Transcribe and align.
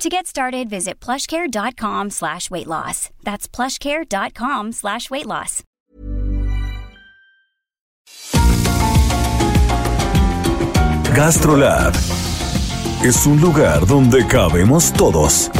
To 0.00 0.08
get 0.08 0.26
started, 0.26 0.70
visit 0.70 0.98
plushcare.com 0.98 2.08
slash 2.08 2.50
weight 2.50 2.66
loss. 2.66 3.10
That's 3.22 3.46
plushcare.com 3.46 4.72
slash 4.72 5.10
weight 5.10 5.26
loss. 5.26 5.62
GastroLab 11.14 11.92
es 13.04 13.26
un 13.26 13.42
lugar 13.42 13.86
donde 13.86 14.26
cabemos 14.26 14.90
todos. 14.94 15.50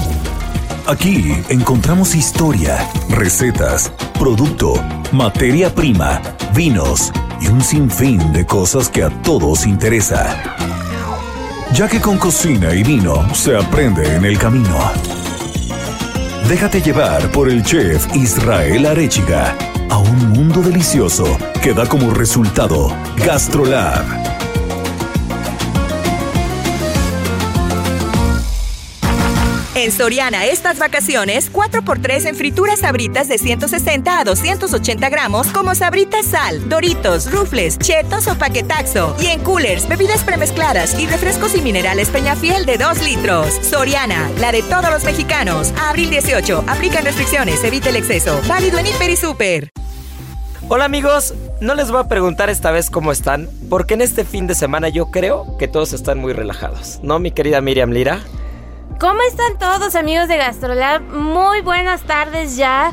Aquí 0.87 1.35
encontramos 1.51 2.15
historia, 2.15 2.79
recetas, 3.11 3.93
producto, 4.19 4.73
materia 5.13 5.69
prima, 5.75 6.23
vinos 6.55 7.13
y 7.43 7.49
un 7.49 7.61
sinfín 7.61 8.33
de 8.33 8.47
cosas 8.47 8.89
que 8.89 9.03
a 9.03 9.11
todos 9.23 9.67
interesa. 9.67 10.90
Ya 11.73 11.89
que 11.89 12.01
con 12.01 12.19
cocina 12.19 12.75
y 12.75 12.83
vino 12.83 13.33
se 13.35 13.57
aprende 13.57 14.17
en 14.17 14.25
el 14.25 14.37
camino. 14.39 14.77
Déjate 16.49 16.83
llevar 16.83 17.31
por 17.31 17.49
el 17.49 17.63
chef 17.63 18.15
Israel 18.15 18.87
Arechiga 18.87 19.57
a 19.89 19.99
un 19.99 20.31
mundo 20.31 20.63
delicioso 20.63 21.39
que 21.63 21.73
da 21.73 21.87
como 21.87 22.11
resultado 22.11 22.89
GastroLab. 23.25 24.40
En 29.81 29.93
Soriana 29.93 30.45
estas 30.45 30.79
vacaciones, 30.79 31.51
4x3 31.51 32.27
en 32.27 32.37
frituras 32.37 32.81
sabritas 32.81 33.29
de 33.29 33.39
160 33.39 34.19
a 34.19 34.25
280 34.25 35.09
gramos 35.09 35.47
como 35.47 35.75
sabritas 35.75 36.27
sal, 36.27 36.69
doritos, 36.69 37.33
rufles, 37.33 37.79
chetos 37.79 38.27
o 38.27 38.37
paquetaxo. 38.37 39.17
Y 39.19 39.29
en 39.29 39.41
coolers, 39.41 39.89
bebidas 39.89 40.23
premezcladas 40.23 41.01
y 41.01 41.07
refrescos 41.07 41.57
y 41.57 41.63
minerales 41.63 42.11
Peñafiel 42.11 42.67
de 42.67 42.77
2 42.77 43.03
litros. 43.05 43.55
Soriana, 43.63 44.31
la 44.39 44.53
de 44.53 44.63
todos 44.63 44.91
los 44.91 45.03
mexicanos. 45.05 45.73
abril 45.79 46.11
18, 46.11 46.65
aplican 46.67 47.07
restricciones, 47.07 47.65
evite 47.65 47.89
el 47.89 47.97
exceso. 47.97 48.39
Válido 48.47 48.79
en 48.79 48.87
Hiper 48.87 49.09
y 49.09 49.17
Super. 49.17 49.71
Hola 50.69 50.85
amigos, 50.85 51.33
no 51.63 51.75
les 51.75 51.91
voy 51.91 52.01
a 52.03 52.09
preguntar 52.09 52.51
esta 52.51 52.71
vez 52.71 52.91
cómo 52.91 53.13
están, 53.13 53.49
porque 53.71 53.95
en 53.95 54.03
este 54.03 54.27
fin 54.27 54.47
de 54.47 54.55
semana 54.55 54.91
yo 54.91 55.11
creo 55.11 55.57
que 55.59 55.69
todos 55.69 55.95
están 55.95 56.19
muy 56.19 56.35
relajados. 56.35 57.01
¿No, 57.03 57.19
mi 57.19 57.31
querida 57.31 57.63
Miriam 57.63 57.93
Lira? 57.93 58.21
¿Cómo 59.01 59.23
están 59.23 59.59
todos 59.59 59.95
amigos 59.95 60.29
de 60.29 60.37
Gastrolab? 60.37 61.01
Muy 61.01 61.63
buenas 61.63 62.03
tardes 62.03 62.59
ya. 62.59 62.93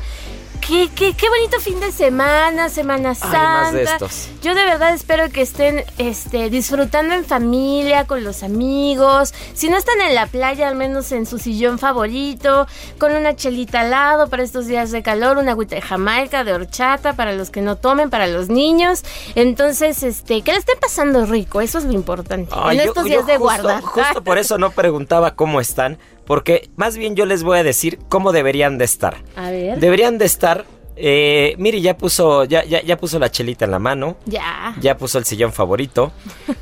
Qué, 0.68 0.90
qué, 0.94 1.14
qué, 1.14 1.30
bonito 1.30 1.62
fin 1.62 1.80
de 1.80 1.94
semana, 1.94 2.68
Semana 2.68 3.16
Santa. 3.16 3.72
de 3.72 3.84
estos. 3.84 4.28
Yo 4.42 4.54
de 4.54 4.66
verdad 4.66 4.94
espero 4.94 5.30
que 5.30 5.42
estén 5.42 5.86
este, 5.98 6.50
disfrutando 6.50 7.16
en 7.16 7.24
familia, 7.24 8.04
con 8.04 8.26
los 8.26 8.44
amigos. 8.44 9.34
Si 9.54 9.70
no 9.70 9.78
están 9.78 10.02
en 10.02 10.14
la 10.14 10.28
playa, 10.28 10.68
al 10.68 10.76
menos 10.76 11.14
en 11.14 11.26
su 11.26 11.40
sillón 11.40 11.80
favorito, 11.80 12.68
con 13.00 13.16
una 13.16 13.34
chelita 13.34 13.80
al 13.80 13.92
lado 13.92 14.28
para 14.28 14.44
estos 14.44 14.68
días 14.68 14.92
de 14.92 15.02
calor, 15.04 15.38
una 15.38 15.52
agüita 15.52 15.76
de 15.76 15.82
jamaica, 15.82 16.44
de 16.44 16.52
horchata 16.52 17.14
para 17.14 17.32
los 17.32 17.50
que 17.50 17.62
no 17.62 17.78
tomen, 17.78 18.10
para 18.10 18.28
los 18.28 18.50
niños. 18.50 19.06
Entonces, 19.36 20.04
este, 20.04 20.42
que 20.42 20.52
le 20.52 20.58
estén 20.58 20.80
pasando 20.82 21.26
rico, 21.26 21.62
eso 21.62 21.78
es 21.78 21.86
lo 21.86 21.94
importante. 21.94 22.54
en 22.72 22.80
estos 22.82 23.06
días 23.06 23.26
de 23.26 23.38
guardar. 23.38 23.82
Justo 23.84 24.22
por 24.22 24.38
eso 24.38 24.58
no 24.58 24.72
preguntaba 24.72 25.34
cómo 25.34 25.62
están, 25.62 25.98
porque 26.28 26.70
más 26.76 26.98
bien 26.98 27.16
yo 27.16 27.26
les 27.26 27.44
voy 27.44 27.58
a 27.58 27.64
decir 27.64 28.00
cómo 28.10 28.32
deberían 28.32 28.78
de 28.78 28.86
estar. 28.86 29.18
A 29.36 29.50
ver. 29.50 29.80
Deberían 29.80 30.18
de 30.18 30.26
estar 30.26 30.66
eh, 31.00 31.54
Miri 31.60 31.82
ya 31.82 31.96
puso, 31.96 32.44
ya, 32.44 32.64
ya, 32.66 32.82
ya, 32.82 32.98
puso 32.98 33.20
la 33.20 33.30
chelita 33.30 33.66
en 33.66 33.72
la 33.72 33.80
mano. 33.80 34.18
Ya. 34.26 34.76
Ya 34.82 34.98
puso 34.98 35.20
el 35.20 35.26
sillón 35.26 35.54
favorito. 35.54 36.12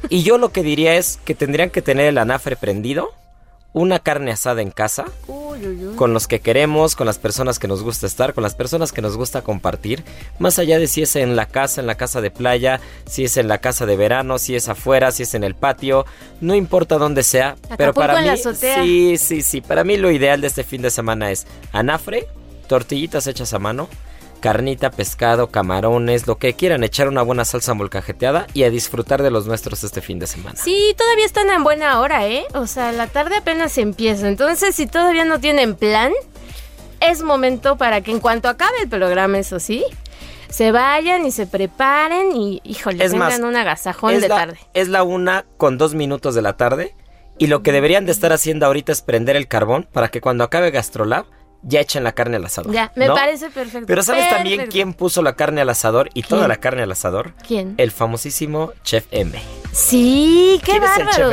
y 0.09 0.23
yo 0.23 0.37
lo 0.37 0.51
que 0.51 0.61
diría 0.61 0.95
es 0.95 1.19
que 1.23 1.35
tendrían 1.35 1.69
que 1.69 1.81
tener 1.81 2.07
el 2.07 2.17
anafre 2.17 2.55
prendido, 2.55 3.13
una 3.75 4.00
carne 4.00 4.31
asada 4.31 4.62
en 4.62 4.72
casa, 4.72 5.03
con 5.97 6.13
los 6.13 6.28
que 6.28 6.40
queremos, 6.40 6.96
con 6.96 7.06
las 7.06 7.19
personas 7.19 7.59
que 7.59 7.68
nos 7.68 7.84
gusta 7.84 8.08
estar, 8.08 8.34
con 8.34 8.41
las 8.41 8.56
personas 8.56 8.94
que 8.94 9.02
nos 9.02 9.18
gusta 9.18 9.41
compartir, 9.41 10.06
más 10.40 10.59
allá 10.59 10.80
de 10.80 10.88
si 10.88 11.02
es 11.02 11.18
en 11.18 11.36
la 11.36 11.47
casa, 11.47 11.81
en 11.81 11.88
la 11.88 11.96
casa 11.96 12.22
de 12.22 12.31
playa, 12.31 12.80
si 13.06 13.25
es 13.25 13.36
en 13.36 13.50
la 13.50 13.58
casa 13.58 13.86
de 13.86 13.97
verano, 13.97 14.40
si 14.40 14.56
es 14.56 14.69
afuera, 14.69 15.12
si 15.12 15.24
es 15.24 15.34
en 15.34 15.44
el 15.44 15.56
patio, 15.56 16.06
no 16.40 16.56
importa 16.56 16.97
dónde 16.97 17.22
sea, 17.22 17.58
pero 17.78 17.94
para 17.94 18.22
mí, 18.22 18.30
sí, 18.38 19.18
sí, 19.18 19.41
sí, 19.41 19.59
para 19.59 19.84
mí 19.84 19.97
lo 19.97 20.09
ideal 20.09 20.40
de 20.40 20.47
este 20.47 20.63
fin 20.63 20.81
de 20.81 20.90
semana 20.90 21.31
es 21.31 21.46
anafre, 21.74 22.30
tortillitas 22.69 23.28
hechas 23.28 23.53
a 23.53 23.59
mano, 23.59 23.90
carnita, 24.45 24.91
pescado, 24.91 25.47
camarones, 25.47 26.28
lo 26.28 26.38
que 26.38 26.53
quieran, 26.53 26.83
echar 26.83 27.07
una 27.07 27.23
buena 27.23 27.45
salsa 27.45 27.73
molcajeteada 27.73 28.45
y 28.53 28.61
a 28.61 28.69
disfrutar 28.69 29.23
de 29.23 29.31
los 29.31 29.47
nuestros 29.47 29.83
este 29.83 30.01
fin 30.01 30.19
de 30.19 30.28
semana. 30.28 30.56
Sí, 30.56 30.94
todavía 30.95 31.25
están 31.25 31.50
en 31.50 31.63
buena 31.63 32.00
hora, 32.00 32.28
¿eh? 32.28 32.45
O 32.53 32.67
sea, 32.67 32.91
la 32.91 33.07
tarde 33.07 33.38
apenas 33.38 33.75
empieza. 33.79 34.28
Entonces, 34.28 34.75
si 34.75 34.85
todavía 34.85 35.25
no 35.25 35.39
tienen 35.39 35.73
plan, 35.73 36.11
es 37.00 37.23
momento 37.23 37.75
para 37.75 38.01
que 38.01 38.11
en 38.11 38.19
cuanto 38.19 38.47
acabe 38.47 38.83
el 38.83 38.88
programa, 38.88 39.39
eso 39.39 39.59
sí, 39.59 39.83
se 40.47 40.72
vayan 40.72 41.25
y 41.25 41.31
se 41.31 41.47
preparen 41.47 42.35
y, 42.35 42.62
híjole, 42.63 43.03
es 43.03 43.13
tengan 43.13 43.45
un 43.45 43.56
agasajón 43.56 44.22
de 44.22 44.27
tarde. 44.27 44.59
Es 44.75 44.89
la 44.89 45.01
una 45.01 45.45
con 45.57 45.79
dos 45.79 45.95
minutos 45.95 46.35
de 46.35 46.44
la 46.44 46.56
tarde. 46.56 46.95
Y 47.39 47.47
lo 47.47 47.63
que 47.63 47.72
deberían 47.72 48.06
de 48.06 48.12
estar 48.12 48.31
haciendo 48.31 48.67
ahorita 48.67 48.91
es 48.91 49.01
prender 49.01 49.38
el 49.38 49.47
carbón 49.47 49.89
para 49.91 50.09
que 50.09 50.22
cuando 50.22 50.44
acabe 50.44 50.69
Gastrolab 50.69 51.25
ya 51.67 51.79
echen 51.79 52.03
la 52.03 52.11
carne 52.11 52.37
al 52.37 52.45
asador. 52.45 52.71
Ya, 52.71 52.91
me 52.95 53.07
parece 53.07 53.49
perfecto. 53.49 53.87
Pero 53.87 54.03
¿sabes 54.03 54.29
también 54.29 54.67
quién 54.67 54.93
puso 54.93 55.21
la 55.21 55.33
carne 55.33 55.61
al 55.61 55.69
asador 55.69 56.09
y 56.13 56.21
toda 56.23 56.47
la 56.47 56.57
carne 56.57 56.83
al 56.83 56.91
asador? 56.91 57.33
¿Quién? 57.45 57.73
El 57.77 57.91
famosísimo 57.91 58.71
Chef 58.83 59.05
M. 59.11 59.41
Sí, 59.71 60.61
qué 60.63 60.79
bárbaro. 60.79 61.31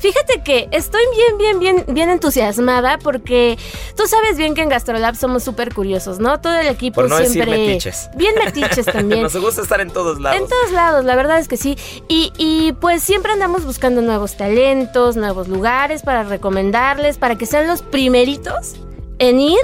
Fíjate 0.00 0.42
que 0.42 0.68
estoy 0.72 1.02
bien, 1.14 1.38
bien, 1.38 1.58
bien, 1.58 1.94
bien 1.94 2.10
entusiasmada 2.10 2.98
porque 2.98 3.56
tú 3.96 4.06
sabes 4.06 4.36
bien 4.36 4.54
que 4.54 4.62
en 4.62 4.68
Gastrolab 4.68 5.14
somos 5.14 5.44
súper 5.44 5.72
curiosos, 5.72 6.18
¿no? 6.18 6.40
Todo 6.40 6.56
el 6.58 6.66
equipo 6.68 7.02
Por 7.02 7.10
no 7.10 7.18
siempre. 7.18 7.44
Decir 7.52 7.66
metiches. 7.66 8.10
Bien 8.16 8.34
metiches 8.42 8.86
también. 8.86 9.22
Nos 9.22 9.36
gusta 9.36 9.62
estar 9.62 9.80
en 9.80 9.90
todos 9.90 10.20
lados. 10.20 10.40
En 10.40 10.48
todos 10.48 10.72
lados, 10.72 11.04
la 11.04 11.14
verdad 11.14 11.38
es 11.38 11.46
que 11.46 11.56
sí. 11.56 11.76
Y, 12.08 12.32
y 12.36 12.72
pues 12.72 13.02
siempre 13.02 13.32
andamos 13.32 13.64
buscando 13.64 14.00
nuevos 14.00 14.36
talentos, 14.36 15.16
nuevos 15.16 15.46
lugares 15.46 16.02
para 16.02 16.24
recomendarles, 16.24 17.18
para 17.18 17.36
que 17.36 17.46
sean 17.46 17.68
los 17.68 17.82
primeritos 17.82 18.74
en 19.18 19.40
ir, 19.40 19.58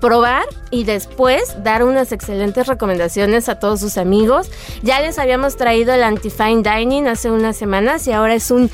probar 0.00 0.44
y 0.70 0.84
después 0.84 1.62
dar 1.62 1.82
unas 1.82 2.12
excelentes 2.12 2.66
recomendaciones 2.66 3.48
a 3.48 3.58
todos 3.58 3.80
sus 3.80 3.96
amigos. 3.96 4.50
Ya 4.82 5.00
les 5.00 5.18
habíamos 5.18 5.56
traído 5.56 5.94
el 5.94 6.02
Anti-Fine 6.02 6.62
Dining 6.62 7.08
hace 7.08 7.30
unas 7.30 7.56
semanas 7.56 8.06
y 8.06 8.12
ahora 8.12 8.34
es 8.34 8.50
un 8.50 8.70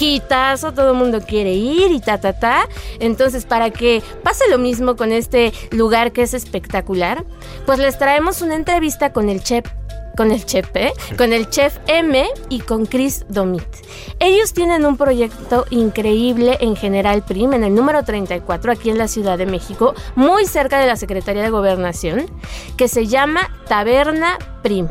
hitazo, 0.00 0.72
todo 0.72 0.90
el 0.90 0.96
mundo 0.96 1.20
quiere 1.20 1.52
ir 1.52 1.92
y 1.92 2.00
ta 2.00 2.18
ta 2.18 2.32
ta. 2.32 2.68
Entonces, 2.98 3.44
para 3.44 3.70
que 3.70 4.02
pase 4.24 4.50
lo 4.50 4.58
mismo 4.58 4.96
con 4.96 5.12
este 5.12 5.52
lugar 5.70 6.10
que 6.10 6.22
es 6.22 6.34
espectacular, 6.34 7.24
pues 7.66 7.78
les 7.78 7.96
traemos 7.96 8.42
una 8.42 8.56
entrevista 8.56 9.12
con 9.12 9.28
el 9.28 9.44
chef 9.44 9.64
con 10.16 10.32
el 10.32 10.44
chef, 10.44 10.68
¿eh? 10.74 10.92
con 11.16 11.32
el 11.32 11.48
chef 11.48 11.78
M 11.86 12.26
y 12.48 12.60
con 12.60 12.86
Chris 12.86 13.24
Domit. 13.28 13.64
Ellos 14.20 14.52
tienen 14.52 14.84
un 14.86 14.96
proyecto 14.96 15.66
increíble 15.70 16.56
en 16.60 16.76
General 16.76 17.24
Prim, 17.24 17.52
en 17.52 17.64
el 17.64 17.74
número 17.74 18.04
34, 18.04 18.72
aquí 18.72 18.90
en 18.90 18.98
la 18.98 19.08
Ciudad 19.08 19.38
de 19.38 19.46
México, 19.46 19.94
muy 20.14 20.46
cerca 20.46 20.78
de 20.78 20.86
la 20.86 20.96
Secretaría 20.96 21.42
de 21.42 21.50
Gobernación, 21.50 22.26
que 22.76 22.88
se 22.88 23.06
llama 23.06 23.50
Taberna 23.68 24.38
Prim. 24.62 24.88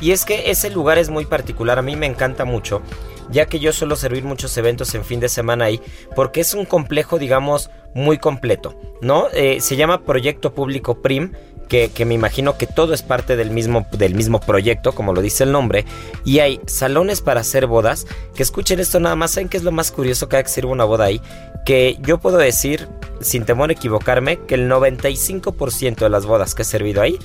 Y 0.00 0.10
es 0.10 0.24
que 0.24 0.50
ese 0.50 0.70
lugar 0.70 0.98
es 0.98 1.10
muy 1.10 1.26
particular, 1.26 1.78
a 1.78 1.82
mí 1.82 1.94
me 1.94 2.06
encanta 2.06 2.44
mucho, 2.44 2.82
ya 3.30 3.46
que 3.46 3.60
yo 3.60 3.72
suelo 3.72 3.94
servir 3.94 4.24
muchos 4.24 4.56
eventos 4.56 4.94
en 4.94 5.04
fin 5.04 5.20
de 5.20 5.28
semana 5.28 5.66
ahí, 5.66 5.80
porque 6.16 6.40
es 6.40 6.54
un 6.54 6.64
complejo, 6.64 7.18
digamos, 7.18 7.70
muy 7.94 8.18
completo, 8.18 8.74
¿no? 9.00 9.28
Eh, 9.32 9.60
se 9.60 9.76
llama 9.76 10.02
Proyecto 10.02 10.54
Público 10.54 11.02
Prim 11.02 11.32
que, 11.72 12.04
me 12.04 12.12
imagino 12.12 12.58
que 12.58 12.66
todo 12.66 12.92
es 12.92 13.00
parte 13.00 13.34
del 13.34 13.50
mismo, 13.50 13.86
del 13.92 14.14
mismo 14.14 14.40
proyecto, 14.40 14.92
como 14.92 15.14
lo 15.14 15.22
dice 15.22 15.44
el 15.44 15.52
nombre, 15.52 15.86
y 16.22 16.40
hay 16.40 16.60
salones 16.66 17.22
para 17.22 17.40
hacer 17.40 17.66
bodas, 17.66 18.06
que 18.34 18.42
escuchen 18.42 18.78
esto 18.78 19.00
nada 19.00 19.16
más, 19.16 19.30
¿saben 19.30 19.48
qué 19.48 19.56
es 19.56 19.62
lo 19.62 19.72
más 19.72 19.90
curioso 19.90 20.28
cada 20.28 20.42
que 20.42 20.50
sirve 20.50 20.70
una 20.70 20.84
boda 20.84 21.06
ahí? 21.06 21.22
Que 21.64 21.96
yo 22.02 22.18
puedo 22.18 22.36
decir, 22.36 22.88
sin 23.22 23.46
temor 23.46 23.70
a 23.70 23.72
equivocarme, 23.72 24.38
que 24.40 24.56
el 24.56 24.70
95% 24.70 25.96
de 25.96 26.10
las 26.10 26.26
bodas 26.26 26.54
que 26.54 26.60
he 26.60 26.66
servido 26.66 27.00
ahí 27.00 27.18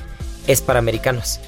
es 0.47 0.61
para 0.61 0.79
americanos. 0.79 1.41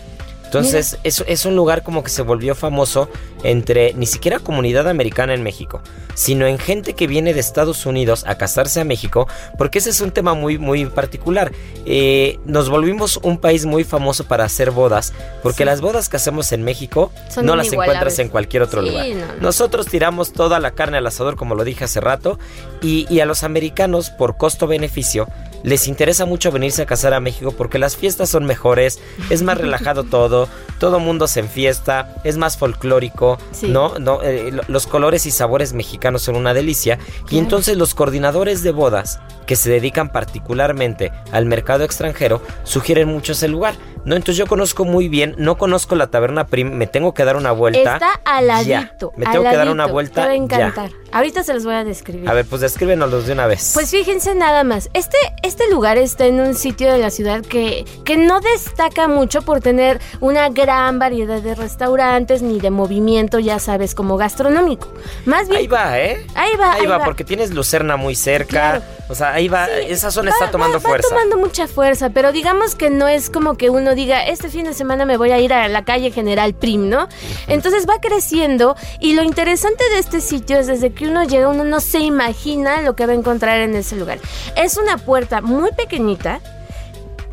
Entonces 0.50 0.98
es, 1.04 1.24
es, 1.28 1.46
un 1.46 1.56
lugar 1.56 1.84
como 1.84 2.04
que 2.04 2.10
se 2.10 2.24
volvió 2.24 2.56
famoso 2.56 3.08
entre 3.44 3.94
ni 3.94 4.08
siquiera 4.08 4.40
comunidad 4.40 4.88
americana 4.88 5.36
en 5.36 5.44
México, 5.44 5.84
sino 6.16 6.48
en 6.48 6.58
gente 6.58 6.96
que 6.96 7.06
viene 7.06 7.36
de 7.36 7.40
Estados 7.40 7.86
Unidos 7.86 8.24
a 8.26 8.34
casarse 8.34 8.80
a 8.80 8.84
México, 8.84 9.28
porque 9.60 9.78
ese 9.78 9.92
es 9.92 10.02
un 10.02 10.10
tema 10.10 10.34
muy, 10.34 10.58
muy 10.58 10.88
particular. 10.88 11.52
Eh, 11.86 12.40
nos 12.46 12.68
volvimos 12.68 13.20
un 13.22 13.38
país 13.38 13.68
muy 13.68 13.84
famoso 13.84 14.24
para 14.24 14.44
hacer 14.44 14.72
bodas, 14.72 15.14
porque 15.44 15.66
las 15.66 15.82
bodas 15.82 16.10
que 16.10 16.18
hacemos 16.18 16.52
en 16.52 16.64
México 16.64 17.12
no 17.44 17.56
las 17.56 17.72
encuentras 17.72 18.18
en 18.18 18.30
cualquier 18.30 18.64
otro 18.64 18.82
lugar. 18.82 19.06
Nosotros 19.42 19.86
tiramos 19.86 20.34
toda 20.34 20.60
la 20.60 20.72
carne 20.72 20.98
al 20.98 21.06
asador, 21.06 21.36
como 21.36 21.54
lo 21.54 21.64
dije 21.64 21.84
hace 21.84 22.02
rato, 22.02 22.40
y, 22.82 23.06
y 23.14 23.20
a 23.20 23.28
los 23.28 23.44
americanos, 23.44 24.10
por 24.10 24.36
costo-beneficio, 24.36 25.28
les 25.64 25.88
interesa 25.88 26.26
mucho 26.26 26.52
venirse 26.52 26.82
a 26.82 26.86
casar 26.86 27.14
a 27.14 27.20
México 27.20 27.54
porque 27.58 27.80
las 27.80 27.96
fiestas 27.96 28.30
son 28.30 28.46
mejores, 28.46 29.00
es 29.30 29.44
más 29.44 29.58
relajado 29.58 30.04
todo, 30.10 30.48
todo 30.80 31.00
mundo 31.00 31.28
se 31.28 31.42
enfiesta, 31.42 32.16
es 32.24 32.38
más 32.38 32.58
folclórico, 32.58 33.38
¿no? 33.64 34.00
no 34.00 34.22
eh, 34.24 34.52
los 34.68 34.88
colores 34.88 35.26
y 35.26 35.32
sabores 35.32 35.74
mexicanos 35.74 36.22
son 36.24 36.36
una 36.36 36.54
delicia. 36.54 37.00
Y 37.30 37.38
entonces 37.38 37.78
los 37.78 37.94
coordinadores 37.94 38.64
de 38.64 38.72
bodas 38.72 39.20
que 39.50 39.56
se 39.56 39.72
dedican 39.72 40.10
particularmente 40.10 41.12
al 41.32 41.48
mercado 41.48 41.84
extranjero 41.84 42.40
sugieren 42.62 43.08
mucho 43.08 43.32
ese 43.32 43.48
lugar. 43.48 43.74
No, 44.06 44.16
entonces 44.16 44.38
yo 44.38 44.46
conozco 44.46 44.86
muy 44.86 45.10
bien, 45.10 45.34
no 45.40 45.58
conozco 45.58 45.96
la 45.96 46.08
taberna 46.08 46.46
Prim, 46.46 46.72
me 46.72 46.86
tengo 46.86 47.16
que 47.16 47.26
dar 47.26 47.36
una 47.36 47.52
vuelta. 47.52 47.96
Está 47.96 48.12
al 48.26 48.48
ladito. 48.48 49.12
Me 49.18 49.26
tengo 49.26 49.44
que 49.44 49.56
dar 49.56 49.70
una 49.70 49.88
vuelta. 49.88 50.22
Te 50.22 50.28
va 50.28 50.34
a 50.34 50.36
encantar. 50.36 50.92
Ahorita 51.12 51.44
se 51.44 51.54
los 51.54 51.66
voy 51.66 51.74
a 51.74 51.84
describir. 51.84 52.30
A 52.30 52.34
ver, 52.34 52.46
pues 52.46 52.62
descríbenos 52.62 53.26
de 53.26 53.34
una 53.34 53.48
vez. 53.48 53.72
Pues 53.74 53.90
fíjense 53.90 54.36
nada 54.36 54.64
más. 54.64 54.90
Este, 54.94 55.18
este 55.42 55.70
lugar 55.72 55.98
está 55.98 56.28
en 56.28 56.40
un 56.40 56.54
sitio 56.54 56.92
de 56.92 57.00
la 57.00 57.10
ciudad 57.10 57.42
que, 57.42 57.86
que 58.06 58.16
no 58.16 58.40
destaca 58.42 59.08
mucho 59.08 59.42
por 59.42 59.62
tener 59.62 60.00
una 60.20 60.50
gran 60.50 61.00
variedad 61.00 61.42
de 61.42 61.56
restaurantes 61.56 62.42
ni 62.42 62.60
de 62.60 62.70
movimiento, 62.70 63.40
ya 63.40 63.60
sabes, 63.60 63.96
como 63.96 64.18
gastronómico. 64.18 64.94
Más 65.26 65.50
bien. 65.50 65.62
Ahí 65.62 65.68
va, 65.68 66.00
¿eh? 66.00 66.26
Ahí 66.36 66.56
va. 66.56 66.74
Ahí, 66.74 66.86
va, 66.86 67.04
porque 67.04 67.24
tienes 67.24 67.52
Lucerna 67.52 67.98
muy 67.98 68.16
cerca. 68.16 68.84
O 69.10 69.16
sea, 69.16 69.34
ahí 69.40 69.48
va, 69.48 69.68
esa 69.68 70.12
zona 70.12 70.32
está 70.32 70.52
tomando 70.52 70.80
fuerza. 70.80 71.08
Está 71.08 71.16
tomando 71.16 71.38
mucha 71.38 71.68
fuerza, 71.68 72.10
pero 72.10 72.32
digamos 72.32 72.76
que 72.76 72.90
no 72.90 73.08
es 73.08 73.30
como 73.30 73.58
que 73.58 73.70
uno 73.70 73.96
diga, 73.96 74.24
este 74.24 74.50
fin 74.50 74.66
de 74.66 74.74
semana 74.74 75.06
me 75.06 75.18
voy 75.18 75.32
a 75.32 75.40
ir 75.40 75.54
a 75.54 75.68
la 75.68 75.84
calle 75.84 76.12
General 76.12 76.54
Prim, 76.54 76.90
¿no? 76.90 77.08
Entonces 77.48 77.86
va 77.88 78.00
creciendo 78.00 78.76
y 79.00 79.14
lo 79.14 79.24
interesante 79.24 79.84
de 79.90 80.00
este 80.00 80.22
sitio 80.22 80.60
es 80.60 80.68
desde 80.68 80.92
que 80.92 81.08
uno 81.08 81.24
llega, 81.24 81.48
uno 81.48 81.64
no 81.64 81.80
se 81.80 82.00
imagina 82.00 82.82
lo 82.82 82.96
que 82.96 83.06
va 83.06 83.14
a 83.14 83.16
encontrar 83.16 83.62
en 83.62 83.76
ese 83.76 83.96
lugar. 83.96 84.20
Es 84.56 84.78
una 84.78 84.98
puerta 84.98 85.42
muy 85.42 85.72
pequeñita, 85.72 86.42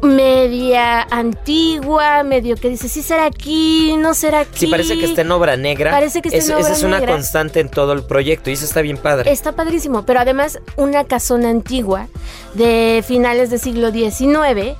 media 0.07 1.03
antigua, 1.03 2.23
medio 2.23 2.57
que 2.57 2.69
dice, 2.69 2.89
sí 2.89 3.03
será 3.03 3.27
aquí, 3.27 3.97
no 3.97 4.15
será 4.15 4.41
aquí. 4.41 4.61
Sí, 4.61 4.67
parece 4.69 4.99
que 4.99 5.05
está 5.05 5.23
en 5.23 5.31
obra 5.31 5.57
negra. 5.57 5.91
Parece 5.91 6.23
que 6.23 6.29
está 6.29 6.45
en 6.45 6.53
obra 6.53 6.61
Esa 6.61 6.73
es 6.73 6.83
una 6.83 7.05
constante 7.05 7.61
en 7.61 7.69
todo 7.69 7.93
el 7.93 8.05
proyecto 8.05 8.51
y 8.51 8.55
eso 8.55 8.65
está 8.65 8.81
bien 8.81 8.99
padre. 8.99 9.31
Está 9.31 9.53
padrísimo, 9.53 10.05
pero 10.05 10.21
además 10.21 10.59
una 10.77 11.05
casona 11.05 11.51
antigua 11.51 12.09
de 12.55 13.05
finales 13.07 13.51
del 13.51 13.61
siglo 13.61 13.91
XIX 13.91 14.77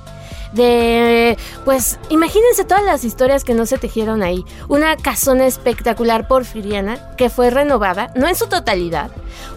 de 0.53 1.37
pues 1.65 1.99
imagínense 2.09 2.63
todas 2.63 2.83
las 2.83 3.03
historias 3.03 3.43
que 3.43 3.53
no 3.53 3.65
se 3.65 3.77
tejieron 3.77 4.23
ahí. 4.23 4.43
Una 4.67 4.95
casona 4.95 5.45
espectacular 5.45 6.27
porfiriana 6.27 7.15
que 7.17 7.29
fue 7.29 7.49
renovada, 7.49 8.11
no 8.15 8.27
en 8.27 8.35
su 8.35 8.47
totalidad, 8.47 9.11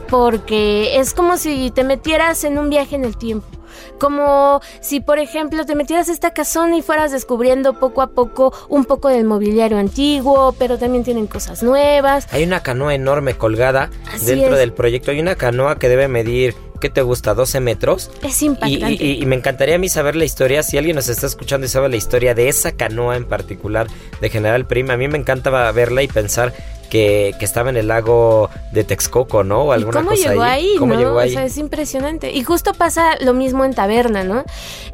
porque 0.08 0.99
es 0.99 1.14
como 1.14 1.37
si 1.37 1.70
te 1.70 1.84
metieras 1.84 2.44
en 2.44 2.58
un 2.58 2.70
viaje 2.70 2.96
en 2.96 3.05
el 3.05 3.17
tiempo. 3.17 3.60
Como 3.99 4.61
si, 4.81 5.00
por 5.00 5.19
ejemplo, 5.19 5.65
te 5.67 5.75
metieras 5.75 6.09
a 6.09 6.12
esta 6.12 6.32
casona 6.32 6.77
y 6.77 6.82
fueras 6.82 7.12
descubriendo 7.12 7.79
poco 7.79 8.03
a 8.03 8.09
poco 8.09 8.53
un 8.69 8.85
poco 8.85 9.09
del 9.09 9.25
mobiliario 9.25 9.79
antiguo, 9.79 10.55
pero 10.59 10.79
también 10.79 11.05
tienen 11.05 11.27
cosas 11.27 11.62
nuevas. 11.62 12.27
Hay 12.32 12.44
una 12.44 12.62
canoa 12.62 12.94
enorme 12.94 13.35
colgada 13.35 13.91
dentro 14.25 14.56
del 14.56 14.73
proyecto. 14.73 15.11
Hay 15.11 15.21
una 15.21 15.37
canoa 15.37 15.79
que 15.79 15.88
debe 15.88 16.09
medir 16.09 16.55
¿qué 16.81 16.91
te 16.91 17.03
gusta? 17.03 17.35
12 17.35 17.61
metros. 17.61 18.11
Es 18.23 18.43
impactante. 18.43 19.05
Y, 19.05 19.25
me 19.27 19.37
encantaría 19.37 19.77
a 19.77 19.79
mí 19.79 19.88
saber 19.88 20.17
la 20.17 20.25
historia, 20.25 20.62
si 20.62 20.79
alguien 20.79 20.97
nos 20.97 21.09
está 21.09 21.27
escuchando 21.27 21.67
y 21.67 21.69
sabe 21.69 21.88
la 21.88 21.97
historia 21.97 22.35
de 22.35 22.49
esa 22.49 22.73
canoa 22.73 23.17
en 23.17 23.27
particular 23.27 23.87
de 24.21 24.31
General 24.31 24.67
Prima, 24.67 24.94
a 24.94 24.97
mí 24.97 25.06
me 25.06 25.19
encantaba 25.19 25.71
verla 25.73 26.03
y 26.03 26.09
pensar 26.09 26.53
que, 26.91 27.35
estaba 27.41 27.71
en 27.71 27.77
el 27.77 27.89
lago 27.89 28.51
de 28.73 28.85
Texcoco, 28.85 29.43
¿no? 29.45 29.63
O 29.63 29.73
alguna 29.73 30.01
cómo 30.01 30.11
cosa 30.11 30.29
llegó 30.31 30.43
ahí, 30.43 30.75
¿Cómo 30.79 30.95
llegó 30.95 31.19
ahí? 31.19 31.31
O 31.31 31.33
sea, 31.33 31.45
es 31.45 31.57
impresionante. 31.57 32.33
Y 32.33 32.43
justo 32.43 32.75
pasa 32.75 33.17
lo 33.21 33.33
mismo 33.33 33.65
en 33.65 33.73
Taberna, 33.73 34.25
¿no? 34.25 34.45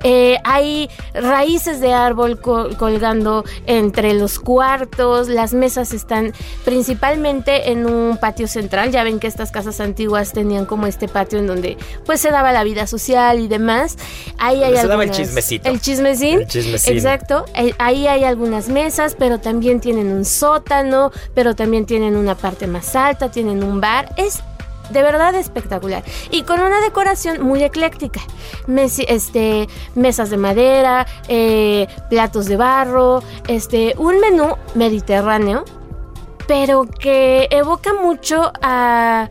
Eh, 0.04 0.36
hay 0.44 0.88
raíces 1.14 1.80
de 1.80 1.92
árbol 1.92 2.40
colgando 2.40 3.44
entre 3.66 4.14
los 4.14 4.38
cuartos, 4.38 5.28
las 5.28 5.54
mesas 5.54 5.92
están 5.92 6.32
principalmente 6.64 7.70
en 7.72 7.86
un 7.86 8.18
patio 8.18 8.46
central. 8.46 8.92
Ya 8.92 9.02
ven 9.02 9.18
que 9.18 9.26
estas 9.26 9.50
casas 9.50 9.80
antiguas 9.80 10.32
tenían 10.32 10.66
como 10.66 10.86
este 10.86 11.08
patio 11.08 11.38
en 11.38 11.46
donde 11.46 11.76
pues 12.04 12.20
se 12.20 12.30
daba 12.30 12.52
la 12.52 12.62
vida 12.62 12.86
social 12.86 13.40
y 13.40 13.48
demás. 13.48 13.96
Ahí 14.38 14.62
hay 14.62 14.76
se 14.76 14.86
daba 14.86 15.04
el 15.04 15.10
chismecito. 15.10 15.68
El 15.68 15.80
chismecín. 15.80 16.40
El 16.40 16.46
chismecín. 16.46 16.94
Exacto. 16.94 17.46
Eh, 17.54 17.72
ahí 17.78 18.06
hay 18.06 18.24
algunas 18.24 18.68
mesas, 18.68 19.16
pero 19.18 19.40
también 19.40 19.80
tienen 19.80 20.08
un 20.12 20.24
sótano, 20.24 21.10
pero 21.34 21.54
también 21.54 21.85
tienen 21.86 22.16
una 22.16 22.34
parte 22.34 22.66
más 22.66 22.94
alta, 22.96 23.30
tienen 23.30 23.62
un 23.64 23.80
bar. 23.80 24.12
Es 24.16 24.42
de 24.90 25.02
verdad 25.02 25.34
espectacular. 25.34 26.04
Y 26.30 26.42
con 26.42 26.60
una 26.60 26.80
decoración 26.80 27.42
muy 27.42 27.62
ecléctica. 27.62 28.20
este, 28.68 29.68
mesas 29.94 30.30
de 30.30 30.36
madera, 30.36 31.06
eh, 31.28 31.86
platos 32.10 32.46
de 32.46 32.56
barro, 32.56 33.22
este, 33.48 33.94
un 33.98 34.20
menú 34.20 34.56
mediterráneo, 34.74 35.64
pero 36.46 36.84
que 36.86 37.48
evoca 37.50 37.92
mucho 37.94 38.52
a, 38.62 39.28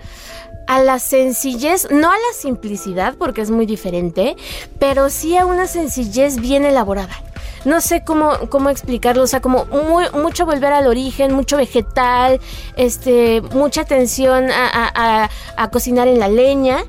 a 0.68 0.80
la 0.80 1.00
sencillez, 1.00 1.88
no 1.92 2.10
a 2.10 2.16
la 2.16 2.34
simplicidad, 2.38 3.16
porque 3.18 3.42
es 3.42 3.52
muy 3.52 3.66
diferente, 3.66 4.36
pero 4.80 5.10
sí 5.10 5.38
a 5.38 5.46
una 5.46 5.68
sencillez 5.68 6.38
bien 6.38 6.66
elaborada 6.66 7.22
no 7.66 7.82
sé 7.82 8.04
cómo, 8.04 8.32
cómo 8.50 8.70
explicarlo, 8.70 9.24
o 9.24 9.28
sea, 9.28 9.42
como 9.42 9.66
muy, 9.66 10.06
mucho 10.14 10.46
volver 10.46 10.72
al 10.72 10.88
origen, 10.88 11.34
mucho 11.34 11.58
vegetal, 11.58 12.40
este, 12.76 13.42
mucha 13.42 13.82
atención 13.82 14.48
a, 14.52 15.30
cocinar 15.72 16.08
en 16.08 16.20
la 16.20 16.28
leña. 16.28 16.84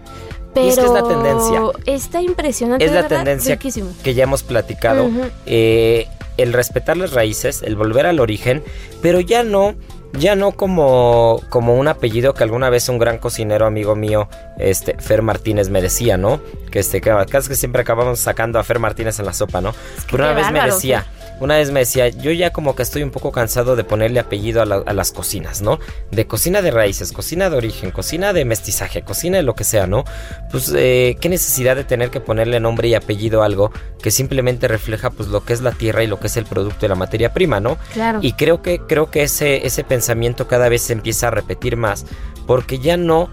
Pero 0.54 0.68
es 0.68 0.78
que 0.78 0.84
es 0.86 0.90
la 0.90 1.06
tendencia. 1.06 1.60
Está 1.84 2.22
impresionante. 2.22 2.84
Es 2.84 2.92
la 2.92 3.08
tendencia 3.08 3.58
que 3.58 4.14
ya 4.14 4.22
hemos 4.22 4.42
platicado. 4.42 5.08
Eh, 5.44 6.08
el 6.36 6.52
respetar 6.52 6.96
las 6.96 7.12
raíces, 7.12 7.62
el 7.62 7.76
volver 7.76 8.06
al 8.06 8.20
origen, 8.20 8.62
pero 9.02 9.20
ya 9.20 9.42
no 9.42 9.74
ya 10.18 10.34
no 10.34 10.52
como, 10.52 11.40
como 11.48 11.76
un 11.76 11.88
apellido 11.88 12.34
que 12.34 12.42
alguna 12.42 12.70
vez 12.70 12.88
un 12.88 12.98
gran 12.98 13.18
cocinero 13.18 13.66
amigo 13.66 13.94
mío, 13.94 14.28
este, 14.58 14.96
Fer 14.98 15.22
Martínez, 15.22 15.68
me 15.68 15.80
decía, 15.80 16.16
¿no? 16.16 16.40
Que 16.70 16.80
este, 16.80 17.00
que 17.00 17.12
que 17.26 17.54
siempre 17.54 17.82
acabamos 17.82 18.18
sacando 18.18 18.58
a 18.58 18.64
Fer 18.64 18.78
Martínez 18.78 19.18
en 19.18 19.26
la 19.26 19.32
sopa, 19.32 19.60
¿no? 19.60 19.74
Pero 20.10 20.24
una 20.24 20.32
vez 20.32 20.50
me 20.50 20.62
decía, 20.62 21.06
una 21.40 21.56
vez 21.56 21.70
me 21.70 21.80
decía, 21.80 22.08
yo 22.08 22.30
ya 22.32 22.50
como 22.50 22.74
que 22.74 22.82
estoy 22.82 23.02
un 23.02 23.10
poco 23.10 23.30
cansado 23.30 23.76
de 23.76 23.84
ponerle 23.84 24.20
apellido 24.20 24.62
a, 24.62 24.66
las 24.66 25.12
cocinas, 25.12 25.60
¿no? 25.60 25.78
De 26.10 26.26
cocina 26.26 26.62
de 26.62 26.70
raíces, 26.70 27.12
cocina 27.12 27.50
de 27.50 27.56
origen, 27.56 27.90
cocina 27.90 28.32
de 28.32 28.44
mestizaje, 28.44 29.02
cocina 29.02 29.36
de 29.36 29.42
lo 29.42 29.54
que 29.54 29.64
sea, 29.64 29.86
¿no? 29.86 30.04
Pues 30.50 30.72
eh, 30.74 31.16
qué 31.20 31.28
necesidad 31.28 31.76
de 31.76 31.84
tener 31.84 32.10
que 32.10 32.20
ponerle 32.20 32.58
nombre 32.60 32.88
y 32.88 32.94
apellido 32.94 33.42
a 33.42 33.46
algo 33.46 33.70
que 34.02 34.10
simplemente 34.10 34.66
refleja 34.66 35.10
pues 35.10 35.28
lo 35.28 35.44
que 35.44 35.52
es 35.52 35.60
la 35.60 35.72
tierra 35.72 36.02
y 36.02 36.06
lo 36.06 36.18
que 36.18 36.28
es 36.28 36.36
el 36.36 36.46
producto 36.46 36.80
de 36.80 36.88
la 36.88 36.94
materia 36.94 37.32
prima, 37.32 37.60
¿no? 37.60 37.76
Claro. 37.92 38.20
Y 38.22 38.32
creo 38.32 38.62
que, 38.62 38.78
creo 38.78 39.10
que 39.10 39.22
ese, 39.22 39.66
ese 39.66 39.84
pensamiento 39.84 40.48
cada 40.48 40.68
vez 40.68 40.82
se 40.82 40.94
empieza 40.94 41.28
a 41.28 41.30
repetir 41.30 41.76
más, 41.76 42.06
porque 42.46 42.78
ya 42.78 42.96
no 42.96 43.28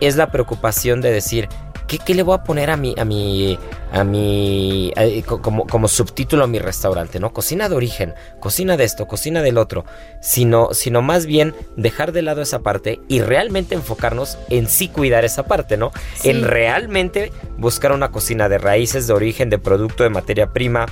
es 0.00 0.16
la 0.16 0.30
preocupación 0.30 1.00
de 1.00 1.10
decir, 1.10 1.48
¿Qué, 1.86 2.14
le 2.14 2.22
voy 2.22 2.34
a 2.34 2.42
poner 2.42 2.70
a 2.70 2.76
mi, 2.76 2.94
a 2.98 3.04
mi, 3.04 3.58
a 3.92 4.02
mi, 4.02 4.92
como, 5.26 5.66
como 5.66 5.88
subtítulo 5.88 6.44
a 6.44 6.46
mi 6.46 6.58
restaurante, 6.58 7.20
¿no? 7.20 7.32
Cocina 7.32 7.68
de 7.68 7.76
origen, 7.76 8.14
cocina 8.40 8.76
de 8.76 8.84
esto, 8.84 9.06
cocina 9.06 9.42
del 9.42 9.56
otro, 9.56 9.84
sino, 10.20 10.74
sino 10.74 11.02
más 11.02 11.26
bien 11.26 11.54
dejar 11.76 12.12
de 12.12 12.22
lado 12.22 12.42
esa 12.42 12.60
parte 12.60 13.00
y 13.08 13.20
realmente 13.20 13.74
enfocarnos 13.74 14.36
en 14.50 14.68
sí 14.68 14.88
cuidar 14.88 15.24
esa 15.24 15.44
parte, 15.44 15.76
¿no? 15.76 15.92
En 16.24 16.42
realmente 16.42 17.32
buscar 17.56 17.92
una 17.92 18.10
cocina 18.10 18.48
de 18.48 18.58
raíces, 18.58 19.06
de 19.06 19.12
origen, 19.12 19.50
de 19.50 19.58
producto, 19.58 20.02
de 20.02 20.10
materia 20.10 20.52
prima, 20.52 20.86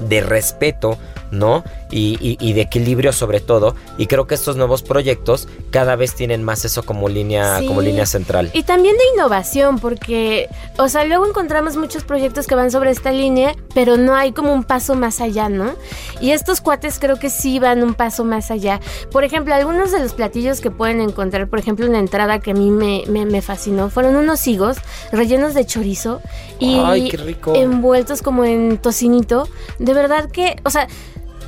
de 0.00 0.20
respeto, 0.20 0.98
¿no? 1.30 1.64
Y, 1.90 2.52
de 2.52 2.60
equilibrio 2.60 3.12
sobre 3.12 3.40
todo. 3.40 3.74
Y 3.96 4.06
creo 4.06 4.26
que 4.26 4.34
estos 4.34 4.56
nuevos 4.56 4.82
proyectos 4.82 5.48
cada 5.70 5.96
vez 5.96 6.14
tienen 6.14 6.44
más 6.44 6.64
eso 6.64 6.82
como 6.82 7.08
línea, 7.08 7.60
como 7.66 7.80
línea 7.80 8.06
central. 8.06 8.50
Y 8.52 8.62
también 8.64 8.96
de 8.96 9.02
innovación, 9.14 9.78
porque, 9.78 10.48
o 10.78 10.88
sea, 10.88 11.04
luego 11.04 11.26
encontramos 11.26 11.76
muchos 11.76 12.04
proyectos 12.04 12.46
que 12.46 12.54
van 12.54 12.70
sobre 12.70 12.90
esta 12.90 13.10
línea, 13.10 13.54
pero 13.74 13.96
no 13.96 14.14
hay 14.14 14.32
como 14.32 14.52
un 14.52 14.64
paso 14.64 14.94
más 14.94 15.20
allá, 15.20 15.48
¿no? 15.48 15.74
Y 16.20 16.32
estos 16.32 16.60
cuates 16.60 16.98
creo 16.98 17.18
que 17.18 17.30
sí 17.30 17.58
van 17.58 17.82
un 17.82 17.94
paso 17.94 18.24
más 18.24 18.50
allá. 18.50 18.80
Por 19.10 19.24
ejemplo, 19.24 19.54
algunos 19.54 19.90
de 19.90 20.00
los 20.00 20.12
platillos 20.12 20.60
que 20.60 20.70
pueden 20.70 21.00
encontrar, 21.00 21.48
por 21.48 21.58
ejemplo, 21.58 21.86
una 21.86 21.98
entrada 21.98 22.40
que 22.40 22.50
a 22.50 22.54
mí 22.54 22.70
me, 22.70 23.04
me, 23.06 23.40
fascinó, 23.42 23.88
fueron 23.88 24.16
unos 24.16 24.46
higos 24.46 24.76
rellenos 25.12 25.54
de 25.54 25.64
chorizo 25.64 26.20
y 26.58 26.78
Ay, 26.78 27.08
qué 27.08 27.16
rico. 27.16 27.54
envueltos 27.54 28.20
como 28.20 28.44
en 28.44 28.78
tocinito. 28.78 29.48
De 29.88 29.94
verdad 29.94 30.30
que, 30.30 30.60
o 30.66 30.70
sea, 30.70 30.86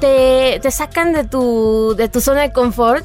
te, 0.00 0.60
te 0.62 0.70
sacan 0.70 1.12
de 1.12 1.24
tu, 1.24 1.94
de 1.94 2.08
tu 2.08 2.22
zona 2.22 2.40
de 2.40 2.52
confort 2.54 3.04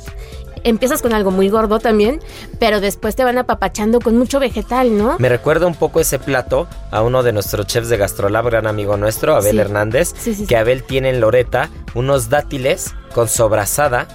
empiezas 0.65 1.01
con 1.01 1.13
algo 1.13 1.31
muy 1.31 1.47
gordo 1.47 1.79
también, 1.79 2.19
pero 2.59 2.81
después 2.81 3.15
te 3.15 3.23
van 3.23 3.37
apapachando 3.37 4.01
con 4.01 4.17
mucho 4.17 4.39
vegetal, 4.39 4.97
¿no? 4.97 5.15
Me 5.19 5.29
recuerda 5.29 5.67
un 5.67 5.75
poco 5.75 6.01
ese 6.01 6.19
plato 6.19 6.67
a 6.91 7.01
uno 7.01 7.23
de 7.23 7.31
nuestros 7.31 7.67
chefs 7.67 7.87
de 7.87 7.97
Gastrolab, 7.97 8.45
gran 8.45 8.67
amigo 8.67 8.97
nuestro, 8.97 9.35
Abel 9.35 9.59
Hernández, 9.59 10.13
que 10.47 10.57
Abel 10.57 10.83
tiene 10.83 11.09
en 11.09 11.21
Loreta 11.21 11.69
unos 11.93 12.29
dátiles 12.29 12.93
con 13.13 13.29
sobrasada 13.29 14.07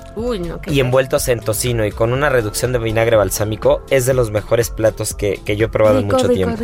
y 0.67 0.81
envueltos 0.81 1.29
en 1.29 1.41
tocino 1.41 1.87
y 1.87 1.91
con 1.91 2.13
una 2.13 2.29
reducción 2.29 2.73
de 2.73 2.79
vinagre 2.79 3.17
balsámico 3.17 3.83
es 3.89 4.05
de 4.05 4.13
los 4.13 4.31
mejores 4.31 4.69
platos 4.69 5.15
que, 5.15 5.41
yo 5.57 5.67
he 5.67 5.69
probado 5.71 6.01
en 6.01 6.07
mucho 6.07 6.29
tiempo. 6.29 6.63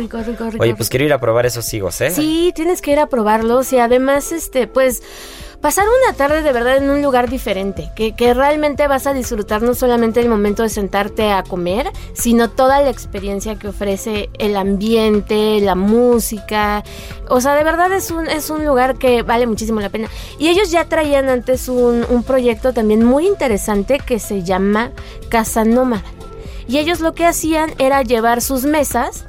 Oye, 0.59 0.75
pues 0.75 0.89
quiero 0.89 1.05
ir 1.05 1.13
a 1.13 1.19
probar 1.19 1.47
esos 1.47 1.73
higos, 1.73 1.99
¿eh? 2.01 2.11
Sí, 2.11 2.51
tienes 2.53 2.83
que 2.83 2.91
ir 2.91 2.99
a 2.99 3.07
probarlos 3.07 3.73
y 3.73 3.79
además, 3.79 4.31
este, 4.31 4.67
pues 4.67 5.01
pasar 5.61 5.85
una 5.87 6.15
tarde 6.15 6.41
de 6.41 6.51
verdad 6.51 6.77
en 6.77 6.89
un 6.89 7.01
lugar 7.01 7.29
diferente, 7.29 7.89
que, 7.95 8.15
que, 8.15 8.33
realmente 8.33 8.87
vas 8.87 9.07
a 9.07 9.13
disfrutar 9.13 9.61
no 9.61 9.73
solamente 9.73 10.19
el 10.19 10.29
momento 10.29 10.63
de 10.63 10.69
sentarte 10.69 11.31
a 11.31 11.43
comer, 11.43 11.91
sino 12.13 12.49
toda 12.49 12.81
la 12.81 12.89
experiencia 12.89 13.55
que 13.55 13.69
ofrece 13.69 14.29
el 14.39 14.55
ambiente, 14.55 15.59
la 15.61 15.75
música. 15.75 16.83
O 17.29 17.41
sea, 17.41 17.55
de 17.55 17.63
verdad 17.63 17.91
es 17.91 18.11
un, 18.11 18.27
es 18.27 18.49
un 18.49 18.65
lugar 18.65 18.97
que 18.97 19.23
vale 19.23 19.47
muchísimo 19.47 19.79
la 19.79 19.89
pena. 19.89 20.09
Y 20.39 20.49
ellos 20.49 20.71
ya 20.71 20.85
traían 20.85 21.29
antes 21.29 21.69
un, 21.69 22.05
un 22.09 22.23
proyecto 22.23 22.73
también 22.73 23.03
muy 23.03 23.27
interesante 23.27 23.99
que 23.99 24.19
se 24.19 24.43
llama 24.43 24.91
Casa 25.29 25.65
Nómada. 25.65 26.03
Y 26.67 26.77
ellos 26.77 26.99
lo 26.99 27.13
que 27.13 27.25
hacían 27.25 27.73
era 27.77 28.01
llevar 28.03 28.41
sus 28.41 28.65
mesas 28.65 29.25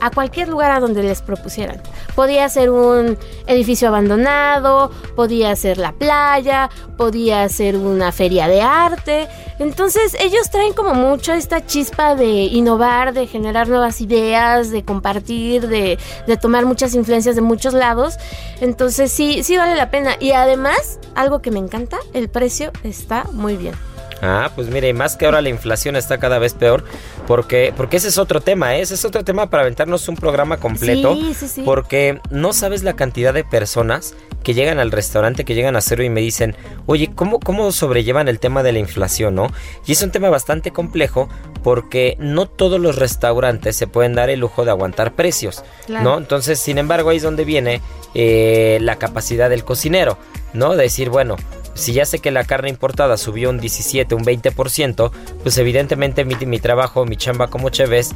a 0.00 0.10
cualquier 0.10 0.48
lugar 0.48 0.70
a 0.70 0.80
donde 0.80 1.02
les 1.02 1.22
propusieran. 1.22 1.80
Podía 2.14 2.48
ser 2.48 2.70
un 2.70 3.18
edificio 3.46 3.88
abandonado, 3.88 4.90
podía 5.16 5.54
ser 5.56 5.78
la 5.78 5.92
playa, 5.92 6.70
podía 6.96 7.48
ser 7.48 7.76
una 7.76 8.12
feria 8.12 8.48
de 8.48 8.62
arte. 8.62 9.28
Entonces 9.58 10.16
ellos 10.20 10.50
traen 10.50 10.72
como 10.72 10.94
mucho 10.94 11.32
esta 11.32 11.64
chispa 11.66 12.14
de 12.14 12.44
innovar, 12.44 13.12
de 13.12 13.26
generar 13.26 13.68
nuevas 13.68 14.00
ideas, 14.00 14.70
de 14.70 14.84
compartir, 14.84 15.68
de, 15.68 15.98
de 16.26 16.36
tomar 16.36 16.66
muchas 16.66 16.94
influencias 16.94 17.36
de 17.36 17.42
muchos 17.42 17.74
lados. 17.74 18.16
Entonces 18.60 19.12
sí, 19.12 19.42
sí 19.42 19.56
vale 19.56 19.76
la 19.76 19.90
pena. 19.90 20.16
Y 20.18 20.32
además, 20.32 20.98
algo 21.14 21.40
que 21.42 21.50
me 21.50 21.58
encanta, 21.58 21.98
el 22.14 22.28
precio 22.28 22.72
está 22.82 23.24
muy 23.32 23.56
bien. 23.56 23.74
Ah, 24.22 24.50
pues 24.54 24.68
mire, 24.68 24.92
más 24.92 25.16
que 25.16 25.24
ahora 25.24 25.40
la 25.40 25.48
inflación 25.48 25.96
está 25.96 26.18
cada 26.18 26.38
vez 26.38 26.54
peor, 26.54 26.84
porque, 27.26 27.72
porque 27.76 27.96
ese 27.96 28.08
es 28.08 28.18
otro 28.18 28.40
tema, 28.40 28.76
¿eh? 28.76 28.82
ese 28.82 28.94
es 28.94 29.04
otro 29.04 29.24
tema 29.24 29.48
para 29.48 29.62
aventarnos 29.62 30.08
un 30.08 30.16
programa 30.16 30.58
completo, 30.58 31.14
sí, 31.14 31.34
sí, 31.34 31.48
sí. 31.48 31.62
porque 31.64 32.20
no 32.30 32.52
sabes 32.52 32.82
la 32.82 32.94
cantidad 32.94 33.32
de 33.32 33.44
personas 33.44 34.14
que 34.42 34.54
llegan 34.54 34.78
al 34.78 34.90
restaurante, 34.90 35.44
que 35.44 35.54
llegan 35.54 35.76
a 35.76 35.80
cero 35.80 36.02
y 36.02 36.10
me 36.10 36.20
dicen, 36.20 36.56
oye, 36.86 37.10
¿cómo, 37.14 37.40
cómo 37.40 37.72
sobrellevan 37.72 38.28
el 38.28 38.40
tema 38.40 38.62
de 38.62 38.72
la 38.72 38.78
inflación, 38.78 39.34
no? 39.34 39.48
Y 39.86 39.92
es 39.92 40.02
un 40.02 40.10
tema 40.10 40.30
bastante 40.30 40.70
complejo 40.70 41.28
porque 41.62 42.16
no 42.18 42.46
todos 42.46 42.80
los 42.80 42.96
restaurantes 42.96 43.76
se 43.76 43.86
pueden 43.86 44.14
dar 44.14 44.30
el 44.30 44.40
lujo 44.40 44.64
de 44.64 44.70
aguantar 44.70 45.14
precios, 45.14 45.62
¿no? 45.88 46.18
Entonces, 46.18 46.58
sin 46.58 46.78
embargo, 46.78 47.10
ahí 47.10 47.18
es 47.18 47.22
donde 47.22 47.44
viene 47.44 47.80
eh, 48.14 48.78
la 48.80 48.96
capacidad 48.96 49.50
del 49.50 49.64
cocinero, 49.64 50.16
¿no? 50.54 50.74
De 50.76 50.84
decir, 50.84 51.10
bueno, 51.10 51.36
si 51.74 51.92
ya 51.92 52.04
sé 52.04 52.18
que 52.18 52.30
la 52.30 52.44
carne 52.44 52.68
importada 52.68 53.16
subió 53.16 53.50
un 53.50 53.60
17, 53.60 54.14
un 54.14 54.24
20%, 54.24 55.10
pues 55.42 55.58
evidentemente 55.58 56.24
mi, 56.24 56.34
mi 56.34 56.58
trabajo, 56.58 57.04
mi 57.04 57.16
chamba 57.16 57.48
como 57.48 57.70
cheves 57.70 58.14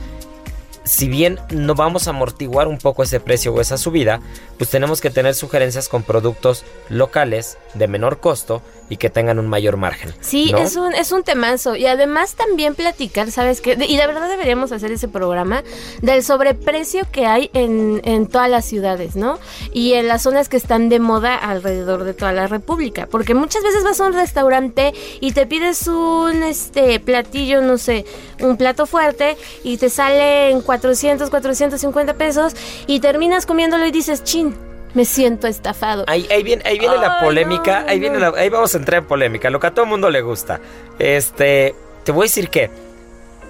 si 0.85 1.09
bien 1.09 1.41
no 1.51 1.75
vamos 1.75 2.07
a 2.07 2.11
amortiguar 2.11 2.69
un 2.69 2.79
poco 2.79 3.03
ese 3.03 3.19
precio 3.19 3.53
o 3.53 3.61
esa 3.61 3.79
subida, 3.79 4.21
pues 4.59 4.71
tenemos 4.71 5.01
que 5.01 5.11
tener 5.11 5.35
sugerencias 5.35 5.89
con 5.89 6.03
productos 6.03 6.65
locales 6.91 7.59
de 7.73 7.89
menor 7.89 8.21
costo 8.21 8.63
y 8.89 8.97
que 8.97 9.11
tengan 9.11 9.39
un 9.39 9.49
mayor 9.49 9.77
margen. 9.77 10.13
Sí, 10.21 10.53
es 10.59 10.77
un 10.77 10.95
es 10.95 11.13
un 11.13 11.23
temazo 11.23 11.77
y 11.77 11.87
además 11.87 12.35
también 12.35 12.75
platicar, 12.75 13.31
¿sabes 13.31 13.61
qué? 13.61 13.77
Y 13.89 13.97
de 13.97 14.07
verdad 14.07 14.29
deberíamos 14.29 14.73
hacer 14.73 14.93
ese 14.93 15.09
programa 15.09 15.63
del 16.03 16.23
sobreprecio 16.23 17.07
que 17.11 17.27
hay 17.27 17.51
en, 17.55 18.01
en 18.05 18.27
todas 18.27 18.51
las 18.51 18.65
ciudades, 18.65 19.17
¿no? 19.17 19.39
Y 19.73 19.95
en 19.95 20.09
las 20.09 20.23
zonas 20.23 20.49
que 20.49 20.57
están 20.57 20.89
de 20.89 21.01
moda 21.01 21.35
alrededor 21.35 22.05
de 22.05 22.15
toda 22.15 22.33
la 22.33 22.47
República, 22.47 23.07
porque 23.11 23.35
muchas 23.35 23.63
veces 23.63 23.85
vas 23.85 24.01
a 24.01 24.07
un 24.07 24.13
restaurante 24.13 24.93
y 25.21 25.33
te 25.33 25.47
pides 25.47 25.87
un 25.87 26.43
este 26.43 27.01
platillo, 27.01 27.63
no 27.63 27.79
sé, 27.79 28.05
un 28.41 28.57
plato 28.57 28.87
fuerte 28.87 29.37
y 29.63 29.79
te 29.79 29.89
sale 29.89 30.51
en 30.51 30.61
400, 30.61 31.31
450 31.31 32.15
pesos 32.15 32.55
y 32.87 33.01
terminas 33.01 33.47
comiéndolo 33.47 33.87
y 33.87 33.91
dices, 33.91 34.25
chin, 34.25 34.55
me 34.95 35.05
siento 35.05 35.47
estafado. 35.47 36.05
Ahí, 36.07 36.27
viene, 36.43 36.63
ahí 36.65 36.79
viene 36.79 36.97
la 36.97 37.21
polémica, 37.21 37.85
ahí, 37.89 37.99
viene 37.99 38.25
ahí 38.37 38.49
vamos 38.49 38.75
a 38.75 38.79
entrar 38.79 39.03
en 39.03 39.09
polémica, 39.09 39.51
lo 39.51 39.61
que 39.61 39.67
a 39.67 39.75
todo 39.75 39.87
mundo 39.87 40.11
le 40.11 40.23
gusta. 40.23 40.61
Este, 40.99 41.75
te 42.05 42.13
voy 42.13 42.25
a 42.25 42.29
decir 42.29 42.49
que 42.49 42.71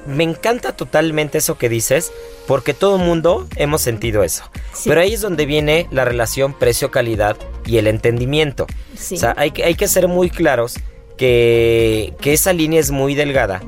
me 0.06 0.24
encanta 0.24 0.72
totalmente 0.72 1.38
eso 1.38 1.56
que 1.56 1.68
dices, 1.68 2.12
porque 2.46 2.74
todo 2.74 2.98
mundo 2.98 3.46
hemos 3.56 3.82
sentido 3.82 4.22
eso. 4.22 4.44
Pero 4.84 5.00
ahí 5.00 5.14
es 5.14 5.20
donde 5.20 5.46
viene 5.46 5.86
la 5.90 6.04
relación 6.04 6.54
precio-calidad 6.54 7.36
y 7.66 7.78
el 7.78 7.86
entendimiento. 7.86 8.66
O 8.94 9.16
sea, 9.16 9.34
hay, 9.36 9.52
hay 9.64 9.74
que 9.74 9.88
ser 9.88 10.08
muy 10.08 10.30
claros 10.30 10.76
que, 11.16 12.14
que 12.20 12.32
esa 12.32 12.52
línea 12.52 12.80
es 12.80 12.90
muy 12.90 13.14
delgada 13.14 13.62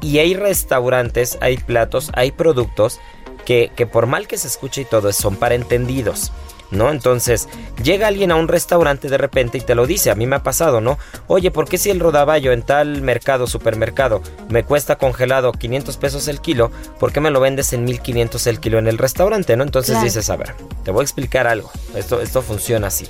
y 0.00 0.18
hay 0.18 0.34
restaurantes, 0.34 1.38
hay 1.40 1.56
platos, 1.56 2.10
hay 2.14 2.32
productos 2.32 3.00
que, 3.48 3.72
que 3.74 3.86
por 3.86 4.04
mal 4.04 4.28
que 4.28 4.36
se 4.36 4.46
escuche 4.46 4.82
y 4.82 4.84
todo, 4.84 5.10
son 5.10 5.36
para 5.36 5.54
entendidos. 5.54 6.32
¿no? 6.70 6.90
Entonces, 6.90 7.48
llega 7.82 8.06
alguien 8.06 8.30
a 8.30 8.36
un 8.36 8.46
restaurante 8.46 9.08
de 9.08 9.16
repente 9.16 9.56
y 9.56 9.62
te 9.62 9.74
lo 9.74 9.86
dice, 9.86 10.10
a 10.10 10.14
mí 10.14 10.26
me 10.26 10.36
ha 10.36 10.42
pasado, 10.42 10.82
¿no? 10.82 10.98
Oye, 11.28 11.50
¿por 11.50 11.66
qué 11.66 11.78
si 11.78 11.88
el 11.88 11.98
rodaballo 11.98 12.52
en 12.52 12.60
tal 12.60 13.00
mercado, 13.00 13.46
supermercado, 13.46 14.20
me 14.50 14.64
cuesta 14.64 14.96
congelado 14.96 15.52
500 15.52 15.96
pesos 15.96 16.28
el 16.28 16.42
kilo, 16.42 16.70
¿por 17.00 17.10
qué 17.10 17.22
me 17.22 17.30
lo 17.30 17.40
vendes 17.40 17.72
en 17.72 17.84
1500 17.84 18.46
el 18.48 18.60
kilo 18.60 18.78
en 18.78 18.86
el 18.86 18.98
restaurante, 18.98 19.56
¿no? 19.56 19.62
Entonces 19.64 20.02
dices, 20.02 20.28
a 20.28 20.36
ver, 20.36 20.54
te 20.84 20.90
voy 20.90 21.00
a 21.00 21.04
explicar 21.04 21.46
algo, 21.46 21.70
esto, 21.94 22.20
esto 22.20 22.42
funciona 22.42 22.88
así. 22.88 23.08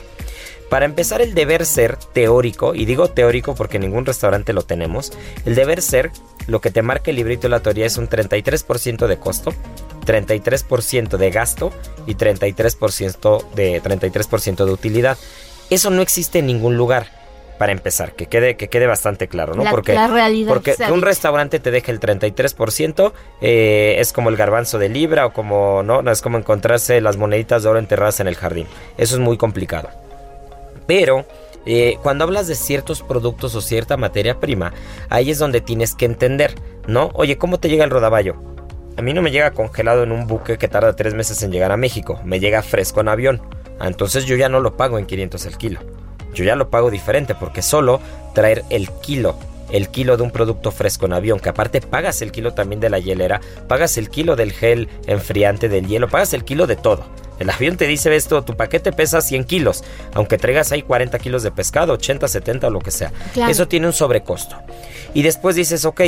Para 0.71 0.85
empezar, 0.85 1.21
el 1.21 1.35
deber 1.35 1.67
ser 1.67 1.97
teórico, 1.97 2.77
y 2.77 2.85
digo 2.85 3.09
teórico 3.09 3.57
porque 3.57 3.81
ningún 3.81 4.07
restaurante 4.07 4.53
lo 4.53 4.63
tenemos, 4.63 5.13
el 5.47 5.57
deber 5.57 5.83
ser, 5.83 6.13
lo 6.47 6.61
que 6.61 6.71
te 6.71 6.83
marca 6.83 7.11
el 7.11 7.17
librito 7.17 7.43
de 7.43 7.49
la 7.49 7.61
teoría 7.61 7.87
es 7.87 7.97
un 7.97 8.09
33% 8.09 9.09
de 9.09 9.19
costo, 9.19 9.53
33% 10.09 11.19
de 11.19 11.31
gasto 11.31 11.71
y 12.07 12.15
33% 12.15 13.53
de, 13.53 13.81
33 13.81 14.57
de 14.57 14.65
utilidad. 14.65 15.19
Eso 15.69 15.91
no 15.91 16.01
existe 16.01 16.39
en 16.39 16.47
ningún 16.47 16.79
lugar 16.79 17.19
para 17.59 17.73
empezar, 17.73 18.13
que 18.13 18.27
quede, 18.27 18.57
que 18.57 18.69
quede 18.69 18.87
bastante 18.87 19.27
claro, 19.27 19.55
¿no? 19.55 19.69
porque, 19.69 19.93
realidad 19.93 20.49
porque 20.49 20.77
que 20.77 20.93
un 20.93 21.03
restaurante 21.03 21.59
te 21.59 21.73
deje 21.73 21.91
el 21.91 21.99
33% 21.99 23.13
eh, 23.41 23.97
es 23.99 24.13
como 24.13 24.29
el 24.31 24.37
garbanzo 24.37 24.79
de 24.79 24.89
libra 24.89 25.27
o 25.27 25.33
como, 25.33 25.83
¿no? 25.83 26.09
Es 26.09 26.23
como 26.23 26.39
encontrarse 26.39 27.01
las 27.01 27.17
moneditas 27.17 27.65
de 27.65 27.69
oro 27.69 27.81
enterradas 27.81 28.21
en 28.21 28.29
el 28.29 28.37
jardín. 28.37 28.69
Eso 28.97 29.17
es 29.17 29.21
muy 29.21 29.37
complicado. 29.37 29.89
Pero 30.87 31.27
eh, 31.67 31.99
cuando 32.03 32.25
hablas 32.25 32.47
de 32.47 32.55
ciertos 32.55 33.03
productos 33.03 33.55
o 33.57 33.61
cierta 33.61 33.97
materia 33.97 34.39
prima, 34.39 34.73
ahí 35.11 35.31
es 35.33 35.39
donde 35.39 35.61
tienes 35.61 35.97
que 35.97 36.05
entender, 36.05 36.55
¿no? 36.87 37.11
Oye, 37.15 37.37
¿cómo 37.39 37.59
te 37.59 37.69
llega 37.69 37.85
el 37.85 37.91
rodaballo? 37.91 38.37
A 38.99 39.03
mí 39.03 39.13
no 39.13 39.23
me 39.23 39.31
llega 39.31 39.53
congelado 39.53 40.03
en 40.03 40.11
un 40.11 40.27
buque 40.27 40.59
que 40.59 40.67
tarda 40.67 40.97
tres 40.97 41.15
meses 41.15 41.41
en 41.45 41.53
llegar 41.53 41.71
a 41.71 41.77
México, 41.77 42.21
me 42.25 42.41
llega 42.41 42.63
fresco 42.63 43.01
en 43.01 43.07
avión. 43.07 43.41
Ah, 43.79 43.87
entonces 43.87 44.25
yo 44.25 44.35
ya 44.35 44.49
no 44.49 44.59
lo 44.59 44.77
pago 44.77 44.99
en 44.99 45.07
500 45.07 45.47
el 45.47 45.57
kilo. 45.57 45.81
Yo 46.35 46.43
ya 46.43 46.57
lo 46.57 46.69
pago 46.69 46.91
diferente 46.91 47.37
porque 47.37 47.63
solo 47.63 48.01
traer 48.35 48.65
el 48.71 48.91
kilo 48.91 49.39
el 49.71 49.91
kilo 49.91 50.17
de 50.17 50.23
un 50.23 50.31
producto 50.31 50.71
fresco 50.71 51.07
en 51.07 51.13
avión, 51.13 51.41
que 51.41 51.51
aparte 51.51 51.81
pagas 51.81 52.23
el 52.23 52.33
kilo 52.33 52.55
también 52.55 52.81
de 52.81 52.89
la 52.89 52.99
hielera, 52.99 53.41
pagas 53.69 53.99
el 53.99 54.09
kilo 54.09 54.35
del 54.35 54.53
gel 54.53 54.89
enfriante 55.07 55.69
del 55.69 55.87
hielo, 55.87 56.09
pagas 56.09 56.33
el 56.33 56.43
kilo 56.43 56.67
de 56.67 56.75
todo. 56.75 57.05
El 57.39 57.51
avión 57.51 57.77
te 57.77 57.87
dice 57.87 58.17
esto, 58.17 58.43
tu 58.43 58.57
paquete 58.57 58.93
pesa 58.93 59.21
100 59.21 59.45
kilos, 59.45 59.85
aunque 60.15 60.39
traigas 60.39 60.73
ahí 60.73 60.83
40 60.83 61.19
kilos 61.19 61.43
de 61.43 61.53
pescado, 61.53 61.93
80, 61.93 62.27
70 62.27 62.67
o 62.67 62.71
lo 62.71 62.81
que 62.81 62.91
sea. 62.91 63.13
Eso 63.49 63.69
tiene 63.69 63.87
un 63.87 63.93
sobrecosto. 63.93 64.57
Y 65.15 65.23
después 65.23 65.55
dices, 65.55 65.85
ok, 65.85 66.01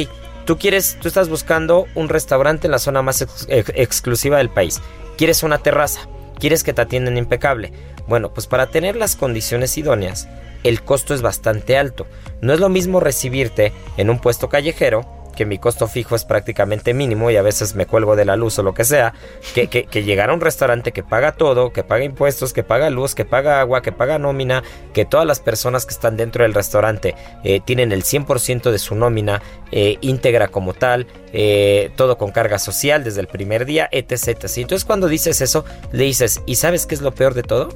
tú 0.51 0.59
quieres, 0.59 0.99
tú 1.01 1.07
estás 1.07 1.29
buscando 1.29 1.87
un 1.95 2.09
restaurante 2.09 2.67
en 2.67 2.73
la 2.73 2.81
zona 2.81 3.03
más 3.03 3.25
exclusiva 3.47 4.39
del 4.39 4.51
país. 4.51 4.83
Quieres 5.17 5.45
una 5.45 5.59
terraza, 5.59 6.09
quieres 6.41 6.65
que 6.65 6.73
te 6.73 6.83
atiendan 6.83 7.17
impecable. 7.17 7.73
Bueno, 8.09 8.35
pues 8.35 8.49
para 8.49 8.67
tener 8.67 8.97
las 8.97 9.15
condiciones 9.15 9.79
idóneas, 9.79 10.29
el 10.65 10.83
costo 10.83 11.15
es 11.15 11.23
bastante 11.23 11.77
alto. 11.77 12.09
No 12.41 12.53
es 12.53 12.59
lo 12.59 12.69
mismo 12.69 12.99
recibirte 12.99 13.73
en 13.97 14.11
un 14.11 14.19
puesto 14.19 14.49
callejero, 14.49 15.20
que 15.35 15.47
mi 15.47 15.59
costo 15.59 15.89
fijo 15.89 16.15
es 16.15 16.25
prácticamente 16.25 16.95
mínimo 16.95 17.31
y 17.31 17.37
a 17.37 17.43
veces 17.43 17.75
me 17.75 17.87
cuelgo 17.87 18.17
de 18.17 18.25
la 18.25 18.37
luz 18.37 18.59
o 18.59 18.63
lo 18.63 18.75
que 18.75 18.85
sea, 18.85 19.15
que, 19.55 19.69
que, 19.69 20.03
llegar 20.03 20.31
a 20.31 20.35
un 20.35 20.41
restaurante 20.41 20.93
que 20.93 21.03
paga 21.03 21.33
todo, 21.33 21.73
que 21.73 21.85
paga 21.85 22.05
impuestos, 22.05 22.53
que 22.53 22.63
paga 22.63 22.91
luz, 22.91 23.15
que 23.15 23.25
paga 23.25 23.61
agua, 23.61 23.83
que 23.83 23.93
paga 23.93 24.19
nómina, 24.19 24.63
que 24.93 25.05
todas 25.05 25.27
las 25.27 25.41
personas 25.41 25.87
que 25.87 25.95
están 25.95 26.17
dentro 26.17 26.45
del 26.45 26.55
restaurante 26.55 27.15
eh, 27.45 27.61
tienen 27.61 27.93
el 27.93 28.03
100% 28.03 28.71
de 28.71 28.79
su 28.79 28.95
nómina 28.95 29.43
eh, 29.73 29.99
íntegra 30.01 30.49
como 30.49 30.75
tal, 30.75 31.07
eh, 31.33 31.91
todo 31.97 32.19
con 32.19 32.31
carga 32.33 32.59
social 32.59 33.05
desde 33.05 33.21
el 33.21 33.27
primer 33.27 33.65
día, 33.65 33.89
etc, 33.93 34.29
etc. 34.29 34.59
Entonces 34.59 34.85
cuando 34.85 35.09
dices 35.09 35.41
eso, 35.41 35.65
le 35.93 36.05
dices, 36.05 36.43
¿y 36.47 36.57
sabes 36.57 36.87
qué 36.87 36.95
es 36.95 37.01
lo 37.03 37.13
peor 37.13 37.35
de 37.35 37.43
todo? 37.43 37.71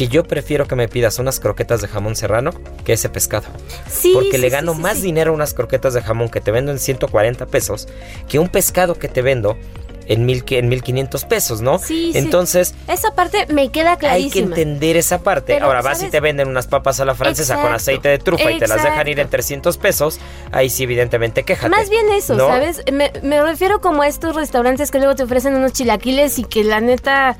Que 0.00 0.08
yo 0.08 0.24
prefiero 0.24 0.66
que 0.66 0.76
me 0.76 0.88
pidas 0.88 1.18
unas 1.18 1.40
croquetas 1.40 1.82
de 1.82 1.88
jamón 1.88 2.16
serrano 2.16 2.52
que 2.86 2.94
ese 2.94 3.10
pescado. 3.10 3.44
Sí, 3.86 4.12
Porque 4.14 4.36
sí, 4.36 4.38
le 4.38 4.46
sí, 4.48 4.50
gano 4.50 4.72
sí, 4.72 4.80
más 4.80 4.96
sí. 4.96 5.02
dinero 5.02 5.32
a 5.32 5.34
unas 5.34 5.52
croquetas 5.52 5.92
de 5.92 6.00
jamón 6.00 6.30
que 6.30 6.40
te 6.40 6.50
vendo 6.50 6.72
en 6.72 6.78
140 6.78 7.44
pesos 7.44 7.86
que 8.26 8.38
un 8.38 8.48
pescado 8.48 8.94
que 8.94 9.08
te 9.08 9.20
vendo 9.20 9.58
en, 10.06 10.24
mil, 10.24 10.42
en 10.48 10.68
1500 10.70 11.24
pesos, 11.26 11.60
¿no? 11.60 11.78
Sí, 11.78 12.12
sí. 12.12 12.18
Entonces, 12.18 12.74
Esa 12.88 13.14
parte 13.14 13.44
me 13.52 13.70
queda 13.70 13.90
hay 13.90 13.96
que 13.98 14.00
clarísima. 14.40 14.46
entender 14.56 14.96
esa 14.96 15.18
parte. 15.18 15.52
Pero, 15.52 15.66
Ahora 15.66 15.82
vas 15.82 16.02
y 16.02 16.08
te 16.08 16.20
venden 16.20 16.48
unas 16.48 16.66
papas 16.66 16.98
a 17.00 17.04
la 17.04 17.14
francesa 17.14 17.60
con 17.60 17.70
aceite 17.70 18.08
de 18.08 18.16
trufa 18.16 18.50
y 18.52 18.58
te 18.58 18.68
las 18.68 18.82
dejan 18.82 19.06
ir 19.06 19.18
en 19.18 19.26
exacto. 19.26 19.32
300 19.32 19.76
pesos. 19.76 20.18
Ahí 20.50 20.70
sí, 20.70 20.84
evidentemente, 20.84 21.42
quéjate. 21.42 21.68
Más 21.68 21.90
bien 21.90 22.08
eso, 22.12 22.36
¿no? 22.36 22.46
¿sabes? 22.48 22.82
Me, 22.90 23.12
me 23.22 23.42
refiero 23.42 23.82
como 23.82 24.00
a 24.00 24.08
estos 24.08 24.34
restaurantes 24.34 24.90
que 24.90 24.96
luego 24.96 25.14
te 25.14 25.24
ofrecen 25.24 25.54
unos 25.56 25.74
chilaquiles 25.74 26.38
y 26.38 26.44
que 26.44 26.64
la 26.64 26.80
neta... 26.80 27.36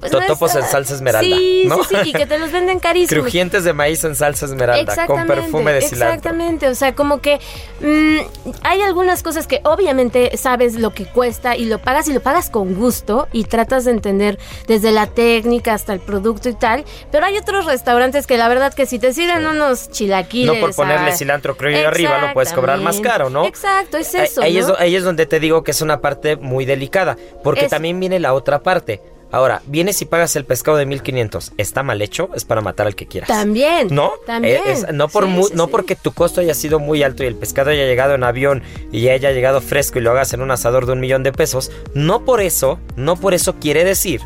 pues, 0.00 0.12
Totopos 0.12 0.54
en 0.54 0.62
salsa 0.64 0.94
esmeralda, 0.94 1.36
Sí, 1.36 1.64
¿no? 1.66 1.82
sí, 1.84 1.94
sí, 2.02 2.10
y 2.10 2.12
que 2.12 2.26
te 2.26 2.38
los 2.38 2.52
venden 2.52 2.78
carísimos. 2.78 3.22
Crujientes 3.22 3.64
de 3.64 3.72
maíz 3.72 4.04
en 4.04 4.14
salsa 4.14 4.46
esmeralda 4.46 5.06
con 5.06 5.26
perfume 5.26 5.72
de 5.72 5.82
cilantro. 5.82 6.08
Exactamente, 6.16 6.68
o 6.68 6.74
sea, 6.74 6.94
como 6.94 7.20
que 7.20 7.40
mm, 7.80 8.18
hay 8.62 8.82
algunas 8.82 9.22
cosas 9.22 9.46
que 9.46 9.60
obviamente 9.64 10.36
sabes 10.36 10.74
lo 10.74 10.92
que 10.94 11.06
cuesta 11.06 11.56
y 11.56 11.64
lo 11.64 11.78
pagas 11.78 12.08
y 12.08 12.12
lo 12.12 12.20
pagas 12.20 12.50
con 12.50 12.74
gusto 12.74 13.28
y 13.32 13.44
tratas 13.44 13.84
de 13.84 13.90
entender 13.92 14.38
desde 14.66 14.90
la 14.92 15.06
técnica 15.06 15.74
hasta 15.74 15.92
el 15.92 16.00
producto 16.00 16.48
y 16.48 16.54
tal, 16.54 16.84
pero 17.10 17.26
hay 17.26 17.36
otros 17.36 17.66
restaurantes 17.66 18.26
que 18.26 18.36
la 18.38 18.48
verdad 18.48 18.72
que 18.74 18.86
si 18.86 18.98
te 18.98 19.12
sirven 19.12 19.46
unos 19.46 19.90
chilaquiles... 19.90 20.54
No 20.54 20.60
por 20.60 20.74
ponerle 20.74 21.10
ah, 21.10 21.16
cilantro 21.16 21.56
criollo 21.56 21.88
arriba 21.88 22.18
lo 22.20 22.32
puedes 22.32 22.52
cobrar 22.52 22.80
más 22.80 23.00
caro, 23.00 23.30
¿no? 23.30 23.44
Exacto, 23.44 23.96
es 23.96 24.14
eso, 24.14 24.42
Ahí, 24.42 24.54
¿no? 24.54 24.60
es, 24.60 24.66
do- 24.68 24.76
ahí 24.78 24.94
es 24.96 25.04
donde 25.04 25.26
te 25.26 25.40
digo 25.40 25.62
que 25.64 25.70
es 25.72 25.80
una 25.82 26.00
parte 26.00 26.36
muy 26.36 26.64
delicada, 26.64 27.16
porque 27.42 27.64
Es- 27.64 27.70
también 27.70 27.98
viene 28.00 28.18
la 28.20 28.34
otra 28.34 28.62
parte. 28.62 29.00
Ahora, 29.30 29.60
vienes 29.66 30.00
y 30.00 30.06
pagas 30.06 30.36
el 30.36 30.44
pescado 30.46 30.78
de 30.78 30.86
1500, 30.86 31.52
¿está 31.58 31.82
mal 31.82 32.00
hecho? 32.00 32.30
Es 32.34 32.44
para 32.44 32.62
matar 32.62 32.86
al 32.86 32.94
que 32.94 33.06
quieras. 33.06 33.28
También. 33.28 33.88
¿No? 33.90 34.12
También. 34.26 34.62
Eh, 34.66 34.72
es- 34.72 34.92
no 34.92 35.08
por 35.08 35.24
Sí, 35.24 35.30
mu- 35.30 35.46
sí, 35.48 35.52
no 35.54 35.66
sí. 35.66 35.70
porque 35.70 35.96
tu 35.96 36.12
costo 36.12 36.40
haya 36.40 36.54
sido 36.54 36.78
muy 36.78 37.02
alto 37.02 37.22
y 37.24 37.26
el 37.26 37.34
pescado 37.34 37.70
haya 37.70 37.84
llegado 37.84 38.14
en 38.14 38.24
avión 38.24 38.62
y 38.90 39.08
haya 39.08 39.30
llegado 39.32 39.60
fresco 39.60 39.98
y 39.98 40.02
lo 40.02 40.12
hagas 40.12 40.32
en 40.32 40.40
un 40.40 40.50
asador 40.50 40.86
de 40.86 40.92
un 40.92 41.00
millón 41.00 41.22
de 41.24 41.32
pesos, 41.32 41.70
no 41.92 42.24
por 42.24 42.40
eso, 42.40 42.78
no 42.96 43.16
por 43.16 43.34
eso 43.34 43.56
quiere 43.56 43.84
decir 43.84 44.22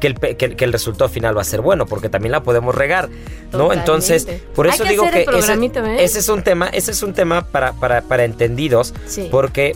que 0.00 0.06
el, 0.06 0.14
que, 0.14 0.36
que 0.56 0.64
el 0.64 0.72
resultado 0.72 1.10
final 1.10 1.36
va 1.36 1.40
a 1.42 1.44
ser 1.44 1.60
bueno, 1.60 1.84
porque 1.84 2.08
también 2.08 2.30
la 2.32 2.42
podemos 2.42 2.74
regar, 2.74 3.08
¿no? 3.08 3.50
Totalmente. 3.50 3.80
Entonces, 3.80 4.28
por 4.54 4.66
eso 4.68 4.84
que 4.84 4.90
digo 4.90 5.02
que 5.10 5.22
ese, 5.36 5.52
¿eh? 5.54 5.96
ese 6.04 6.18
es 6.20 6.28
un 6.28 6.42
tema, 6.42 6.68
ese 6.68 6.92
es 6.92 7.02
un 7.02 7.12
tema 7.14 7.42
para, 7.42 7.72
para, 7.72 8.00
para 8.02 8.24
entendidos, 8.24 8.94
Sí. 9.06 9.28
porque 9.30 9.74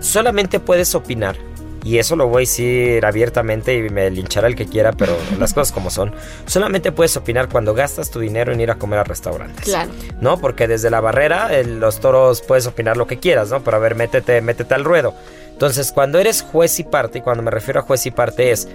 solamente 0.00 0.60
puedes 0.60 0.94
opinar. 0.94 1.36
Y 1.84 1.98
eso 1.98 2.16
lo 2.16 2.26
voy 2.28 2.38
a 2.38 2.40
decir 2.40 3.04
abiertamente 3.04 3.76
y 3.76 3.90
me 3.90 4.10
linchará 4.10 4.48
el 4.48 4.56
que 4.56 4.66
quiera, 4.66 4.92
pero 4.92 5.16
las 5.38 5.52
cosas 5.52 5.70
como 5.70 5.90
son. 5.90 6.14
Solamente 6.46 6.92
puedes 6.92 7.16
opinar 7.16 7.48
cuando 7.50 7.74
gastas 7.74 8.10
tu 8.10 8.20
dinero 8.20 8.52
en 8.52 8.60
ir 8.60 8.70
a 8.70 8.76
comer 8.76 9.00
a 9.00 9.04
restaurantes. 9.04 9.64
Claro. 9.64 9.90
¿no? 10.20 10.38
Porque 10.38 10.66
desde 10.66 10.90
la 10.90 11.00
barrera, 11.00 11.58
en 11.58 11.80
los 11.80 12.00
toros 12.00 12.40
puedes 12.40 12.66
opinar 12.66 12.96
lo 12.96 13.06
que 13.06 13.18
quieras, 13.18 13.50
¿no? 13.50 13.62
Pero 13.62 13.76
a 13.76 13.80
ver, 13.80 13.94
métete, 13.94 14.40
métete 14.40 14.74
al 14.74 14.84
ruedo. 14.84 15.14
Entonces, 15.52 15.92
cuando 15.92 16.18
eres 16.18 16.42
juez 16.42 16.80
y 16.80 16.84
parte, 16.84 17.18
y 17.18 17.20
cuando 17.20 17.42
me 17.42 17.50
refiero 17.50 17.80
a 17.80 17.82
juez 17.82 18.06
y 18.06 18.10
parte 18.10 18.50
es, 18.50 18.66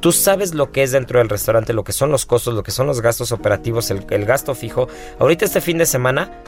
tú 0.00 0.12
sabes 0.12 0.54
lo 0.54 0.70
que 0.70 0.82
es 0.82 0.92
dentro 0.92 1.18
del 1.18 1.30
restaurante, 1.30 1.72
lo 1.72 1.84
que 1.84 1.92
son 1.92 2.10
los 2.10 2.26
costos, 2.26 2.54
lo 2.54 2.62
que 2.62 2.70
son 2.70 2.86
los 2.86 3.00
gastos 3.00 3.32
operativos, 3.32 3.90
el, 3.90 4.04
el 4.10 4.26
gasto 4.26 4.54
fijo. 4.54 4.88
Ahorita 5.18 5.46
este 5.46 5.62
fin 5.62 5.78
de 5.78 5.86
semana, 5.86 6.42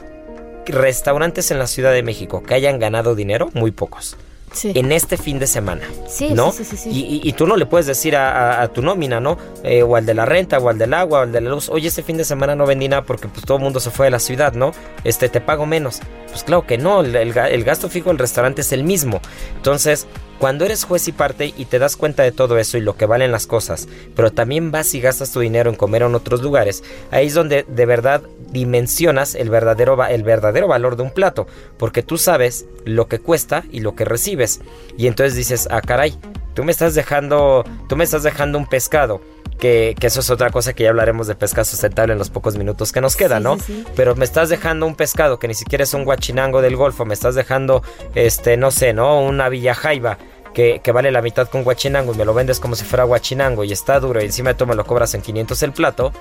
restaurantes 0.65 1.49
en 1.49 1.59
la 1.59 1.67
Ciudad 1.67 1.91
de 1.91 2.03
México 2.03 2.43
que 2.43 2.53
hayan 2.53 2.79
ganado 2.79 3.15
dinero, 3.15 3.49
muy 3.53 3.71
pocos. 3.71 4.15
Sí. 4.53 4.73
En 4.75 4.91
este 4.91 5.15
fin 5.17 5.39
de 5.39 5.47
semana. 5.47 5.81
Sí, 6.07 6.33
¿no? 6.33 6.51
sí, 6.51 6.65
sí, 6.65 6.75
sí. 6.75 6.89
Y, 6.89 7.21
y- 7.27 7.33
tú 7.33 7.47
no 7.47 7.55
le 7.55 7.65
puedes 7.65 7.85
decir 7.87 8.15
a, 8.17 8.31
a- 8.57 8.61
a 8.63 8.67
tu 8.67 8.81
nómina, 8.81 9.19
¿no? 9.21 9.37
Eh, 9.63 9.81
o 9.83 9.95
al 9.95 10.05
de 10.05 10.13
la 10.13 10.25
renta, 10.25 10.57
o 10.59 10.67
al 10.69 10.77
del 10.77 10.93
agua, 10.93 11.19
o 11.19 11.21
al 11.23 11.31
de 11.31 11.39
la 11.41 11.49
luz, 11.51 11.69
oye, 11.69 11.87
este 11.87 12.03
fin 12.03 12.17
de 12.17 12.25
semana 12.25 12.53
no 12.55 12.65
vendí 12.65 12.87
nada 12.89 13.03
porque 13.03 13.27
pues 13.29 13.45
todo 13.45 13.57
el 13.57 13.63
mundo 13.63 13.79
se 13.79 13.91
fue 13.91 14.07
de 14.07 14.11
la 14.11 14.19
ciudad, 14.19 14.53
¿no? 14.53 14.71
Este, 15.05 15.29
te 15.29 15.39
pago 15.39 15.65
menos. 15.65 16.01
Pues 16.29 16.43
claro 16.43 16.65
que 16.67 16.77
no, 16.77 16.99
el, 17.01 17.15
el 17.15 17.63
gasto 17.63 17.87
fijo 17.89 18.09
del 18.09 18.17
restaurante 18.19 18.61
es 18.61 18.71
el 18.73 18.83
mismo. 18.83 19.21
Entonces, 19.55 20.07
cuando 20.41 20.65
eres 20.65 20.85
juez 20.85 21.07
y 21.07 21.11
parte 21.11 21.53
y 21.55 21.65
te 21.65 21.77
das 21.77 21.95
cuenta 21.95 22.23
de 22.23 22.31
todo 22.31 22.57
eso 22.57 22.75
y 22.75 22.81
lo 22.81 22.97
que 22.97 23.05
valen 23.05 23.31
las 23.31 23.45
cosas, 23.45 23.87
pero 24.15 24.31
también 24.31 24.71
vas 24.71 24.95
y 24.95 24.99
gastas 24.99 25.31
tu 25.31 25.39
dinero 25.39 25.69
en 25.69 25.75
comer 25.75 26.01
en 26.01 26.15
otros 26.15 26.41
lugares, 26.41 26.83
ahí 27.11 27.27
es 27.27 27.35
donde 27.35 27.63
de 27.67 27.85
verdad 27.85 28.23
dimensionas 28.49 29.35
el 29.35 29.51
verdadero, 29.51 30.03
el 30.03 30.23
verdadero 30.23 30.67
valor 30.67 30.95
de 30.95 31.03
un 31.03 31.11
plato, 31.11 31.45
porque 31.77 32.01
tú 32.01 32.17
sabes 32.17 32.65
lo 32.85 33.07
que 33.07 33.19
cuesta 33.19 33.65
y 33.71 33.81
lo 33.81 33.95
que 33.95 34.03
recibes. 34.03 34.61
Y 34.97 35.05
entonces 35.05 35.35
dices, 35.35 35.67
ah, 35.69 35.79
caray, 35.79 36.17
tú 36.55 36.63
me 36.63 36.71
estás 36.71 36.95
dejando, 36.95 37.63
tú 37.87 37.95
me 37.95 38.03
estás 38.03 38.23
dejando 38.23 38.57
un 38.57 38.65
pescado. 38.65 39.21
Que, 39.59 39.95
que 39.99 40.07
eso 40.07 40.21
es 40.21 40.31
otra 40.31 40.49
cosa 40.49 40.73
que 40.73 40.85
ya 40.85 40.89
hablaremos 40.89 41.27
de 41.27 41.35
pesca 41.35 41.63
sustentable 41.63 42.13
en 42.13 42.17
los 42.17 42.31
pocos 42.31 42.57
minutos 42.57 42.91
que 42.91 42.99
nos 42.99 43.15
quedan, 43.15 43.43
Sí, 43.43 43.43
¿no? 43.43 43.59
sí, 43.59 43.63
sí. 43.67 43.83
Pero 43.95 44.15
me 44.15 44.25
estás 44.25 44.49
dejando 44.49 44.87
un 44.87 44.95
pescado 44.95 45.37
que 45.37 45.47
ni 45.47 45.53
siquiera 45.53 45.83
es 45.83 45.93
un 45.93 46.03
guachinango 46.03 46.63
del 46.63 46.75
Golfo, 46.75 47.05
me 47.05 47.13
estás 47.13 47.35
dejando, 47.35 47.83
este, 48.15 48.57
no 48.57 48.71
sé, 48.71 48.93
¿no? 48.93 49.21
Una 49.21 49.49
villajaiba 49.49 50.17
que, 50.53 50.81
que 50.83 50.91
vale 50.91 51.11
la 51.11 51.21
mitad 51.21 51.47
con 51.47 51.63
guachinango 51.63 52.13
y 52.13 52.17
me 52.17 52.25
lo 52.25 52.33
vendes 52.33 52.59
como 52.59 52.75
si 52.75 52.83
fuera 52.85 53.03
guachinango 53.05 53.63
y 53.63 53.71
está 53.71 53.99
duro 53.99 54.21
y 54.21 54.25
encima 54.25 54.49
de 54.51 54.55
todo 54.55 54.67
me 54.67 54.75
lo 54.75 54.85
cobras 54.85 55.13
en 55.13 55.21
500 55.21 55.63
el 55.63 55.71
plato, 55.73 56.11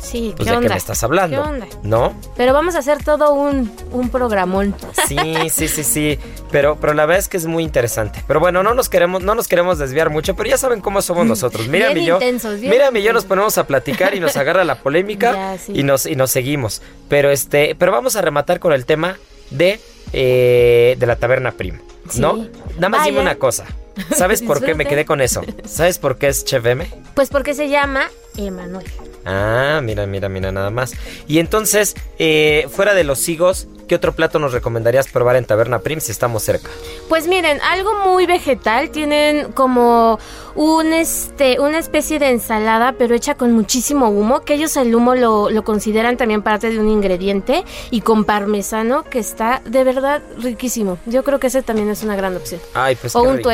Sí, 0.00 0.32
pues 0.36 0.46
¿qué 0.46 0.50
de 0.52 0.56
onda? 0.58 0.68
qué 0.68 0.74
me 0.74 0.78
estás 0.78 1.02
hablando, 1.02 1.42
¿Qué 1.42 1.48
onda? 1.48 1.66
¿no? 1.82 2.14
Pero 2.36 2.52
vamos 2.52 2.76
a 2.76 2.78
hacer 2.78 3.02
todo 3.02 3.32
un, 3.32 3.72
un 3.90 4.10
programón. 4.10 4.74
Sí, 5.08 5.18
sí, 5.50 5.66
sí, 5.66 5.82
sí. 5.82 6.18
Pero, 6.52 6.76
pero 6.80 6.94
la 6.94 7.04
verdad 7.04 7.18
es 7.18 7.28
que 7.28 7.36
es 7.36 7.46
muy 7.46 7.64
interesante. 7.64 8.22
Pero 8.28 8.38
bueno, 8.38 8.62
no 8.62 8.74
nos 8.74 8.88
queremos, 8.88 9.22
no 9.24 9.34
nos 9.34 9.48
queremos 9.48 9.78
desviar 9.78 10.08
mucho, 10.10 10.36
pero 10.36 10.50
ya 10.50 10.56
saben 10.56 10.80
cómo 10.80 11.02
somos 11.02 11.26
nosotros. 11.34 11.66
Bien 11.68 11.96
y 11.98 12.04
yo. 12.06 12.20
Miriam 12.60 12.96
y 12.96 13.02
yo 13.02 13.12
nos 13.12 13.24
ponemos 13.24 13.58
a 13.58 13.66
platicar 13.66 14.14
y 14.14 14.20
nos 14.20 14.36
agarra 14.36 14.62
la 14.64 14.76
polémica 14.76 15.32
Ya, 15.32 15.58
sí. 15.58 15.72
y 15.74 15.82
nos, 15.82 16.06
y 16.06 16.14
nos 16.14 16.30
seguimos. 16.30 16.80
Pero 17.08 17.30
este, 17.30 17.74
pero 17.76 17.90
vamos 17.90 18.14
a 18.14 18.22
rematar 18.22 18.60
con 18.60 18.72
el 18.72 18.86
tema 18.86 19.18
de, 19.50 19.80
eh, 20.12 20.94
de 20.96 21.06
la 21.06 21.16
taberna 21.16 21.50
¿No? 22.16 22.46
Nada 22.76 22.88
más 22.88 23.04
dime 23.04 23.18
Vaya. 23.18 23.30
una 23.30 23.38
cosa. 23.38 23.64
¿Sabes 24.14 24.42
por 24.46 24.64
qué 24.64 24.74
me 24.74 24.86
quedé 24.86 25.04
con 25.04 25.20
eso? 25.20 25.42
¿Sabes 25.66 25.98
por 25.98 26.18
qué 26.18 26.28
es 26.28 26.44
Chef 26.44 26.64
M? 26.64 26.88
Pues 27.14 27.28
porque 27.30 27.54
se 27.54 27.68
llama 27.68 28.08
Emanuel. 28.36 28.86
Ah, 29.30 29.80
mira, 29.82 30.06
mira, 30.06 30.30
mira, 30.30 30.50
nada 30.50 30.70
más. 30.70 30.94
Y 31.26 31.38
entonces, 31.38 31.94
eh, 32.18 32.66
fuera 32.70 32.94
de 32.94 33.04
los 33.04 33.28
higos, 33.28 33.68
¿qué 33.86 33.94
otro 33.94 34.14
plato 34.14 34.38
nos 34.38 34.54
recomendarías 34.54 35.08
probar 35.08 35.36
en 35.36 35.44
Taberna 35.44 35.80
Prim 35.80 36.00
si 36.00 36.12
estamos 36.12 36.42
cerca? 36.42 36.70
Pues 37.10 37.28
miren, 37.28 37.60
algo 37.60 37.92
muy 38.06 38.24
vegetal, 38.24 38.88
tienen 38.88 39.52
como 39.52 40.18
un 40.54 40.94
este, 40.94 41.60
una 41.60 41.78
especie 41.78 42.18
de 42.18 42.30
ensalada, 42.30 42.94
pero 42.96 43.14
hecha 43.14 43.34
con 43.34 43.52
muchísimo 43.52 44.08
humo, 44.08 44.40
que 44.46 44.54
ellos 44.54 44.74
el 44.78 44.94
humo 44.94 45.14
lo, 45.14 45.50
lo 45.50 45.62
consideran 45.62 46.16
también 46.16 46.40
parte 46.40 46.70
de 46.70 46.78
un 46.78 46.88
ingrediente, 46.88 47.64
y 47.90 48.00
con 48.00 48.24
parmesano, 48.24 49.02
que 49.04 49.18
está 49.18 49.60
de 49.66 49.84
verdad 49.84 50.22
riquísimo. 50.38 50.96
Yo 51.04 51.22
creo 51.22 51.38
que 51.38 51.48
ese 51.48 51.62
también 51.62 51.90
es 51.90 52.02
una 52.02 52.16
gran 52.16 52.34
opción. 52.34 52.62
Ay, 52.72 52.96
pues 52.96 53.14
O 53.14 53.24
qué 53.24 53.28
un 53.28 53.36
rico. 53.36 53.50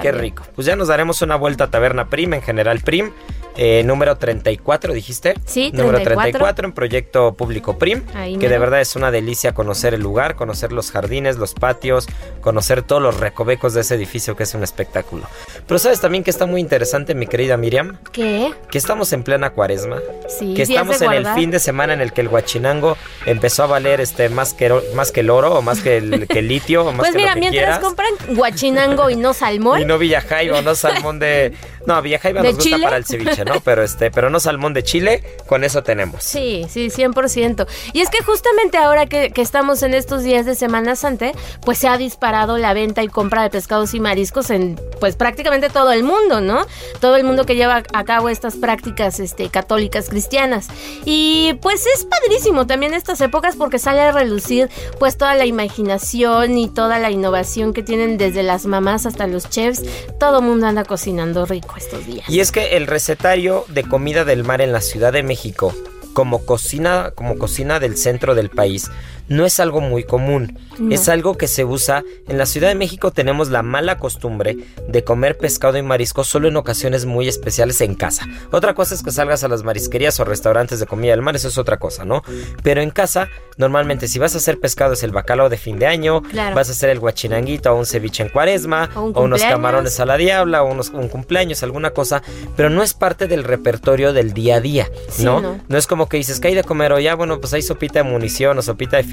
Qué 0.00 0.12
rico. 0.12 0.44
Pues 0.54 0.68
ya 0.68 0.76
nos 0.76 0.86
daremos 0.86 1.20
una 1.20 1.34
vuelta 1.34 1.64
a 1.64 1.70
Taberna 1.70 2.08
Prim, 2.08 2.34
en 2.34 2.42
general 2.42 2.78
Prim, 2.78 3.10
eh, 3.56 3.82
número 3.84 4.16
34, 4.16 4.92
dijiste. 4.92 5.34
Sí, 5.44 5.70
Número 5.72 5.98
34. 5.98 6.22
34 6.30 6.66
en 6.66 6.72
Proyecto 6.72 7.34
Público 7.34 7.78
Prim, 7.78 8.02
Ahí 8.14 8.36
que 8.36 8.48
de 8.48 8.58
verdad 8.58 8.80
es 8.80 8.96
una 8.96 9.10
delicia 9.10 9.52
conocer 9.54 9.94
el 9.94 10.00
lugar, 10.02 10.36
conocer 10.36 10.72
los 10.72 10.90
jardines, 10.90 11.36
los 11.36 11.54
patios, 11.54 12.06
conocer 12.40 12.82
todos 12.82 13.00
los 13.02 13.18
recovecos 13.18 13.74
de 13.74 13.80
ese 13.82 13.94
edificio 13.94 14.36
que 14.36 14.42
es 14.42 14.54
un 14.54 14.62
espectáculo. 14.62 15.26
Pero 15.66 15.78
sabes 15.78 16.00
también 16.00 16.22
que 16.24 16.30
está 16.30 16.46
muy 16.46 16.60
interesante, 16.60 17.14
mi 17.14 17.26
querida 17.26 17.56
Miriam, 17.56 17.98
¿Qué? 18.12 18.52
que 18.70 18.78
estamos 18.78 19.12
en 19.12 19.22
plena 19.22 19.50
cuaresma. 19.50 19.98
Sí, 20.28 20.54
que 20.54 20.62
estamos 20.62 21.00
en 21.02 21.12
el 21.12 21.26
fin 21.28 21.50
de 21.50 21.58
semana 21.58 21.94
en 21.94 22.00
el 22.00 22.12
que 22.12 22.20
el 22.20 22.28
guachinango 22.28 22.96
empezó 23.24 23.62
a 23.64 23.66
valer 23.66 24.00
este 24.00 24.28
más 24.28 24.52
que, 24.54 24.72
más 24.94 25.12
que 25.12 25.20
el 25.20 25.30
oro 25.30 25.54
o 25.54 25.62
más 25.62 25.80
que 25.80 25.96
el, 25.96 26.26
que 26.28 26.40
el 26.40 26.48
litio 26.48 26.82
o 26.84 26.92
más 26.92 26.98
Pues 26.98 27.12
que 27.12 27.18
mira, 27.18 27.30
lo 27.30 27.34
que 27.34 27.40
mientras 27.40 27.64
quieras. 27.64 27.78
compran 27.80 28.36
guachinango 28.36 29.10
y 29.10 29.16
no 29.16 29.32
salmón, 29.34 29.80
Y 29.80 29.84
no 29.84 29.98
Villajaiba, 29.98 30.60
no 30.62 30.74
salmón 30.74 31.18
de. 31.18 31.52
No, 31.86 32.02
Villajaiba 32.02 32.42
¿De 32.42 32.48
nos 32.48 32.56
gusta 32.56 32.70
Chile? 32.70 32.84
para 32.84 32.96
el 32.96 33.04
ceviche, 33.04 33.44
¿no? 33.46 33.60
Pero 33.60 33.82
este, 33.82 34.10
pero 34.10 34.30
no 34.30 34.40
salmón 34.40 34.74
de 34.74 34.82
Chile, 34.82 35.22
con 35.46 35.64
eso 35.64 35.82
tenemos. 35.82 36.22
Sí, 36.22 36.66
sí, 36.68 36.88
100%. 36.88 37.66
Y 37.92 38.00
es 38.00 38.10
que 38.10 38.22
justamente 38.22 38.78
ahora 38.78 39.06
que, 39.06 39.30
que 39.30 39.42
estamos 39.42 39.82
en 39.82 39.94
estos 39.94 40.22
días 40.22 40.46
de 40.46 40.54
Semana 40.54 40.96
Santa, 40.96 41.32
pues 41.64 41.78
se 41.78 41.88
ha 41.88 41.96
disparado 41.96 42.58
la 42.58 42.74
venta 42.74 43.02
y 43.02 43.08
compra 43.08 43.42
de 43.42 43.50
pescados 43.50 43.94
y 43.94 44.00
mariscos 44.00 44.50
en 44.50 44.78
pues 45.00 45.16
prácticamente 45.16 45.70
todo 45.70 45.92
el 45.92 46.02
mundo, 46.02 46.40
¿no? 46.40 46.66
Todo 47.00 47.16
el 47.16 47.24
mundo 47.24 47.46
que 47.46 47.54
lleva 47.54 47.82
a 47.92 48.04
cabo 48.04 48.28
estas 48.28 48.56
prácticas 48.56 49.20
este, 49.20 49.48
católicas 49.48 50.08
cristianas. 50.08 50.68
Y 51.04 51.54
pues 51.62 51.84
es 51.86 52.04
padrísimo 52.04 52.66
también 52.66 52.94
estas 52.94 53.20
épocas 53.20 53.56
porque 53.56 53.78
sale 53.78 54.00
a 54.00 54.12
relucir 54.12 54.68
pues 54.98 55.16
toda 55.16 55.34
la 55.34 55.46
imaginación 55.46 56.58
y 56.58 56.68
toda 56.68 56.98
la 56.98 57.10
innovación 57.10 57.72
que 57.72 57.82
tienen 57.82 58.18
desde 58.18 58.42
las 58.42 58.66
mamás 58.66 59.06
hasta 59.06 59.26
los 59.26 59.48
chefs. 59.48 59.82
Todo 60.18 60.40
el 60.40 60.44
mundo 60.44 60.66
anda 60.66 60.84
cocinando 60.84 61.46
rico 61.46 61.74
estos 61.76 62.06
días. 62.06 62.28
Y 62.28 62.40
es 62.40 62.52
que 62.52 62.76
el 62.76 62.86
recetario 62.86 63.35
de 63.36 63.82
comida 63.82 64.24
del 64.24 64.44
mar 64.44 64.62
en 64.62 64.72
la 64.72 64.80
Ciudad 64.80 65.12
de 65.12 65.22
México 65.22 65.74
como 66.14 66.46
cocina, 66.46 67.12
como 67.14 67.36
cocina 67.36 67.78
del 67.78 67.98
centro 67.98 68.34
del 68.34 68.48
país, 68.48 68.90
no 69.28 69.44
es 69.44 69.60
algo 69.60 69.80
muy 69.80 70.04
común. 70.04 70.58
Es 70.90 71.08
algo 71.08 71.36
que 71.36 71.48
se 71.48 71.64
usa. 71.64 72.04
En 72.28 72.38
la 72.38 72.46
Ciudad 72.46 72.68
de 72.68 72.74
México 72.74 73.10
tenemos 73.10 73.48
la 73.48 73.62
mala 73.62 73.98
costumbre 73.98 74.56
de 74.88 75.04
comer 75.04 75.38
pescado 75.38 75.78
y 75.78 75.82
marisco 75.82 76.22
solo 76.22 76.48
en 76.48 76.56
ocasiones 76.56 77.06
muy 77.06 77.28
especiales 77.28 77.80
en 77.80 77.94
casa. 77.94 78.26
Otra 78.50 78.74
cosa 78.74 78.94
es 78.94 79.02
que 79.02 79.10
salgas 79.10 79.42
a 79.42 79.48
las 79.48 79.62
marisquerías 79.62 80.20
o 80.20 80.24
restaurantes 80.24 80.80
de 80.80 80.86
comida 80.86 81.12
del 81.12 81.22
mar, 81.22 81.34
eso 81.34 81.48
es 81.48 81.58
otra 81.58 81.78
cosa, 81.78 82.04
¿no? 82.04 82.22
Pero 82.62 82.82
en 82.82 82.90
casa, 82.90 83.28
normalmente 83.56 84.08
si 84.08 84.18
vas 84.18 84.34
a 84.34 84.38
hacer 84.38 84.60
pescado 84.60 84.92
es 84.92 85.02
el 85.02 85.12
bacalao 85.12 85.48
de 85.48 85.56
fin 85.56 85.78
de 85.78 85.86
año, 85.86 86.22
vas 86.54 86.68
a 86.68 86.72
hacer 86.72 86.90
el 86.90 87.00
guachinanguito 87.00 87.72
o 87.72 87.76
un 87.76 87.86
ceviche 87.86 88.22
en 88.22 88.28
cuaresma, 88.28 88.90
o, 88.94 89.22
unos 89.22 89.42
camarones 89.42 89.98
a 90.00 90.06
la 90.06 90.16
diabla, 90.16 90.62
o 90.62 90.70
unos, 90.70 90.90
un 90.90 91.08
cumpleaños, 91.08 91.62
alguna 91.62 91.90
cosa, 91.90 92.22
pero 92.56 92.70
no 92.70 92.82
es 92.82 92.94
parte 92.94 93.26
del 93.26 93.44
repertorio 93.44 94.12
del 94.12 94.32
día 94.32 94.56
a 94.56 94.60
día, 94.60 94.90
¿no? 95.20 95.60
no. 95.68 95.78
es 95.78 95.86
como 95.86 96.08
que 96.08 96.18
dices 96.18 96.40
que 96.40 96.48
hay 96.48 96.54
de 96.54 96.64
comer 96.64 96.92
o 96.92 96.98
ya, 96.98 97.14
bueno, 97.14 97.40
pues 97.40 97.54
hay 97.54 97.62
sopita 97.62 98.02
de 98.02 98.04
munición 98.04 98.58
o 98.58 98.62
sopita 98.62 98.96
de 98.96 99.04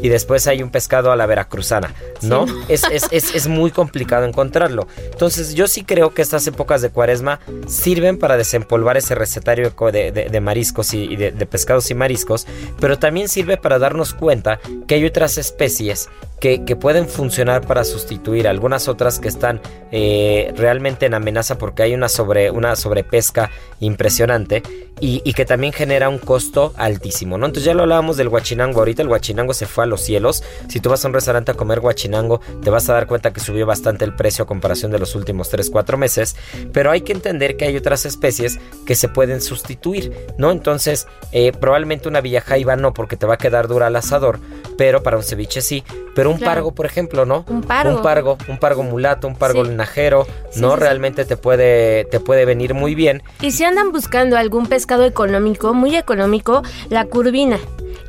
y 0.00 0.08
después 0.08 0.46
hay 0.46 0.62
un 0.62 0.70
pescado 0.70 1.12
a 1.12 1.16
la 1.16 1.26
veracruzana, 1.26 1.94
¿no? 2.22 2.46
Es, 2.68 2.84
es, 2.90 3.06
es, 3.10 3.34
es, 3.34 3.46
muy 3.48 3.70
complicado 3.70 4.24
encontrarlo. 4.24 4.86
Entonces 5.12 5.54
yo 5.54 5.68
sí 5.68 5.84
creo 5.84 6.14
que 6.14 6.22
estas 6.22 6.46
épocas 6.46 6.82
de 6.82 6.90
cuaresma 6.90 7.40
sirven 7.66 8.18
para 8.18 8.36
desempolvar 8.36 8.96
ese 8.96 9.14
recetario 9.14 9.72
de, 9.92 10.12
de, 10.12 10.40
mariscos 10.40 10.94
y, 10.94 11.16
de, 11.16 11.32
de 11.32 11.46
pescados 11.46 11.90
y 11.90 11.94
mariscos, 11.94 12.46
pero 12.80 12.98
también 12.98 13.28
sirve 13.28 13.56
para 13.56 13.78
darnos 13.78 14.14
cuenta 14.14 14.60
que 14.86 14.96
hay 14.96 15.04
otras 15.04 15.38
especies 15.38 16.08
que, 16.40 16.76
pueden 16.76 17.08
funcionar 17.08 17.66
para 17.66 17.84
sustituir 17.84 18.46
algunas 18.46 18.88
otras 18.88 19.18
que 19.18 19.28
están 19.28 19.60
eh, 19.90 20.52
realmente 20.56 21.06
en 21.06 21.14
amenaza 21.14 21.58
porque 21.58 21.82
hay 21.82 21.94
una, 21.94 22.08
sobre, 22.08 22.50
una 22.50 22.76
sobrepesca 22.76 23.50
impresionante 23.80 24.62
y, 25.00 25.20
que 25.34 25.44
también 25.44 25.72
genera 25.72 26.08
un 26.08 26.18
costo 26.18 26.72
altísimo, 26.76 27.36
¿no? 27.36 27.46
Entonces 27.46 27.66
ya 27.66 27.74
lo 27.74 27.82
hablábamos 27.82 28.16
del 28.16 28.30
guachinango, 28.30 28.78
ahorita 28.78 29.02
el 29.02 29.08
guachinango 29.08 29.52
se 29.52 29.66
fue 29.66 29.84
a 29.84 29.86
los 29.86 30.00
cielos, 30.00 30.42
si 30.68 30.80
tú 30.80 30.88
vas 30.88 31.04
a 31.04 31.08
un 31.08 31.14
restaurante 31.14 31.52
a 31.52 31.54
comer 31.54 31.80
guachinango 31.80 32.40
te 32.62 32.70
vas 32.70 32.88
a 32.88 32.94
dar 32.94 33.06
cuenta 33.06 33.32
que 33.32 33.40
subió 33.40 33.66
bastante 33.66 34.06
el 34.06 34.14
precio 34.14 34.44
a 34.44 34.46
comparación 34.46 34.90
de 34.92 34.98
los 34.98 35.14
últimos 35.14 35.52
3-4 35.52 35.98
meses, 35.98 36.36
pero 36.72 36.90
hay 36.90 37.02
que 37.02 37.12
entender 37.12 37.56
que 37.56 37.66
hay 37.66 37.76
otras 37.76 38.06
especies 38.06 38.58
que 38.86 38.94
se 38.94 39.08
pueden 39.08 39.42
sustituir, 39.42 40.12
¿no? 40.38 40.50
Entonces 40.50 41.06
eh, 41.32 41.52
probablemente 41.52 42.08
una 42.08 42.22
villajaiba 42.22 42.76
no 42.76 42.94
porque 42.94 43.16
te 43.16 43.26
va 43.26 43.34
a 43.34 43.38
quedar 43.38 43.68
dura 43.68 43.88
al 43.88 43.96
asador, 43.96 44.40
pero 44.76 45.02
para 45.02 45.16
un 45.16 45.22
ceviche 45.22 45.60
sí, 45.60 45.84
pero 46.14 46.30
un 46.30 46.38
pargo, 46.38 46.72
por 46.72 46.86
ejemplo, 46.86 47.24
¿no? 47.24 47.44
Un 47.48 47.62
pargo. 47.62 47.96
Un 47.96 48.02
pargo, 48.02 48.38
un 48.48 48.58
pargo 48.58 48.82
mulato, 48.82 49.28
un 49.28 49.36
pargo 49.36 49.64
linajero, 49.64 50.26
¿no? 50.56 50.76
Realmente 50.76 51.24
te 51.24 51.36
puede 51.36 52.04
te 52.04 52.20
puede 52.20 52.44
venir 52.44 52.74
muy 52.74 52.94
bien. 52.94 53.22
Y 53.40 53.50
si 53.50 53.64
andan 53.64 53.92
buscando 53.92 54.36
algún 54.36 54.66
pescado 54.66 55.04
económico, 55.04 55.74
muy 55.74 55.96
económico, 55.96 56.62
la 56.88 57.04
curvina. 57.06 57.58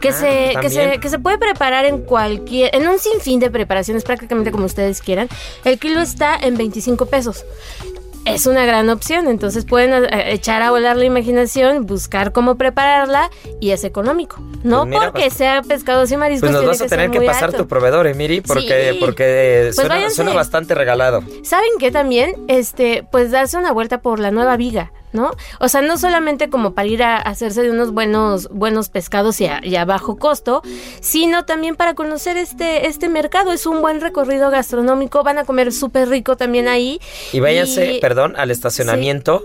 Que, 0.02 0.10
ah, 0.10 0.14
se, 0.14 0.54
que, 0.62 0.70
se, 0.70 1.00
que 1.00 1.10
se 1.10 1.18
puede 1.18 1.40
preparar 1.40 1.86
en 1.86 2.02
cualquier, 2.04 2.76
en 2.76 2.88
un 2.88 3.00
sinfín 3.00 3.40
de 3.40 3.50
preparaciones, 3.50 4.04
prácticamente 4.04 4.52
como 4.52 4.66
ustedes 4.66 5.02
quieran. 5.02 5.28
El 5.66 5.80
kilo 5.80 6.02
está 6.02 6.36
en 6.36 6.56
25 6.56 7.08
pesos 7.08 7.46
es 8.28 8.46
una 8.46 8.66
gran 8.66 8.90
opción. 8.90 9.28
Entonces 9.28 9.66
pueden 9.66 10.06
eh, 10.06 10.34
echar 10.34 10.62
a 10.62 10.72
volar 10.72 10.98
la 10.98 11.06
imaginación, 11.06 11.86
buscar 11.86 12.32
cómo 12.32 12.56
prepararla 12.56 13.30
y 13.60 13.72
es 13.72 13.84
económico. 13.84 14.38
No 14.64 14.86
pues 14.86 15.00
porque 15.00 15.22
pues 15.22 15.34
sea 15.34 15.62
pescados 15.62 16.12
y 16.12 16.18
mariscos. 16.18 16.50
Pues 16.50 16.62
nos 16.62 16.66
vas 16.66 16.82
a 16.82 16.88
tener 16.88 17.12
que 17.12 17.22
pasar 17.22 17.54
tu 17.54 17.68
proveedor, 17.68 18.08
Emiri, 18.08 18.42
porque, 18.42 18.98
porque 19.00 19.72
pues 19.76 20.16
suena, 20.16 20.34
bastante 20.34 20.76
regalado. 20.76 21.24
¿Saben 21.44 21.70
qué 21.80 21.92
también? 21.92 22.34
Este, 22.48 23.06
pues 23.12 23.32
darse 23.32 23.58
una 23.58 23.72
vuelta 23.72 24.02
por 24.02 24.20
la 24.20 24.32
nueva 24.32 24.58
viga. 24.58 24.92
¿No? 25.18 25.32
O 25.60 25.68
sea, 25.68 25.82
no 25.82 25.98
solamente 25.98 26.50
como 26.50 26.74
para 26.74 26.88
ir 26.88 27.04
a 27.04 27.18
hacerse 27.18 27.64
de 27.64 27.72
unos 27.72 27.92
buenos, 27.92 28.48
buenos 28.50 28.88
pescados 28.88 29.42
y 29.42 29.48
a, 29.48 29.86
bajo 29.86 30.18
costo, 30.18 30.62
sino 31.02 31.44
también 31.46 31.76
para 31.76 31.94
conocer 31.94 32.38
este, 32.38 32.88
este 32.88 33.10
mercado. 33.10 33.52
Es 33.52 33.66
un 33.66 33.82
buen 33.82 34.00
recorrido 34.00 34.50
gastronómico, 34.50 35.24
van 35.24 35.40
a 35.40 35.44
comer 35.44 35.74
súper 35.74 36.08
rico 36.08 36.38
también 36.38 36.68
ahí. 36.68 37.02
Y 37.34 37.40
váyanse, 37.40 37.98
perdón, 38.02 38.36
al 38.38 38.52
estacionamiento 38.52 39.44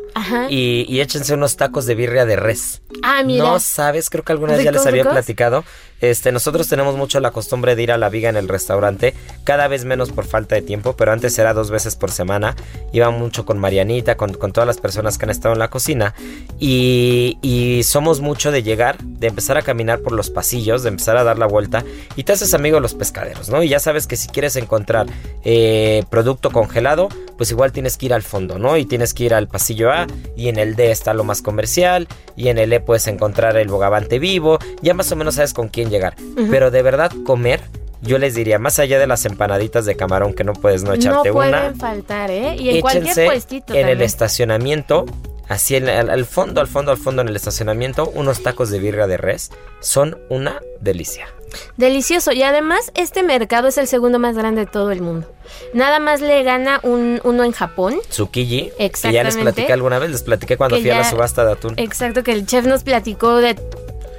y, 0.49 1.01
échense 1.01 1.35
unos 1.35 1.57
tacos 1.57 1.87
de 1.87 1.97
birria 1.97 2.25
de 2.25 2.37
res. 2.37 2.83
Ah, 3.03 3.23
mira. 3.25 3.45
No 3.45 3.59
sabes, 3.59 4.11
creo 4.11 4.23
que 4.23 4.33
alguna 4.33 4.53
vez 4.53 4.65
ya 4.65 4.73
les 4.73 4.87
había 4.87 5.09
platicado. 5.09 5.65
Este, 6.03 6.33
nosotros 6.33 6.69
tenemos 6.69 6.97
mucho 6.97 7.21
la 7.21 7.31
costumbre 7.31 7.77
de 7.77 7.83
ir 7.85 7.93
a 7.93 7.97
la 7.97 8.09
viga 8.09 8.29
en 8.29 8.37
el 8.37 8.49
restaurante, 8.49 9.15
cada 9.45 9.69
vez 9.69 9.85
menos 9.85 10.11
por 10.11 10.27
falta 10.27 10.57
de 10.57 10.63
tiempo, 10.63 10.97
pero 10.97 11.13
antes 11.13 11.39
era 11.39 11.55
dos 11.55 11.71
veces 11.71 11.95
por 11.95 12.11
semana. 12.11 12.57
Iba 12.93 13.11
mucho 13.11 13.47
con 13.47 13.59
Marianita, 13.59 14.17
con, 14.17 14.35
con 14.35 14.53
todas 14.53 14.67
las 14.67 14.79
personas 14.79 15.17
que 15.17 15.27
han 15.27 15.31
estado 15.31 15.55
en 15.55 15.61
la 15.61 15.71
cocina 15.71 16.15
y, 16.59 17.81
somos 17.85 18.21
mucho 18.21 18.51
de 18.51 18.63
llegar, 18.63 18.99
de 18.99 19.27
empezar 19.27 19.59
a 19.59 19.63
caminar 19.63 20.01
por 20.01 20.13
los 20.13 20.31
pasillos, 20.31 20.83
de 20.83 20.89
empezar 20.89 21.17
a 21.17 21.25
dar 21.25 21.39
la 21.39 21.47
vuelta 21.47 21.85
y 22.17 22.25
te 22.25 22.33
haces 22.33 22.55
amigo 22.55 22.77
de 22.77 22.81
los 22.81 22.95
pescaderos, 22.95 23.49
¿no? 23.49 23.63
Y 23.63 23.69
ya 23.69 23.81
sabes 23.81 24.07
que 24.07 24.17
si 24.17 24.29
quieres 24.29 24.57
encontrar 24.57 25.07
eh, 25.45 26.05
producto 26.11 26.51
congelado, 26.51 27.09
pues 27.37 27.51
igual 27.51 27.73
tienes 27.73 27.97
que 27.97 28.07
ir 28.07 28.15
al 28.15 28.23
fondo, 28.23 28.59
¿no? 28.59 28.77
Y 28.77 28.85
tienes 28.87 29.15
que 29.15 29.25
ir 29.25 29.35
al 29.35 29.49
pasillo 29.49 29.91
A 29.91 30.07
y 30.37 30.49
en 30.49 30.59
el 30.59 30.75
D 30.75 30.91
está 30.91 31.13
lo 31.13 31.25
más 31.25 31.43
comercial 31.43 32.09
y 32.37 32.49
en 32.49 32.59
el 32.59 32.73
E 32.73 32.81
puedes 32.81 33.07
encontrar 33.09 33.57
el 33.57 33.69
bogavante 33.69 34.19
vivo, 34.19 34.59
ya 34.81 34.95
más 34.95 35.11
o 35.13 35.17
menos 35.17 35.35
sabes 35.35 35.53
con 35.53 35.69
quién 35.69 35.91
llegar. 35.93 36.17
Pero 36.51 36.73
de 36.73 36.83
verdad 36.83 37.13
comer 37.25 37.61
yo 38.03 38.19
les 38.19 38.35
diría, 38.35 38.59
más 38.59 38.81
allá 38.81 38.99
de 38.99 39.07
las 39.07 39.25
empanaditas 39.25 39.85
de 39.87 39.97
camarón 39.97 40.35
que 40.35 40.43
no 40.43 40.55
puedes 40.55 40.83
no 40.83 40.93
echarte 40.93 41.31
una. 41.31 41.45
No 41.45 41.57
pueden 41.59 41.77
faltar, 41.77 42.31
¿eh? 42.33 42.57
Y 42.59 42.71
en 42.71 42.81
cualquier 42.81 43.27
puestito. 43.27 43.75
En 43.75 43.89
el 43.89 44.03
estacionamiento, 44.03 45.07
así 45.49 45.77
en, 45.77 45.89
al, 45.89 46.25
fondo, 46.25 46.61
al 46.61 46.67
fondo, 46.67 46.91
al 46.91 46.99
fondo 46.99 47.23
en 47.23 47.29
el 47.29 47.37
estacionamiento, 47.37 48.11
unos 48.13 48.43
tacos 48.43 48.71
de 48.71 48.81
birra 48.81 49.07
de 49.07 49.19
res 49.19 49.53
son 49.79 50.19
una 50.31 50.61
delicia. 50.81 51.29
Delicioso. 51.77 52.33
Y 52.33 52.43
además, 52.43 52.91
este 52.95 53.23
mercado 53.23 53.69
es 53.69 53.79
el 53.79 53.87
segundo 53.87 54.19
más 54.19 54.37
grande 54.37 54.63
de 54.63 54.67
todo 54.67 54.91
el 54.91 55.01
mundo. 55.01 55.33
Nada 55.73 56.01
más 56.01 56.21
le 56.21 56.43
gana 56.43 56.81
un, 56.83 57.21
uno 57.23 57.45
en 57.45 57.53
Japón. 57.53 58.01
Tsukiji. 58.09 58.73
Exactamente. 58.79 59.09
Que 59.09 59.13
ya 59.13 59.25
les 59.25 59.37
platiqué 59.37 59.73
alguna 59.73 60.01
vez, 60.01 60.11
les 60.11 60.23
platiqué 60.23 60.57
cuando 60.57 60.77
fui 60.81 60.91
a 60.91 60.99
la 60.99 61.09
subasta 61.09 61.45
de 61.45 61.53
atún. 61.53 61.75
Exacto, 61.77 62.25
que 62.25 62.33
el 62.33 62.47
chef 62.47 62.67
nos 62.67 62.83
platicó 62.83 63.37
de 63.37 63.55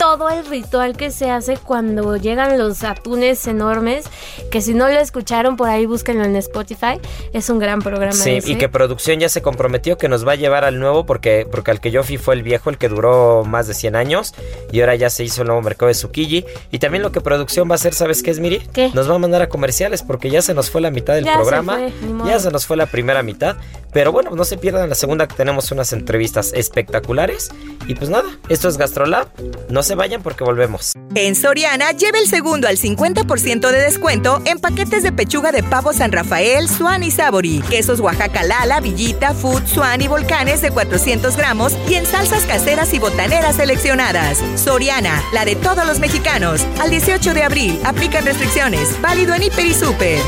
todo 0.04 0.30
el 0.30 0.46
ritual 0.46 0.98
que 0.98 1.12
se 1.12 1.32
hace 1.32 1.56
cuando 1.56 2.18
llegan 2.18 2.58
los 2.58 2.84
atunes 2.84 3.48
enormes, 3.48 4.04
que 4.52 4.60
si 4.60 4.74
no 4.74 4.90
lo 4.90 5.00
escucharon 5.00 5.56
por 5.56 5.70
ahí 5.70 5.86
búsquenlo 5.86 6.26
en 6.26 6.36
Spotify, 6.36 7.00
es 7.32 7.50
un 7.50 7.58
gran 7.58 7.82
programa. 7.82 8.12
Sí, 8.12 8.40
y 8.46 8.58
que 8.58 8.68
producción 8.68 9.22
ya 9.22 9.30
se 9.30 9.42
comprometió 9.42 9.98
que 9.98 10.10
nos 10.10 10.28
va 10.28 10.34
a 10.34 10.36
llevar 10.36 10.66
al 10.66 10.78
nuevo 10.78 11.06
porque, 11.06 11.48
porque 11.50 11.72
al 11.72 11.80
que 11.80 11.90
yo 11.90 12.04
fui 12.04 12.18
fue 12.18 12.36
el 12.36 12.44
viejo, 12.44 12.70
el 12.70 12.78
que 12.78 12.90
duró 12.90 13.46
más 13.46 13.68
de 13.68 13.74
100 13.74 13.96
años 13.96 14.36
y 14.74 14.82
ahora 14.82 14.96
ya 14.96 15.10
se 15.10 15.24
hizo 15.24 15.44
el 15.44 15.48
nuevo 15.48 15.62
mercado 15.62 15.88
de 15.88 15.94
Tsukiji. 15.94 16.44
Y 16.70 16.80
también 16.80 17.02
lo 17.02 17.14
que 17.14 17.22
producción 17.22 17.70
va 17.70 17.76
a 17.76 17.76
hacer, 17.76 17.94
¿sabes 17.94 18.24
qué 18.24 18.32
es, 18.32 18.42
Miri? 18.42 18.60
¿Qué? 18.74 18.92
Nos 18.94 19.10
va 19.10 19.16
a 19.16 19.20
mandar 19.20 19.42
a 19.42 19.48
comerciales 19.48 20.04
porque 20.04 20.30
ya 20.30 20.42
se 20.42 20.54
nos 20.54 20.70
fue 20.70 20.82
la 20.82 20.92
mitad 20.92 21.14
del 21.14 21.24
programa, 21.24 21.80
ya 22.26 22.40
se 22.40 22.52
nos 22.52 22.66
fue 22.66 22.76
la 22.76 22.88
primera 22.88 23.24
mitad, 23.24 23.56
pero 23.94 24.12
bueno, 24.12 24.32
no 24.32 24.44
se 24.44 24.58
pierdan 24.58 24.90
la 24.90 24.96
segunda 24.96 25.30
que 25.30 25.36
tenemos 25.36 25.72
unas 25.72 25.94
entrevistas 25.94 26.52
espectaculares 26.54 27.52
y 27.88 27.96
pues 27.96 28.10
nada, 28.10 28.30
esto 28.50 28.68
es 28.68 28.78
Gastrolab, 28.78 29.28
no 29.70 29.82
se 29.82 29.93
vayan 29.96 30.22
porque 30.22 30.44
volvemos. 30.44 30.94
En 31.16 31.36
Soriana, 31.36 31.92
lleve 31.92 32.20
el 32.20 32.28
segundo 32.28 32.68
al 32.68 32.78
50% 32.78 33.72
de 33.72 33.80
descuento 33.80 34.42
en 34.46 34.60
paquetes 34.60 35.04
de 35.04 35.12
pechuga 35.12 35.52
de 35.52 35.64
pavo 35.64 35.94
San 35.94 36.12
Rafael, 36.12 36.68
Swan 36.68 37.04
y 37.04 37.12
Sabori, 37.12 37.62
quesos 37.70 38.00
Oaxaca 38.00 38.44
Lala, 38.44 38.80
Villita, 38.80 39.34
Food, 39.34 39.68
Swan 39.68 40.02
y 40.02 40.08
Volcanes 40.08 40.62
de 40.62 40.72
400 40.72 41.38
gramos 41.38 41.78
y 41.88 41.96
en 41.96 42.06
salsas 42.06 42.44
caseras 42.46 42.94
y 42.94 43.00
botaneras 43.00 43.56
seleccionadas. 43.56 44.40
Soriana, 44.56 45.22
la 45.34 45.46
de 45.46 45.56
todos 45.56 45.86
los 45.86 46.00
mexicanos. 46.00 46.66
Al 46.82 46.90
18 46.90 47.34
de 47.34 47.44
abril, 47.44 47.80
aplican 47.84 48.26
restricciones. 48.26 49.00
Válido 49.02 49.34
en 49.36 49.44
Hiper 49.44 49.66
y 49.66 49.74
Super. 49.74 50.20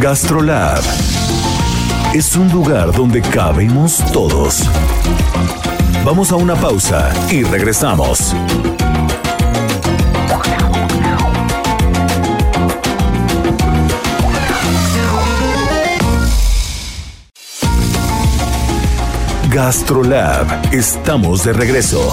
Gastrolab 0.00 0.82
es 2.14 2.36
un 2.36 2.50
lugar 2.50 2.92
donde 2.92 3.20
cabemos 3.22 4.02
todos. 4.12 4.62
Vamos 6.06 6.30
a 6.30 6.36
una 6.36 6.54
pausa 6.54 7.12
y 7.32 7.42
regresamos. 7.42 8.32
Gastrolab, 19.50 20.72
estamos 20.72 21.42
de 21.42 21.52
regreso. 21.52 22.12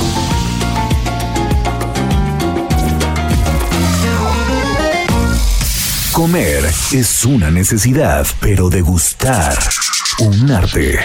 Comer 6.11 6.65
es 6.91 7.25
una 7.25 7.51
necesidad, 7.51 8.25
pero 8.39 8.69
degustar 8.69 9.55
un 10.17 10.49
arte. 10.49 10.97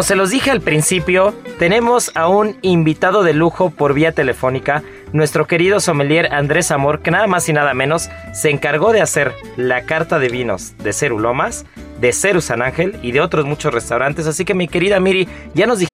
Como 0.00 0.08
se 0.08 0.16
los 0.16 0.30
dije 0.30 0.50
al 0.50 0.62
principio, 0.62 1.34
tenemos 1.58 2.10
a 2.14 2.26
un 2.26 2.56
invitado 2.62 3.22
de 3.22 3.34
lujo 3.34 3.68
por 3.68 3.92
vía 3.92 4.12
telefónica, 4.12 4.82
nuestro 5.12 5.46
querido 5.46 5.78
sommelier 5.78 6.32
Andrés 6.32 6.70
Amor, 6.70 7.02
que 7.02 7.10
nada 7.10 7.26
más 7.26 7.46
y 7.50 7.52
nada 7.52 7.74
menos 7.74 8.08
se 8.32 8.48
encargó 8.48 8.94
de 8.94 9.02
hacer 9.02 9.34
la 9.58 9.82
carta 9.82 10.18
de 10.18 10.30
vinos 10.30 10.74
de 10.78 10.94
Ceru 10.94 11.18
Lomas, 11.18 11.66
de 12.00 12.14
Ceru 12.14 12.40
San 12.40 12.62
Ángel 12.62 12.98
y 13.02 13.12
de 13.12 13.20
otros 13.20 13.44
muchos 13.44 13.74
restaurantes. 13.74 14.26
Así 14.26 14.46
que 14.46 14.54
mi 14.54 14.68
querida 14.68 15.00
Miri, 15.00 15.28
ya 15.52 15.66
nos 15.66 15.80
dijiste. 15.80 15.90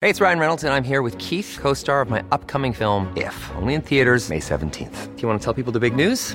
Hey, 0.00 0.10
it's 0.10 0.20
Ryan 0.20 0.40
Reynolds, 0.40 0.64
and 0.64 0.74
I'm 0.74 0.82
here 0.82 1.00
with 1.00 1.16
Keith, 1.18 1.60
co 1.62 1.74
star 1.74 2.00
of 2.00 2.10
my 2.10 2.24
upcoming 2.32 2.74
film, 2.74 3.06
If, 3.14 3.52
only 3.56 3.74
in 3.74 3.82
theaters, 3.82 4.28
May 4.28 4.40
17th. 4.40 5.14
Do 5.14 5.22
you 5.22 5.28
want 5.28 5.40
to 5.40 5.44
tell 5.44 5.54
people 5.54 5.72
the 5.72 5.78
big 5.78 5.94
news? 5.94 6.34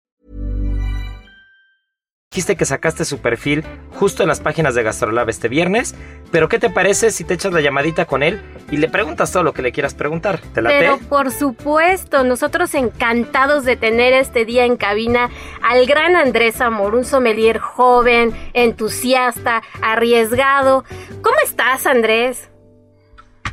Dijiste 2.33 2.55
que 2.55 2.63
sacaste 2.63 3.03
su 3.03 3.19
perfil 3.19 3.65
justo 3.99 4.23
en 4.23 4.29
las 4.29 4.39
páginas 4.39 4.73
de 4.73 4.83
Gastrolab 4.83 5.27
este 5.27 5.49
viernes, 5.49 5.95
pero 6.31 6.47
¿qué 6.47 6.59
te 6.59 6.69
parece 6.69 7.11
si 7.11 7.25
te 7.25 7.33
echas 7.33 7.51
la 7.51 7.59
llamadita 7.59 8.05
con 8.05 8.23
él 8.23 8.41
y 8.71 8.77
le 8.77 8.87
preguntas 8.87 9.33
todo 9.33 9.43
lo 9.43 9.51
que 9.51 9.61
le 9.61 9.73
quieras 9.73 9.95
preguntar? 9.95 10.39
¿Te 10.39 10.61
late? 10.61 10.79
Pero 10.79 10.97
por 11.09 11.29
supuesto, 11.31 12.23
nosotros 12.23 12.73
encantados 12.73 13.65
de 13.65 13.75
tener 13.75 14.13
este 14.13 14.45
día 14.45 14.63
en 14.63 14.77
cabina 14.77 15.29
al 15.61 15.85
gran 15.85 16.15
Andrés 16.15 16.61
Amor, 16.61 16.95
un 16.95 17.03
sommelier 17.03 17.57
joven, 17.59 18.33
entusiasta, 18.53 19.61
arriesgado. 19.81 20.85
¿Cómo 21.21 21.35
estás, 21.43 21.85
Andrés? 21.85 22.47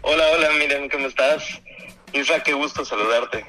Hola, 0.03 0.23
hola, 0.37 0.51
Miriam, 0.57 0.89
¿cómo 0.89 1.09
estás? 1.09 1.61
Isra, 2.13 2.41
qué 2.45 2.53
gusto 2.53 2.85
saludarte. 2.85 3.45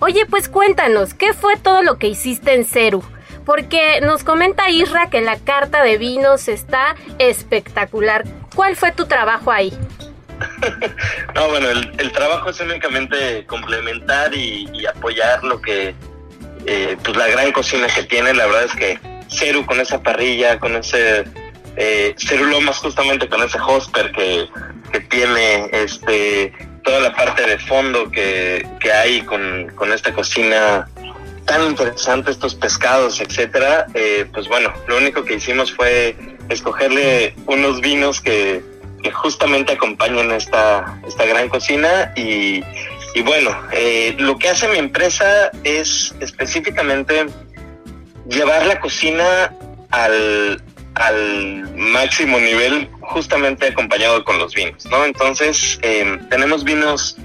Oye, 0.00 0.26
pues 0.26 0.48
cuéntanos, 0.48 1.14
¿qué 1.14 1.34
fue 1.34 1.56
todo 1.56 1.84
lo 1.84 2.00
que 2.00 2.08
hiciste 2.08 2.52
en 2.52 2.64
Ceru? 2.64 3.04
Porque 3.46 4.00
nos 4.02 4.24
comenta 4.24 4.68
Isra 4.68 5.08
que 5.08 5.22
la 5.22 5.38
carta 5.38 5.82
de 5.82 5.96
vinos 5.96 6.48
está 6.48 6.96
espectacular. 7.18 8.24
¿Cuál 8.54 8.76
fue 8.76 8.92
tu 8.92 9.06
trabajo 9.06 9.50
ahí? 9.50 9.72
no, 11.34 11.48
bueno, 11.48 11.70
el, 11.70 12.12
trabajo 12.12 12.50
es 12.50 12.60
únicamente 12.60 13.46
complementar 13.46 14.34
y, 14.34 14.84
apoyar 14.86 15.42
lo 15.44 15.62
que, 15.62 15.94
eh, 16.66 16.96
pues 17.02 17.16
la 17.16 17.28
gran 17.28 17.52
cocina 17.52 17.86
que 17.86 18.02
tiene. 18.02 18.34
La 18.34 18.46
verdad 18.46 18.64
es 18.64 18.74
que 18.74 18.98
Ceru 19.28 19.64
con 19.64 19.80
esa 19.80 20.02
parrilla, 20.02 20.58
con 20.58 20.76
ese 20.76 21.24
eh, 21.76 22.14
Cerulomas 22.18 22.78
justamente 22.78 23.28
con 23.28 23.42
ese 23.42 23.58
hosper 23.58 24.10
que, 24.12 24.48
que 24.92 25.00
tiene, 25.00 25.68
este, 25.72 26.52
toda 26.82 27.00
la 27.00 27.14
parte 27.14 27.46
de 27.46 27.58
fondo 27.58 28.10
que, 28.10 28.66
que 28.80 28.92
hay 28.92 29.20
con, 29.22 29.70
con 29.74 29.92
esta 29.92 30.12
cocina 30.12 30.88
tan 31.46 31.64
interesante 31.64 32.30
estos 32.30 32.54
pescados, 32.54 33.20
etcétera, 33.20 33.86
eh, 33.94 34.26
pues 34.32 34.48
bueno, 34.48 34.72
lo 34.88 34.98
único 34.98 35.24
que 35.24 35.34
hicimos 35.34 35.72
fue 35.72 36.16
escogerle 36.48 37.34
unos 37.46 37.80
vinos 37.80 38.20
que, 38.20 38.62
justamente 39.14 39.74
acompañan 39.74 40.32
esta, 40.32 41.00
esta 41.06 41.24
gran 41.26 41.48
cocina 41.48 42.12
y, 42.16 42.60
y 43.14 43.22
bueno, 43.22 43.56
eh, 43.70 44.16
lo 44.18 44.36
que 44.36 44.48
hace 44.48 44.66
mi 44.66 44.78
empresa 44.78 45.52
es 45.62 46.12
específicamente 46.18 47.26
llevar 48.28 48.66
la 48.66 48.80
cocina 48.80 49.54
al, 49.90 50.60
al 50.94 51.72
máximo 51.76 52.40
nivel 52.40 52.90
justamente 53.00 53.68
acompañado 53.68 54.24
con 54.24 54.40
los 54.40 54.52
vinos, 54.54 54.84
¿no? 54.86 55.04
Entonces, 55.04 55.78
eh, 55.82 56.18
tenemos 56.28 56.64
vinos 56.64 57.16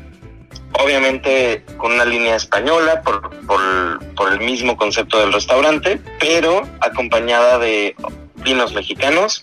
obviamente 0.83 1.63
con 1.77 1.93
una 1.93 2.05
línea 2.05 2.35
española 2.35 3.01
por, 3.01 3.29
por, 3.45 4.31
el 4.31 4.39
mismo 4.39 4.77
concepto 4.77 5.19
del 5.19 5.33
restaurante, 5.33 5.99
pero 6.19 6.61
acompañada 6.79 7.57
de 7.57 7.95
vinos 8.37 8.73
mexicanos 8.73 9.41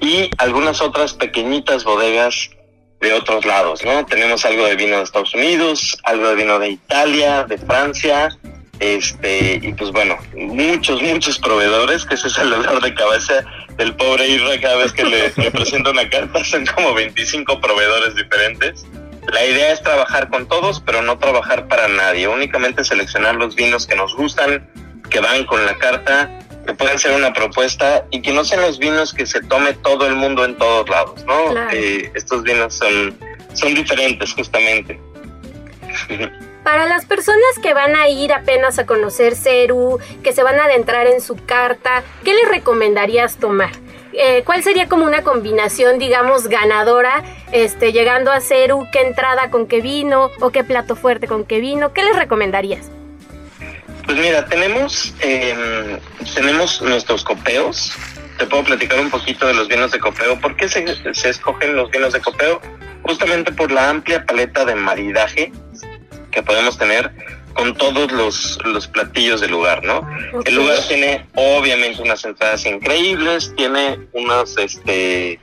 y 0.00 0.30
algunas 0.38 0.80
otras 0.80 1.14
pequeñitas 1.14 1.84
bodegas 1.84 2.50
de 3.00 3.12
otros 3.12 3.44
lados, 3.44 3.84
¿no? 3.84 4.06
Tenemos 4.06 4.44
algo 4.44 4.64
de 4.64 4.76
vino 4.76 4.96
de 4.96 5.02
Estados 5.02 5.34
Unidos, 5.34 5.98
algo 6.04 6.28
de 6.28 6.34
vino 6.36 6.58
de 6.58 6.70
Italia, 6.70 7.44
de 7.44 7.58
Francia, 7.58 8.30
este, 8.78 9.60
y 9.62 9.72
pues 9.72 9.90
bueno, 9.90 10.16
muchos, 10.34 11.02
muchos 11.02 11.38
proveedores, 11.38 12.04
que 12.04 12.14
ese 12.14 12.28
es 12.28 12.38
el 12.38 12.50
dolor 12.50 12.82
de 12.82 12.94
cabeza 12.94 13.44
del 13.76 13.94
pobre 13.94 14.28
Irra 14.28 14.60
cada 14.60 14.76
vez 14.76 14.92
que 14.92 15.04
le, 15.04 15.32
le 15.36 15.50
presento 15.50 15.90
una 15.90 16.08
carta, 16.08 16.44
son 16.44 16.64
como 16.66 16.94
25 16.94 17.60
proveedores 17.60 18.14
diferentes. 18.14 18.86
La 19.32 19.44
idea 19.44 19.72
es 19.72 19.82
trabajar 19.82 20.28
con 20.28 20.46
todos, 20.46 20.80
pero 20.80 21.02
no 21.02 21.18
trabajar 21.18 21.68
para 21.68 21.88
nadie, 21.88 22.28
únicamente 22.28 22.84
seleccionar 22.84 23.34
los 23.34 23.54
vinos 23.56 23.86
que 23.86 23.96
nos 23.96 24.14
gustan, 24.14 24.70
que 25.10 25.20
van 25.20 25.44
con 25.46 25.64
la 25.66 25.76
carta, 25.78 26.38
que 26.66 26.74
pueden 26.74 26.98
ser 26.98 27.12
una 27.12 27.32
propuesta 27.32 28.06
y 28.10 28.22
que 28.22 28.32
no 28.32 28.44
sean 28.44 28.62
los 28.62 28.78
vinos 28.78 29.12
que 29.12 29.26
se 29.26 29.40
tome 29.40 29.74
todo 29.74 30.06
el 30.06 30.14
mundo 30.14 30.44
en 30.44 30.56
todos 30.56 30.88
lados, 30.88 31.24
¿no? 31.24 31.54
Eh, 31.72 32.10
estos 32.14 32.42
vinos 32.42 32.74
son, 32.74 33.16
son 33.54 33.74
diferentes 33.74 34.32
justamente. 34.32 35.00
Para 36.64 36.86
las 36.86 37.06
personas 37.06 37.58
que 37.62 37.74
van 37.74 37.94
a 37.94 38.08
ir 38.08 38.32
apenas 38.32 38.78
a 38.78 38.86
conocer 38.86 39.36
Ceru, 39.36 40.00
que 40.24 40.32
se 40.32 40.42
van 40.42 40.58
a 40.58 40.64
adentrar 40.64 41.06
en 41.06 41.20
su 41.20 41.36
carta, 41.36 42.02
¿qué 42.24 42.34
les 42.34 42.48
recomendarías 42.48 43.36
tomar? 43.36 43.70
Eh, 44.18 44.44
¿cuál 44.46 44.62
sería 44.62 44.88
como 44.88 45.04
una 45.04 45.22
combinación, 45.22 45.98
digamos, 45.98 46.48
ganadora, 46.48 47.22
este, 47.52 47.92
llegando 47.92 48.32
a 48.32 48.40
Ceru? 48.40 48.86
¿Qué 48.90 49.02
entrada 49.02 49.50
con 49.50 49.66
qué 49.66 49.82
vino 49.82 50.30
o 50.40 50.50
qué 50.50 50.64
plato 50.64 50.96
fuerte 50.96 51.26
con 51.26 51.44
qué 51.44 51.60
vino? 51.60 51.92
¿Qué 51.92 52.02
les 52.02 52.16
recomendarías? 52.16 52.90
Pues 54.06 54.18
mira, 54.18 54.46
tenemos, 54.46 55.12
em, 55.20 55.98
tenemos 56.34 56.80
nuestros 56.80 57.24
copeos. 57.24 57.92
Te 58.38 58.46
puedo 58.46 58.64
platicar 58.64 59.00
un 59.00 59.10
poquito 59.10 59.46
de 59.48 59.52
los 59.52 59.68
vinos 59.68 59.92
de 59.92 59.98
copeo. 59.98 60.40
¿Por 60.40 60.56
qué 60.56 60.66
se, 60.68 60.86
se 61.14 61.28
escogen 61.28 61.76
los 61.76 61.90
vinos 61.90 62.14
de 62.14 62.20
copeo? 62.20 62.62
Justamente 63.02 63.52
por 63.52 63.70
la 63.70 63.90
amplia 63.90 64.24
paleta 64.24 64.64
de 64.64 64.76
maridaje 64.76 65.52
que 66.30 66.42
podemos 66.42 66.78
tener 66.78 67.12
con 67.56 67.74
todos 67.74 68.12
los, 68.12 68.58
los 68.64 68.86
platillos 68.86 69.40
del 69.40 69.50
lugar, 69.50 69.82
¿no? 69.84 70.06
El 70.44 70.54
lugar 70.54 70.78
tiene 70.86 71.26
obviamente 71.34 72.02
unas 72.02 72.24
entradas 72.24 72.66
increíbles, 72.66 73.52
tiene 73.56 73.98
unas, 74.12 74.56
este, 74.58 75.40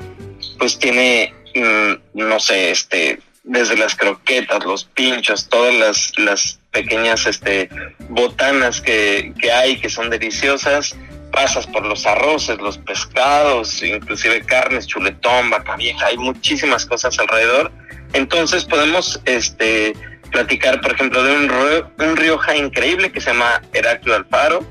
pues 0.60 0.78
tiene, 0.78 1.34
mm, 1.56 1.94
no 2.14 2.40
sé, 2.40 2.72
este, 2.72 3.20
desde 3.44 3.76
las 3.76 3.96
croquetas, 3.96 4.64
los 4.64 4.86
pinchos, 4.86 5.50
todas 5.50 5.74
las, 5.74 6.12
las 6.18 6.60
pequeñas, 6.72 7.26
este, 7.26 7.70
botanas 8.10 8.80
que, 8.80 9.34
que 9.40 9.52
hay 9.52 9.78
que 9.78 9.90
son 9.90 10.10
deliciosas, 10.10 10.96
pasas 11.32 11.66
por 11.66 11.84
los 11.86 12.06
arroces, 12.06 12.60
los 12.60 12.78
pescados, 12.78 13.82
inclusive 13.82 14.46
carnes, 14.46 14.86
chuletón, 14.86 15.50
vaca 15.50 15.76
vieja, 15.76 16.06
hay 16.06 16.18
muchísimas 16.18 16.86
cosas 16.86 17.18
alrededor. 17.18 17.72
Entonces 18.14 18.66
podemos, 18.66 19.20
este, 19.26 19.96
platicar, 20.34 20.82
por 20.82 20.92
ejemplo, 20.92 21.24
de 21.24 21.34
un, 21.34 21.52
un 22.00 22.18
Rioja 22.18 22.58
increíble 22.58 23.12
que 23.12 23.22
se 23.22 23.32
llama 23.32 23.62
Heraclio 23.72 24.16
Alfaro. 24.16 24.66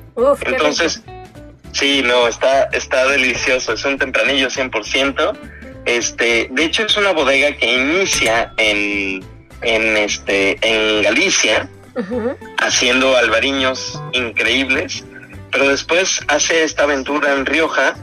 Entonces, 0.44 1.02
sí, 1.72 2.02
no, 2.04 2.28
está, 2.28 2.64
está 2.64 3.08
delicioso, 3.08 3.72
es 3.72 3.84
un 3.86 3.96
tempranillo 3.96 4.48
100%. 4.48 5.38
Este, 5.86 6.48
de 6.50 6.64
hecho, 6.64 6.84
es 6.84 6.96
una 6.98 7.12
bodega 7.12 7.56
que 7.56 7.72
inicia 7.72 8.52
en, 8.58 9.24
en, 9.62 9.96
este, 9.96 10.58
en 10.60 11.02
Galicia, 11.02 11.68
haciendo 12.58 13.16
albariños 13.16 14.00
increíbles, 14.12 15.04
pero 15.50 15.68
después 15.68 16.20
hace 16.28 16.64
esta 16.64 16.84
aventura 16.84 17.34
en 17.34 17.44
Rioja 17.46 17.94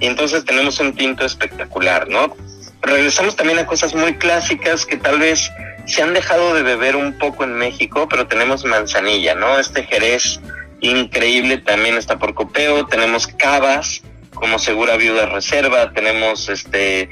y 0.00 0.06
entonces 0.06 0.44
tenemos 0.44 0.80
un 0.80 0.94
tinto 0.94 1.24
espectacular, 1.24 2.08
¿no? 2.08 2.34
Regresamos 2.80 3.36
también 3.36 3.58
a 3.58 3.66
cosas 3.66 3.94
muy 3.94 4.14
clásicas 4.14 4.86
que 4.86 4.96
tal 4.96 5.18
vez 5.18 5.50
se 5.86 6.02
han 6.02 6.14
dejado 6.14 6.54
de 6.54 6.62
beber 6.62 6.96
un 6.96 7.18
poco 7.18 7.44
en 7.44 7.54
México, 7.54 8.08
pero 8.08 8.26
tenemos 8.26 8.64
manzanilla, 8.64 9.34
¿no? 9.34 9.58
Este 9.58 9.84
Jerez 9.84 10.40
increíble 10.80 11.58
también 11.58 11.96
está 11.96 12.18
por 12.18 12.34
copeo, 12.34 12.86
tenemos 12.86 13.26
cavas 13.26 14.02
como 14.34 14.58
segura 14.58 14.96
viuda 14.96 15.26
reserva, 15.26 15.92
tenemos 15.92 16.48
este, 16.48 17.08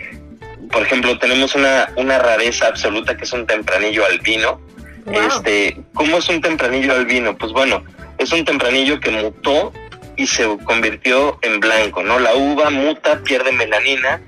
por 0.70 0.82
ejemplo, 0.82 1.18
tenemos 1.18 1.54
una, 1.54 1.90
una 1.96 2.18
rareza 2.18 2.66
absoluta 2.66 3.16
que 3.16 3.24
es 3.24 3.32
un 3.32 3.46
tempranillo 3.46 4.04
albino. 4.04 4.60
Este, 5.06 5.80
¿cómo 5.94 6.18
es 6.18 6.28
un 6.28 6.40
tempranillo 6.40 6.94
albino? 6.94 7.36
Pues 7.36 7.52
bueno, 7.52 7.84
es 8.18 8.32
un 8.32 8.44
tempranillo 8.44 9.00
que 9.00 9.10
mutó 9.10 9.72
y 10.16 10.26
se 10.26 10.46
convirtió 10.64 11.38
en 11.42 11.60
blanco, 11.60 12.02
¿no? 12.02 12.18
La 12.18 12.34
uva 12.34 12.70
muta, 12.70 13.20
pierde 13.22 13.52
melanina 13.52 14.20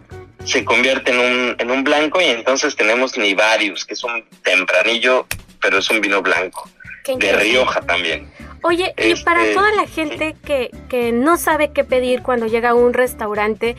se 0.45 0.65
convierte 0.65 1.11
en 1.11 1.19
un, 1.19 1.57
en 1.59 1.71
un 1.71 1.85
blanco 1.85 2.21
y 2.21 2.27
entonces 2.27 2.77
tenemos 2.77 3.17
Nivarius, 3.17 3.85
que 3.85 3.95
es 3.95 4.05
un 4.05 4.25
tempranillo 4.43 5.27
pero 5.65 5.79
es 5.79 5.89
un 5.89 6.03
vino 6.03 6.21
blanco, 6.21 6.69
de 7.07 7.33
Rioja 7.33 7.81
también. 7.81 8.31
Oye, 8.63 8.95
y 8.99 9.15
para 9.25 9.43
este, 9.43 9.55
toda 9.55 9.71
la 9.73 9.87
gente 9.87 10.37
que, 10.45 10.71
que 10.91 11.11
no 11.11 11.39
sabe 11.39 11.73
qué 11.73 11.85
pedir 11.85 12.23
cuando 12.23 12.47
llega 12.47 12.71
a 12.71 12.75
un 12.75 12.93
restaurante, 12.93 13.75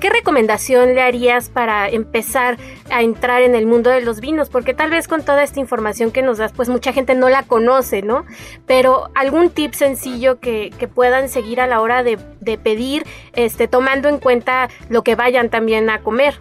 ¿qué 0.00 0.10
recomendación 0.10 0.94
le 0.94 1.02
harías 1.02 1.48
para 1.48 1.88
empezar 1.88 2.58
a 2.90 3.02
entrar 3.02 3.42
en 3.42 3.54
el 3.54 3.66
mundo 3.66 3.90
de 3.90 4.00
los 4.00 4.20
vinos? 4.20 4.48
Porque 4.50 4.74
tal 4.74 4.90
vez 4.90 5.08
con 5.08 5.24
toda 5.24 5.42
esta 5.42 5.60
información 5.60 6.10
que 6.10 6.22
nos 6.22 6.38
das, 6.38 6.52
pues 6.52 6.68
mucha 6.68 6.92
gente 6.92 7.14
no 7.14 7.28
la 7.28 7.42
conoce, 7.42 8.02
¿no? 8.02 8.24
Pero 8.66 9.10
algún 9.14 9.50
tip 9.50 9.74
sencillo 9.74 10.40
que, 10.40 10.70
que 10.78 10.88
puedan 10.88 11.28
seguir 11.28 11.60
a 11.60 11.66
la 11.66 11.80
hora 11.80 12.02
de, 12.02 12.18
de 12.40 12.58
pedir, 12.58 13.04
este, 13.34 13.68
tomando 13.68 14.08
en 14.08 14.18
cuenta 14.18 14.68
lo 14.88 15.02
que 15.02 15.14
vayan 15.14 15.50
también 15.50 15.90
a 15.90 16.00
comer. 16.00 16.38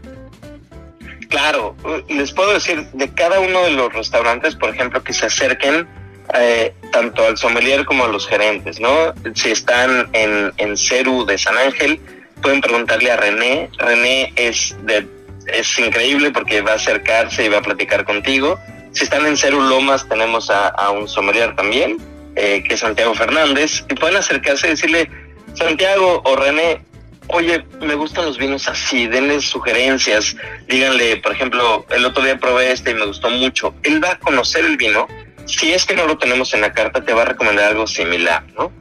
Claro, 1.30 1.76
les 2.08 2.32
puedo 2.32 2.54
decir 2.54 2.86
de 2.94 3.14
cada 3.14 3.40
uno 3.40 3.64
de 3.64 3.72
los 3.72 3.92
restaurantes, 3.92 4.56
por 4.56 4.70
ejemplo, 4.70 5.04
que 5.04 5.12
se 5.12 5.26
acerquen 5.26 5.88
eh, 6.34 6.74
tanto 6.92 7.24
al 7.26 7.38
sommelier 7.38 7.86
como 7.86 8.06
a 8.06 8.08
los 8.08 8.28
gerentes, 8.28 8.80
¿no? 8.80 9.14
Si 9.34 9.52
están 9.52 10.10
en, 10.14 10.54
en 10.58 10.78
CERU 10.78 11.26
de 11.26 11.38
San 11.38 11.58
Ángel, 11.58 12.00
pueden 12.46 12.62
preguntarle 12.62 13.12
a 13.12 13.18
René. 13.18 13.72
René 13.80 14.32
es, 14.36 14.78
de, 14.84 15.08
es 15.48 15.80
increíble 15.80 16.30
porque 16.30 16.62
va 16.62 16.74
a 16.74 16.76
acercarse 16.76 17.44
y 17.44 17.50
va 17.50 17.58
a 17.58 17.62
platicar 17.64 18.06
contigo. 18.06 18.60
Si 18.92 19.04
están 19.04 19.26
en 19.26 19.36
CERU 19.36 19.62
Lomas, 19.62 20.08
tenemos 20.08 20.52
a, 20.52 20.92
un 20.92 21.08
sommelier 21.08 21.56
también, 21.56 21.98
eh, 22.36 22.64
que 22.64 22.76
es 22.76 22.82
Santiago 22.82 23.16
Fernández, 23.16 23.84
y 23.90 23.96
pueden 23.96 24.18
acercarse 24.18 24.68
y 24.68 24.70
decirle, 24.70 25.10
Santiago 25.56 26.22
o 26.24 26.36
René, 26.36 26.82
oye, 27.30 27.66
me 27.82 27.96
gustan 27.96 28.26
los 28.26 28.38
vinos 28.38 28.68
así, 28.68 29.08
denle 29.08 29.42
sugerencias, 29.42 30.36
díganle, 30.68 31.18
por 31.18 31.32
ejemplo, 31.32 31.84
el 31.90 32.06
otro 32.06 32.24
día 32.24 32.38
probé 32.38 32.72
este 32.72 32.92
y 32.92 32.94
me 32.94 33.08
gustó 33.08 33.32
mucho. 33.32 33.74
Él 33.82 34.04
va 34.04 34.12
a 34.12 34.20
conocer 34.20 34.66
el 34.66 34.78
vino 34.78 35.08
si 35.46 35.72
es 35.74 35.84
que 35.84 35.96
no 35.96 36.06
lo 36.06 36.20
tenemos 36.20 36.54
en 36.54 36.62
la 36.62 36.74
carta, 36.74 37.04
te 37.04 37.12
va 37.12 37.24
a 37.24 37.26
recomendar 37.26 37.72
algo 37.72 37.88
similar, 37.88 38.44
¿no? 38.56 38.72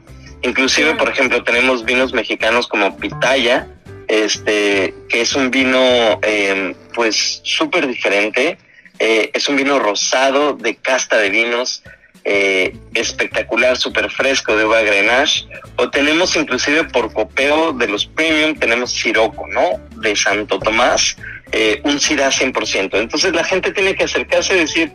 Inclusive, 0.45 0.93
por 0.93 1.09
ejemplo, 1.09 1.43
tenemos 1.43 1.83
vinos 1.85 2.13
mexicanos 2.13 2.67
como 2.67 2.95
Pitaya, 2.97 3.67
este, 4.07 4.93
que 5.09 5.21
es 5.21 5.33
un 5.33 5.49
vino, 5.49 6.19
em, 6.21 6.75
pues, 6.93 7.41
súper 7.43 7.87
diferente. 7.87 8.59
Eh, 8.99 9.31
es 9.33 9.49
un 9.49 9.55
vino 9.55 9.79
rosado 9.79 10.53
de 10.53 10.75
casta 10.75 11.17
de 11.17 11.31
vinos, 11.31 11.81
eh, 12.23 12.77
espectacular, 12.93 13.75
súper 13.75 14.11
fresco 14.11 14.55
de 14.55 14.65
uva 14.65 14.81
Grenache. 14.81 15.47
O 15.77 15.89
tenemos 15.89 16.35
inclusive 16.35 16.83
por 16.83 17.11
copeo 17.11 17.73
de 17.73 17.87
los 17.87 18.05
premium, 18.05 18.55
tenemos 18.55 18.91
Siroco, 18.91 19.47
¿no? 19.47 19.79
De 19.99 20.15
Santo 20.15 20.59
Tomás, 20.59 21.17
eh, 21.51 21.81
un 21.83 21.99
Syrah 21.99 22.31
100%. 22.31 22.99
Entonces 22.99 23.33
la 23.33 23.43
gente 23.43 23.71
tiene 23.71 23.95
que 23.95 24.03
acercarse 24.03 24.55
y 24.55 24.59
decir, 24.59 24.91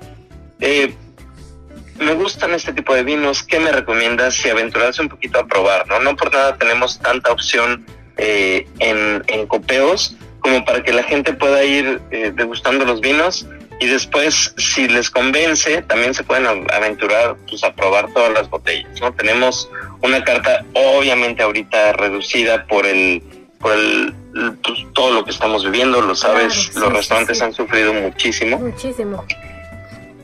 me 2.01 2.15
gustan 2.15 2.55
este 2.55 2.73
tipo 2.73 2.95
de 2.95 3.05
vinos, 3.05 3.43
¿qué 3.43 3.61
me 3.61 3.71
recomiendas 3.71 4.35
si 4.35 4.49
aventurarse 4.49 5.03
un 5.03 5.09
poquito 5.09 5.39
a 5.39 5.47
probar? 5.47 5.87
No, 5.87 6.01
no 6.01 6.17
por 6.17 6.33
nada 6.33 6.57
tenemos 6.57 6.99
tanta 6.99 7.31
opción 7.31 7.85
eh, 8.17 8.67
en, 8.79 9.23
en, 9.29 9.47
copeos 9.47 10.17
como 10.41 10.65
para 10.65 10.83
que 10.83 10.93
la 10.93 11.03
gente 11.03 11.33
pueda 11.35 11.63
ir 11.63 12.01
eh, 12.11 12.33
degustando 12.35 12.85
los 12.85 13.01
vinos 13.01 13.47
y 13.81 13.87
después 13.87 14.55
si 14.57 14.89
les 14.89 15.11
convence 15.11 15.83
también 15.83 16.15
se 16.15 16.25
pueden 16.25 16.47
aventurar 16.47 17.37
pues, 17.49 17.63
a 17.65 17.75
probar 17.75 18.13
todas 18.13 18.33
las 18.33 18.49
botellas. 18.49 19.01
¿no? 19.01 19.13
Tenemos 19.13 19.71
una 20.03 20.25
carta 20.25 20.65
obviamente 20.75 21.43
ahorita 21.43 21.93
reducida 21.93 22.67
por 22.67 22.87
el 22.87 23.23
por 23.59 23.73
el, 23.73 24.15
pues, 24.63 24.79
todo 24.95 25.13
lo 25.13 25.23
que 25.23 25.33
estamos 25.33 25.65
viviendo, 25.65 26.01
lo 26.01 26.15
sabes, 26.15 26.75
los 26.77 26.91
restaurantes 26.91 27.43
han 27.43 27.53
sufrido 27.53 27.93
muchísimo. 27.93 28.59
Muchísimo 28.59 29.27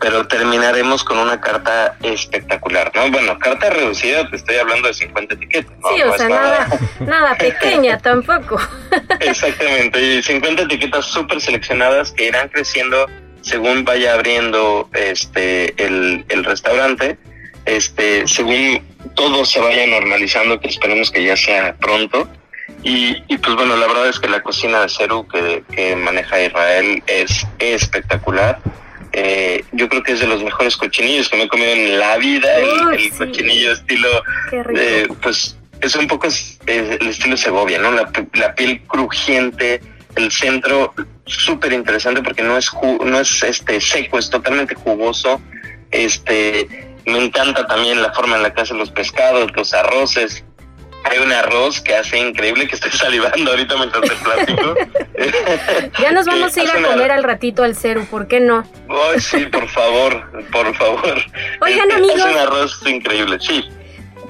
pero 0.01 0.27
terminaremos 0.27 1.05
con 1.05 1.19
una 1.19 1.41
carta 1.41 1.97
espectacular, 2.03 2.93
¿no? 2.95 3.11
Bueno, 3.11 3.39
carta 3.39 3.71
reducida, 3.71 4.29
te 4.31 4.37
estoy 4.37 4.57
hablando 4.57 4.89
de 4.89 4.95
50 4.95 5.35
etiquetas. 5.35 5.73
¿no? 5.79 5.89
Sí, 5.95 6.03
o 6.03 6.17
sea, 6.17 6.29
nada, 6.29 6.69
nada 7.01 7.35
pequeña 7.39 7.99
tampoco. 7.99 8.61
Exactamente, 9.21 10.01
y 10.03 10.23
50 10.23 10.63
etiquetas 10.63 11.07
súper 11.07 11.41
seleccionadas 11.41 12.13
que 12.13 12.27
irán 12.27 12.49
creciendo 12.49 13.07
según 13.43 13.85
vaya 13.85 14.15
abriendo 14.15 14.89
este 14.93 15.73
el, 15.83 16.25
el 16.29 16.45
restaurante, 16.45 17.17
este 17.65 18.27
según 18.27 18.83
todo 19.15 19.45
se 19.45 19.61
vaya 19.61 19.87
normalizando, 19.87 20.61
que 20.61 20.69
esperemos 20.69 21.11
que 21.11 21.25
ya 21.25 21.37
sea 21.37 21.77
pronto. 21.77 22.29
Y, 22.83 23.23
y, 23.29 23.39
pues 23.39 23.55
bueno, 23.55 23.77
la 23.77 23.87
verdad 23.87 24.09
es 24.09 24.19
que 24.19 24.29
la 24.29 24.43
cocina 24.43 24.81
de 24.81 24.89
Ceru 24.89 25.27
que, 25.29 25.63
que 25.73 25.97
maneja 25.97 26.43
Israel 26.43 27.03
es 27.07 27.47
espectacular. 27.59 28.59
Eh, 29.19 29.65
yo 29.73 29.89
creo 29.89 30.03
que 30.03 30.13
es 30.13 30.21
de 30.21 30.27
los 30.27 30.45
mejores 30.45 30.77
cochinillos 30.77 31.31
que 31.31 31.39
me 31.39 31.45
he 31.45 31.49
comido 31.49 31.71
en 31.71 31.99
la 31.99 32.19
vida. 32.19 32.49
el, 32.59 33.11
cochinillo 33.17 33.73
estilo, 33.73 34.09
eh, 34.77 35.09
pues 35.23 35.57
es 35.81 35.97
un 35.97 36.07
poco 36.07 36.29
el 36.67 37.09
estilo 37.09 37.35
Segovia, 37.39 37.79
¿no? 37.79 37.93
La, 37.93 38.55
piel 38.55 38.83
crujiente, 38.83 39.81
el 40.17 40.31
centro 40.31 40.93
súper 41.25 41.73
interesante 41.73 42.23
porque 42.23 42.43
no 42.43 42.59
es 42.59 42.71
no 43.05 43.19
es 43.19 43.43
este 43.43 43.81
seco, 43.81 44.19
es 44.19 44.29
totalmente 44.29 44.75
jugoso. 44.75 45.41
Este, 45.91 46.69
me 47.07 47.25
encanta 47.25 47.67
también 47.67 48.03
la 48.03 48.13
forma 48.13 48.37
en 48.37 48.43
la 48.43 48.53
que 48.53 48.61
hacen 48.61 48.77
los 48.77 48.91
pescados, 48.91 49.51
los 49.57 49.73
arroces, 49.73 50.45
hay 51.11 51.19
un 51.19 51.33
arroz 51.33 51.81
que 51.81 51.95
hace 51.95 52.19
increíble 52.19 52.67
que 52.67 52.75
estoy 52.75 52.91
salivando 52.93 53.51
ahorita 53.51 53.77
mientras 53.77 54.03
te 54.03 54.17
platico. 54.17 54.75
ya 56.03 56.13
nos 56.13 56.27
vamos 56.27 56.57
a 56.57 56.63
ir 56.63 56.71
a 56.71 56.83
comer 56.83 57.13
al 57.13 57.25
ratito 57.25 57.63
al 57.63 57.77
cero, 57.77 58.07
¿por 58.11 58.29
qué 58.29 58.41
no? 58.41 58.65
Ay, 58.89 59.21
sí, 59.21 59.47
por 59.47 59.69
favor, 59.69 60.45
por 60.51 60.75
favor. 60.75 61.23
Oigan, 61.61 61.93
amigos. 61.93 62.19
Es 62.19 62.25
un 62.25 62.39
arroz 62.39 62.83
increíble, 62.87 63.39
sí 63.41 63.69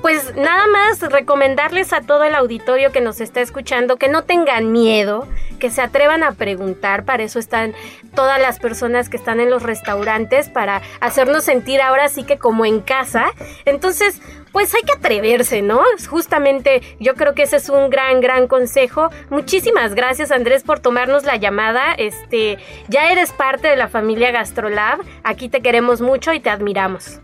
pues 0.02 0.34
nada 0.36 0.66
más 0.68 1.00
recomendarles 1.00 1.92
a 1.92 2.00
todo 2.00 2.24
el 2.24 2.34
auditorio 2.34 2.92
que 2.92 3.00
nos 3.00 3.20
está 3.20 3.40
escuchando 3.40 3.96
que 3.96 4.08
no 4.08 4.24
tengan 4.24 4.72
miedo, 4.72 5.26
que 5.58 5.70
se 5.70 5.82
atrevan 5.82 6.22
a 6.22 6.32
preguntar, 6.32 7.04
para 7.04 7.22
eso 7.22 7.38
están 7.38 7.74
todas 8.14 8.40
las 8.40 8.58
personas 8.58 9.08
que 9.08 9.16
están 9.16 9.40
en 9.40 9.50
los 9.50 9.62
restaurantes, 9.62 10.48
para 10.48 10.82
hacernos 11.00 11.44
sentir 11.44 11.80
ahora 11.80 12.08
sí 12.08 12.24
que 12.24 12.38
como 12.38 12.64
en 12.64 12.80
casa. 12.80 13.26
Entonces, 13.64 14.20
pues 14.52 14.74
hay 14.74 14.82
que 14.82 14.92
atreverse, 14.92 15.62
¿no? 15.62 15.82
Justamente 16.08 16.82
yo 16.98 17.14
creo 17.14 17.34
que 17.34 17.42
ese 17.42 17.56
es 17.56 17.68
un 17.68 17.90
gran, 17.90 18.20
gran 18.20 18.48
consejo. 18.48 19.10
Muchísimas 19.28 19.94
gracias 19.94 20.30
Andrés 20.30 20.62
por 20.62 20.80
tomarnos 20.80 21.24
la 21.24 21.36
llamada. 21.36 21.92
Este, 21.92 22.58
ya 22.88 23.12
eres 23.12 23.32
parte 23.32 23.68
de 23.68 23.76
la 23.76 23.88
familia 23.88 24.30
Gastrolab. 24.30 25.00
Aquí 25.24 25.48
te 25.48 25.60
queremos 25.60 26.00
mucho 26.00 26.32
y 26.32 26.40
te 26.40 26.50
admiramos. 26.50 27.20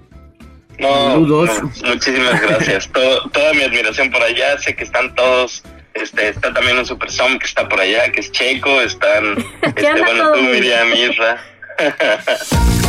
No, 0.78 1.20
muchísimas 1.20 2.40
gracias. 2.40 2.90
toda 2.90 3.52
mi 3.54 3.62
admiración 3.62 4.10
por 4.10 4.22
allá. 4.22 4.58
Sé 4.58 4.74
que 4.74 4.84
están 4.84 5.14
todos. 5.14 5.62
Este, 5.94 6.30
está 6.30 6.52
también 6.52 6.78
un 6.78 6.86
Super 6.86 7.10
Som 7.10 7.38
que 7.38 7.46
está 7.46 7.68
por 7.68 7.80
allá, 7.80 8.10
que 8.10 8.20
es 8.20 8.32
Checo. 8.32 8.80
Están, 8.80 9.36
este, 9.62 10.02
bueno, 10.02 10.32
tú, 10.32 10.40
Miriam, 10.40 10.88
Isra. 10.94 11.38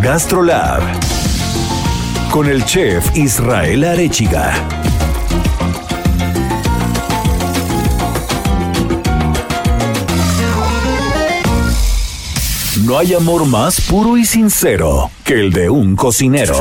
Gastrolab 0.00 0.82
con 2.30 2.48
el 2.48 2.64
chef 2.64 3.16
Israel 3.16 3.84
Arechiga. 3.84 4.52
No 12.84 12.98
hay 12.98 13.14
amor 13.14 13.46
más 13.46 13.80
puro 13.80 14.18
y 14.18 14.26
sincero 14.26 15.10
que 15.24 15.40
el 15.40 15.52
de 15.54 15.70
un 15.70 15.96
cocinero. 15.96 16.60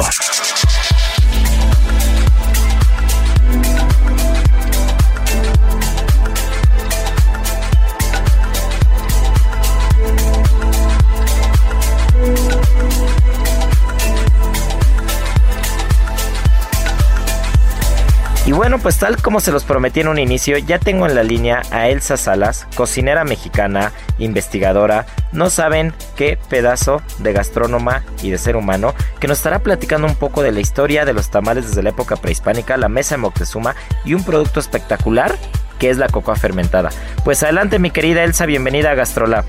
Y 18.53 18.55
bueno, 18.55 18.77
pues 18.77 18.99
tal 18.99 19.19
como 19.19 19.39
se 19.39 19.51
los 19.51 19.63
prometí 19.63 20.01
en 20.01 20.09
un 20.09 20.19
inicio, 20.19 20.59
ya 20.59 20.77
tengo 20.77 21.07
en 21.07 21.15
la 21.15 21.23
línea 21.23 21.63
a 21.71 21.89
Elsa 21.89 22.17
Salas, 22.17 22.67
cocinera 22.75 23.23
mexicana, 23.23 23.91
investigadora, 24.19 25.07
no 25.31 25.49
saben 25.49 25.91
qué 26.15 26.37
pedazo 26.49 27.01
de 27.17 27.33
gastrónoma 27.33 28.03
y 28.21 28.29
de 28.29 28.37
ser 28.37 28.55
humano, 28.55 28.93
que 29.19 29.27
nos 29.27 29.39
estará 29.39 29.63
platicando 29.63 30.05
un 30.05 30.13
poco 30.13 30.43
de 30.43 30.51
la 30.51 30.59
historia 30.59 31.03
de 31.03 31.13
los 31.13 31.31
tamales 31.31 31.67
desde 31.67 31.81
la 31.81 31.89
época 31.89 32.15
prehispánica, 32.15 32.77
la 32.77 32.89
mesa 32.89 33.15
de 33.15 33.21
Moctezuma 33.21 33.73
y 34.05 34.13
un 34.13 34.23
producto 34.23 34.59
espectacular 34.59 35.35
que 35.79 35.89
es 35.89 35.97
la 35.97 36.07
cocoa 36.07 36.35
fermentada. 36.35 36.91
Pues 37.25 37.41
adelante 37.41 37.79
mi 37.79 37.89
querida 37.89 38.23
Elsa, 38.23 38.45
bienvenida 38.45 38.91
a 38.91 38.93
Gastrolab. 38.93 39.45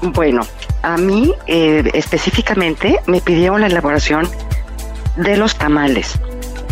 Bueno, 0.00 0.40
a 0.80 0.96
mí 0.96 1.34
eh, 1.46 1.90
específicamente 1.92 2.98
me 3.04 3.20
pidieron 3.20 3.60
la 3.60 3.66
elaboración 3.66 4.26
de 5.16 5.36
los 5.36 5.54
tamales 5.56 6.18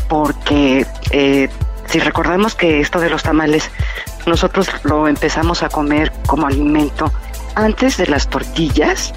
porque 0.08 0.86
eh, 1.10 1.48
si 1.86 1.98
recordamos 1.98 2.54
que 2.54 2.80
esto 2.80 3.00
de 3.00 3.10
los 3.10 3.22
tamales, 3.22 3.70
nosotros 4.26 4.68
lo 4.82 5.08
empezamos 5.08 5.62
a 5.62 5.68
comer 5.68 6.12
como 6.26 6.46
alimento 6.46 7.12
antes 7.54 7.96
de 7.96 8.06
las 8.06 8.28
tortillas 8.28 9.14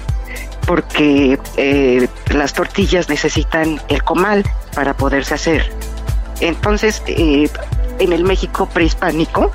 porque 0.66 1.38
eh, 1.56 2.08
las 2.32 2.52
tortillas 2.52 3.08
necesitan 3.08 3.80
el 3.88 4.04
comal 4.04 4.44
para 4.74 4.94
poderse 4.94 5.34
hacer. 5.34 5.72
Entonces, 6.40 7.02
eh, 7.06 7.50
en 7.98 8.12
el 8.12 8.24
México 8.24 8.66
prehispánico, 8.66 9.50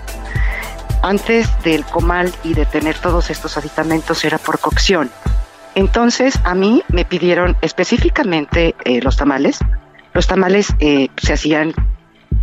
antes 1.01 1.47
del 1.63 1.85
comal 1.85 2.33
y 2.43 2.53
de 2.53 2.65
tener 2.65 2.97
todos 2.97 3.29
estos 3.29 3.57
aditamentos 3.57 4.25
era 4.25 4.37
por 4.37 4.59
cocción. 4.59 5.09
Entonces, 5.75 6.39
a 6.43 6.55
mí 6.55 6.83
me 6.89 7.05
pidieron 7.05 7.55
específicamente 7.61 8.75
los 9.01 9.15
tamales. 9.17 9.59
Los 10.15 10.25
tamales 10.27 10.73
se 10.79 11.33
hacían 11.33 11.73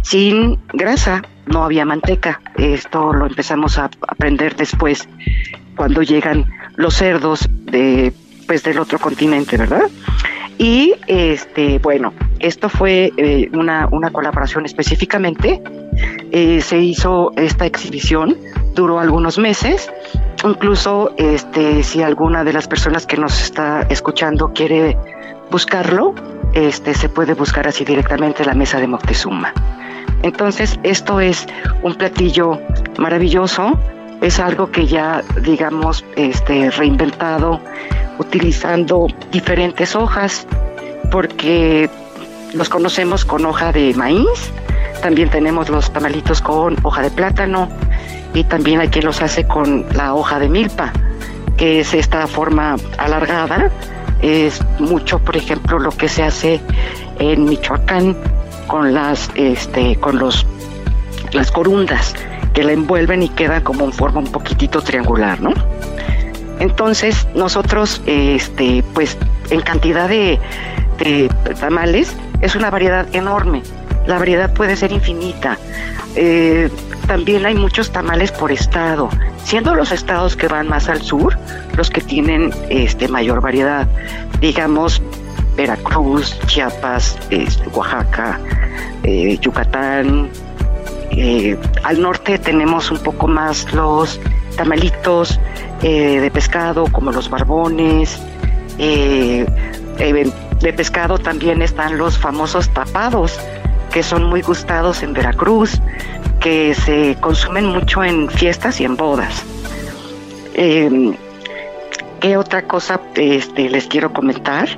sin 0.02 0.60
grasa, 0.72 1.22
no 1.46 1.64
había 1.64 1.84
manteca. 1.84 2.40
Esto 2.56 3.12
lo 3.12 3.26
empezamos 3.26 3.78
a 3.78 3.90
aprender 4.06 4.54
después 4.56 5.08
cuando 5.76 6.02
llegan 6.02 6.50
los 6.76 6.94
cerdos 6.94 7.48
de 7.64 8.12
pues 8.46 8.62
del 8.62 8.78
otro 8.78 8.98
continente, 8.98 9.56
¿verdad? 9.56 9.88
Y 10.58 10.94
este, 11.06 11.78
bueno, 11.78 12.12
esto 12.38 12.68
fue 12.68 13.10
eh, 13.16 13.48
una, 13.54 13.88
una, 13.90 14.10
colaboración 14.10 14.66
específicamente. 14.66 15.62
Eh, 16.30 16.60
se 16.60 16.78
hizo 16.78 17.32
esta 17.36 17.64
exhibición, 17.66 18.36
duró 18.74 19.00
algunos 19.00 19.38
meses. 19.38 19.90
Incluso 20.44 21.14
este, 21.16 21.82
si 21.82 22.02
alguna 22.02 22.44
de 22.44 22.52
las 22.52 22.68
personas 22.68 23.06
que 23.06 23.16
nos 23.16 23.40
está 23.40 23.82
escuchando 23.88 24.52
quiere 24.52 24.96
buscarlo, 25.50 26.14
este, 26.54 26.94
se 26.94 27.08
puede 27.08 27.34
buscar 27.34 27.66
así 27.66 27.84
directamente 27.84 28.42
en 28.42 28.48
la 28.48 28.54
mesa 28.54 28.78
de 28.78 28.86
Moctezuma. 28.86 29.52
Entonces, 30.22 30.78
esto 30.82 31.20
es 31.20 31.46
un 31.82 31.94
platillo 31.94 32.60
maravilloso, 32.98 33.78
es 34.20 34.38
algo 34.38 34.70
que 34.70 34.86
ya, 34.86 35.22
digamos, 35.42 36.04
este, 36.16 36.70
reinventado, 36.70 37.60
utilizando 38.18 39.08
diferentes 39.32 39.96
hojas, 39.96 40.46
porque 41.10 41.90
los 42.54 42.68
conocemos 42.68 43.24
con 43.24 43.44
hoja 43.44 43.72
de 43.72 43.94
maíz, 43.94 44.52
también 45.02 45.28
tenemos 45.30 45.68
los 45.68 45.92
tamalitos 45.92 46.40
con 46.40 46.76
hoja 46.84 47.02
de 47.02 47.10
plátano 47.10 47.68
y 48.34 48.44
también 48.44 48.88
quien 48.88 49.04
los 49.04 49.20
hace 49.20 49.44
con 49.46 49.84
la 49.94 50.14
hoja 50.14 50.38
de 50.38 50.48
milpa, 50.48 50.92
que 51.56 51.80
es 51.80 51.92
esta 51.92 52.26
forma 52.28 52.76
alargada. 52.98 53.70
Es 54.22 54.60
mucho, 54.78 55.18
por 55.18 55.36
ejemplo, 55.36 55.78
lo 55.78 55.90
que 55.90 56.08
se 56.08 56.22
hace 56.22 56.60
en 57.18 57.44
Michoacán 57.44 58.16
con 58.66 58.94
las, 58.94 59.30
este, 59.34 59.96
con 59.96 60.18
los, 60.18 60.46
las 61.32 61.50
corundas 61.50 62.14
que 62.54 62.62
la 62.64 62.72
envuelven 62.72 63.22
y 63.22 63.28
queda 63.28 63.62
como 63.62 63.84
en 63.84 63.92
forma 63.92 64.20
un 64.20 64.30
poquitito 64.30 64.80
triangular, 64.80 65.40
¿no? 65.40 65.52
Entonces 66.60 67.26
nosotros, 67.34 68.02
este, 68.06 68.84
pues 68.94 69.16
en 69.50 69.60
cantidad 69.60 70.08
de, 70.08 70.38
tamales 71.58 72.14
es 72.40 72.54
una 72.54 72.70
variedad 72.70 73.12
enorme. 73.14 73.62
La 74.06 74.18
variedad 74.18 74.52
puede 74.52 74.76
ser 74.76 74.92
infinita. 74.92 75.58
Eh, 76.14 76.70
también 77.06 77.46
hay 77.46 77.54
muchos 77.54 77.90
tamales 77.90 78.32
por 78.32 78.52
estado, 78.52 79.08
siendo 79.44 79.74
los 79.74 79.92
estados 79.92 80.36
que 80.36 80.46
van 80.46 80.68
más 80.68 80.88
al 80.88 81.02
sur 81.02 81.38
los 81.76 81.88
que 81.88 82.00
tienen 82.00 82.52
este 82.68 83.08
mayor 83.08 83.40
variedad. 83.40 83.88
Digamos 84.40 85.00
Veracruz, 85.56 86.38
Chiapas, 86.46 87.18
este, 87.30 87.68
Oaxaca, 87.68 88.38
eh, 89.02 89.38
Yucatán, 89.40 90.30
eh, 91.10 91.56
al 91.82 92.00
norte 92.00 92.38
tenemos 92.38 92.90
un 92.90 92.98
poco 92.98 93.26
más 93.26 93.72
los 93.72 94.20
tamalitos 94.56 95.38
de 95.80 96.30
pescado, 96.32 96.84
como 96.92 97.10
los 97.10 97.28
barbones. 97.28 98.20
De 100.62 100.72
pescado 100.76 101.18
también 101.18 101.60
están 101.60 101.98
los 101.98 102.16
famosos 102.16 102.68
tapados, 102.68 103.40
que 103.92 104.02
son 104.02 104.24
muy 104.24 104.40
gustados 104.40 105.02
en 105.02 105.12
Veracruz, 105.12 105.80
que 106.40 106.74
se 106.74 107.16
consumen 107.20 107.66
mucho 107.66 108.02
en 108.02 108.28
fiestas 108.28 108.80
y 108.80 108.84
en 108.84 108.96
bodas. 108.96 109.44
Em, 110.54 111.14
¿Qué 112.20 112.36
otra 112.36 112.62
cosa 112.62 113.00
este, 113.16 113.68
les 113.68 113.86
quiero 113.86 114.12
comentar? 114.12 114.68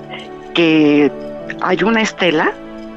Que 0.54 1.12
hay 1.60 1.82
una 1.82 2.00
estela 2.00 2.52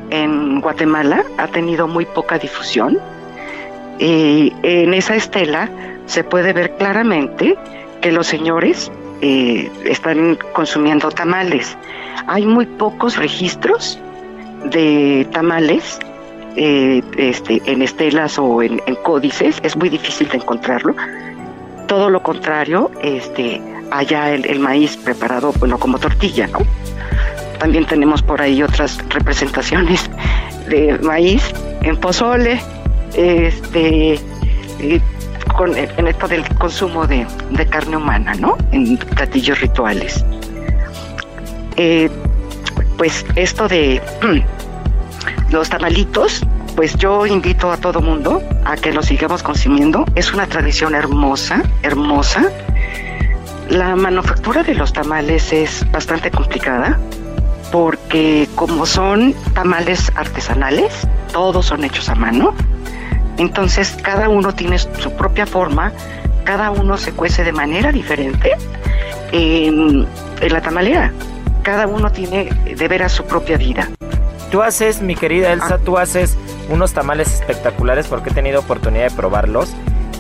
en 0.10 0.62
Guatemala, 0.62 1.24
ha 1.38 1.48
tenido 1.48 1.88
muy 1.88 2.06
poca 2.06 2.40
difusión, 2.40 2.98
y 4.00 4.54
en 4.64 4.94
esa 4.94 5.16
estela 5.16 5.70
se 6.06 6.24
puede 6.24 6.54
ver 6.54 6.78
claramente 6.78 7.58
que 8.02 8.12
los 8.12 8.28
señores 8.28 8.92
eh, 9.22 9.70
están 9.86 10.38
consumiendo 10.54 11.10
tamales. 11.10 11.78
Hay 12.28 12.46
muy 12.46 12.66
pocos 12.66 13.18
registros 13.18 14.00
de 14.70 15.28
tamales 15.32 16.00
eh, 16.56 17.04
este, 17.18 17.62
en 17.66 17.84
estelas 17.84 18.40
o 18.40 18.64
en, 18.64 18.80
códices, 19.04 19.60
es 19.62 19.78
muy 19.78 19.90
difícil 19.90 20.28
de 20.30 20.38
encontrarlo. 20.38 20.96
Todo 21.88 22.10
lo 22.10 22.24
contrario, 22.24 22.90
este, 23.04 23.62
allá 23.92 24.34
el, 24.34 24.60
maíz 24.60 24.98
preparado, 24.98 25.54
bueno, 25.60 25.78
como 25.78 26.00
tortilla. 26.00 26.50
También 27.60 27.86
tenemos 27.86 28.24
por 28.24 28.42
ahí 28.42 28.64
otras 28.64 28.98
representaciones 29.10 30.10
de 30.68 30.98
maíz 31.00 31.44
en 31.84 31.96
pozole, 31.98 32.60
este, 33.16 34.20
con, 35.56 35.78
en 35.78 36.08
esto 36.08 36.28
del 36.28 36.44
consumo 36.58 37.06
de, 37.06 37.26
carne 37.70 37.98
humana, 37.98 38.34
¿no? 38.34 38.58
En 38.72 38.98
platillos 38.98 39.62
rituales. 39.62 40.26
Eh, 41.76 42.10
pues 42.98 43.24
esto 43.36 43.68
de 43.68 44.02
los 45.52 45.70
tamalitos, 45.70 46.46
pues 46.76 46.96
yo 46.96 47.26
invito 47.26 47.72
a 47.72 47.78
todo 47.78 48.02
mundo 48.02 48.42
a 48.66 48.76
que 48.76 48.92
lo 48.92 49.02
sigamos 49.02 49.44
consumiendo. 49.44 50.06
Es 50.16 50.34
una 50.34 50.48
tradición 50.48 50.96
hermosa, 50.96 51.64
hermosa. 51.84 52.50
La 53.70 53.96
manufactura 53.96 54.64
de 54.64 54.76
los 54.76 54.94
tamales 54.94 55.52
es 55.52 55.86
bastante 55.92 56.32
complicada 56.32 57.00
porque 57.72 58.48
como 58.56 58.86
son 58.86 59.34
tamales 59.54 60.12
artesanales, 60.16 61.08
todos 61.34 61.66
son 61.66 61.84
hechos 61.84 62.08
a 62.10 62.16
mano, 62.16 62.54
entonces 63.38 63.96
cada 64.02 64.30
uno 64.30 64.54
tiene 64.54 64.80
su 64.80 65.12
propia 65.14 65.46
forma, 65.46 65.92
cada 66.44 66.72
uno 66.72 66.98
se 66.98 67.12
cuece 67.12 67.44
de 67.44 67.52
manera 67.52 67.92
diferente 67.92 68.52
en, 69.32 70.08
la 70.50 70.62
tamalera. 70.62 71.12
Cada 71.62 71.88
uno 71.88 72.12
tiene 72.12 72.46
de 72.46 72.88
veras 72.88 73.12
su 73.12 73.26
propia 73.26 73.58
vida. 73.58 73.90
Tú 74.52 74.62
haces, 74.62 75.02
mi 75.02 75.16
querida 75.16 75.52
Elsa, 75.52 75.76
ah. 75.76 75.80
tú 75.84 75.98
haces 75.98 76.38
unos 76.70 76.94
tamales 76.94 77.34
espectaculares 77.34 78.08
porque 78.08 78.30
he 78.30 78.34
tenido 78.34 78.60
oportunidad 78.60 79.10
de 79.10 79.16
probarlos. 79.16 79.70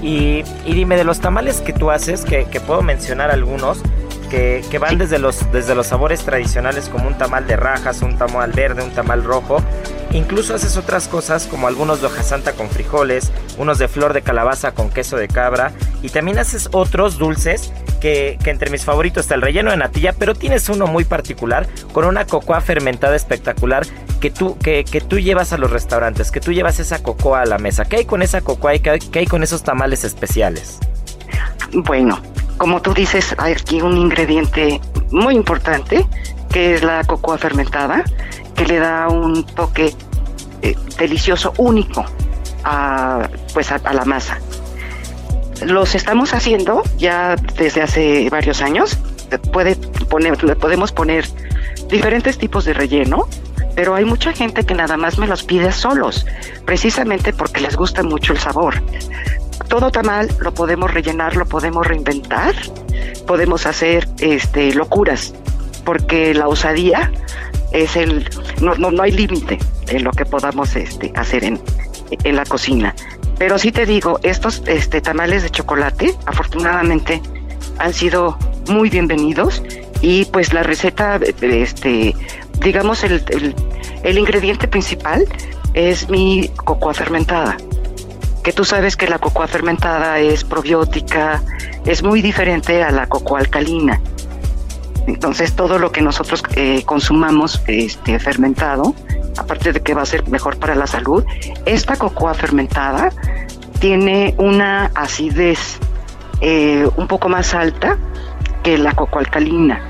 Y, 0.01 0.43
dime, 0.65 0.95
de 0.95 1.03
los 1.03 1.19
tamales 1.19 1.61
que 1.61 1.73
tú 1.73 1.89
haces, 1.89 2.23
que, 2.23 2.45
puedo 2.65 2.81
mencionar 2.81 3.31
algunos, 3.31 3.81
que, 4.29 4.77
van 4.79 4.97
desde, 4.97 5.19
los, 5.19 5.51
desde 5.51 5.75
los 5.75 5.87
sabores 5.87 6.23
tradicionales 6.23 6.89
como 6.89 7.07
un 7.07 7.17
tamal 7.17 7.47
de 7.47 7.55
rajas, 7.55 8.01
un 8.01 8.17
tamal 8.17 8.51
verde, 8.51 8.83
un 8.83 8.91
tamal 8.91 9.23
rojo, 9.23 9.63
Incluso 10.11 10.55
haces 10.55 10.77
otras 10.77 11.07
cosas 11.07 11.47
como 11.47 11.67
algunos 11.67 11.99
de 12.01 12.07
hoja 12.07 12.23
santa 12.23 12.53
con 12.53 12.69
frijoles, 12.69 13.31
unos 13.57 13.77
de 13.77 13.87
flor 13.87 14.13
de 14.13 14.21
calabaza 14.21 14.73
con 14.73 14.89
queso 14.89 15.17
de 15.17 15.27
cabra 15.27 15.73
y 16.01 16.09
también 16.09 16.39
haces 16.39 16.69
otros 16.71 17.17
dulces 17.17 17.73
que, 17.99 18.37
entre 18.45 18.69
mis 18.69 18.85
favoritos 18.85 19.25
está 19.25 19.35
el 19.35 19.41
relleno 19.41 19.71
de 19.71 19.77
natilla, 19.77 20.13
pero 20.13 20.33
tienes 20.33 20.69
uno 20.69 20.87
muy 20.87 21.03
particular 21.03 21.67
con 21.91 22.05
una 22.05 22.25
cocoa 22.25 22.61
fermentada 22.61 23.15
espectacular 23.15 23.85
que 24.21 24.31
tú, 24.31 24.57
que, 24.57 24.83
tú 25.07 25.19
llevas 25.19 25.51
a 25.51 25.57
los 25.57 25.71
restaurantes, 25.71 26.31
que 26.31 26.39
tú 26.39 26.53
llevas 26.53 26.79
esa 26.79 27.03
cocoa 27.03 27.41
a 27.41 27.45
la 27.45 27.57
mesa. 27.57 27.85
¿Qué 27.85 27.97
hay 27.97 28.05
con 28.05 28.21
esa 28.21 28.41
cocoa 28.41 28.75
y 28.75 28.79
qué 28.79 29.19
hay 29.19 29.27
con 29.27 29.43
esos 29.43 29.63
tamales 29.63 30.03
especiales? 30.03 30.79
Bueno, 31.73 32.21
como 32.57 32.81
tú 32.81 32.93
dices, 32.93 33.35
hay 33.37 33.53
aquí 33.53 33.81
un 33.81 33.97
ingrediente 33.97 34.81
muy 35.11 35.35
importante 35.35 36.05
que 36.49 36.75
es 36.75 36.83
la 36.83 37.03
cocoa 37.03 37.37
fermentada 37.37 38.03
que 38.55 38.65
le 38.65 38.79
da 38.79 39.07
un 39.07 39.45
toque 39.45 39.93
eh, 40.61 40.75
delicioso, 40.97 41.53
único 41.57 42.03
a, 42.63 43.29
pues 43.53 43.71
a, 43.71 43.79
la 43.93 44.05
masa. 44.05 44.39
Los 45.65 45.95
estamos 45.95 46.33
haciendo 46.33 46.83
ya 46.97 47.35
desde 47.57 47.81
hace 47.81 48.29
varios 48.29 48.61
años. 48.61 48.97
Puede 49.51 49.75
poner, 50.09 50.37
podemos 50.57 50.91
poner 50.91 51.25
diferentes 51.89 52.37
tipos 52.37 52.65
de 52.65 52.73
relleno, 52.73 53.27
pero 53.75 53.93
hay 53.93 54.05
mucha 54.05 54.33
gente 54.33 54.65
que 54.65 54.73
nada 54.73 54.97
más 54.97 55.19
me 55.19 55.27
los 55.27 55.43
pide 55.43 55.71
solos, 55.71 56.25
precisamente 56.65 57.33
porque 57.33 57.61
les 57.61 57.75
gusta 57.75 58.03
mucho 58.03 58.33
el 58.33 58.39
sabor. 58.39 58.81
Todo 59.67 59.91
tamal 59.91 60.29
lo 60.39 60.53
podemos 60.53 60.93
rellenar, 60.93 61.35
lo 61.35 61.45
podemos 61.45 61.85
reinventar, 61.85 62.55
podemos 63.25 63.65
hacer 63.65 64.07
este 64.19 64.73
locuras, 64.73 65.33
porque 65.83 66.33
la 66.33 66.47
osadía 66.47 67.11
es 67.71 67.95
el 67.95 68.29
no, 68.61 68.75
no, 68.75 68.91
no 68.91 69.03
hay 69.03 69.11
límite 69.11 69.59
en 69.89 70.03
lo 70.03 70.11
que 70.11 70.25
podamos 70.25 70.75
este, 70.75 71.11
hacer 71.15 71.43
en, 71.43 71.59
en 72.23 72.35
la 72.35 72.45
cocina. 72.45 72.95
Pero 73.37 73.59
sí 73.59 73.71
te 73.71 73.85
digo, 73.85 74.19
estos 74.23 74.63
este, 74.65 75.01
tamales 75.01 75.43
de 75.43 75.49
chocolate, 75.49 76.15
afortunadamente, 76.25 77.21
han 77.77 77.93
sido 77.93 78.37
muy 78.67 78.89
bienvenidos 78.89 79.63
Y 80.01 80.25
pues 80.25 80.53
la 80.53 80.63
receta, 80.63 81.19
este, 81.41 82.15
digamos, 82.61 83.03
el, 83.03 83.23
el, 84.03 84.17
ingrediente 84.17 84.67
principal 84.67 85.25
es 85.73 86.09
mi 86.09 86.49
cocoa 86.55 86.93
fermentada. 86.93 87.57
Que 88.47 88.53
tú 88.53 88.63
sabes 88.63 88.95
que 88.95 89.07
la 89.07 89.19
cocoa 89.19 89.45
fermentada 89.45 90.19
es 90.19 90.45
probiótica, 90.45 91.43
es 91.83 92.01
muy 92.01 92.21
diferente 92.21 92.81
a 92.81 92.91
la 92.91 93.05
cocoa 93.05 93.39
alcalina. 93.39 93.99
Entonces 95.05 95.53
todo 95.53 95.77
lo 95.77 95.91
que 95.91 96.01
nosotros 96.01 96.41
eh, 96.55 96.83
consumamos 96.85 97.61
este, 97.67 98.17
fermentado, 98.19 98.95
aparte 99.37 99.73
de 99.73 99.81
que 99.81 99.93
va 99.93 100.03
a 100.03 100.05
ser 100.05 100.29
mejor 100.29 100.57
para 100.59 100.75
la 100.75 100.87
salud, 100.87 101.25
esta 101.65 101.97
cocoa 101.97 102.33
fermentada 102.35 103.09
tiene 103.81 104.33
una 104.37 104.91
acidez 104.95 105.77
eh, 106.39 106.87
un 106.95 107.07
poco 107.09 107.27
más 107.27 107.53
alta 107.53 107.97
que 108.63 108.77
la 108.77 108.93
cocoa 108.93 109.19
alcalina. 109.19 109.81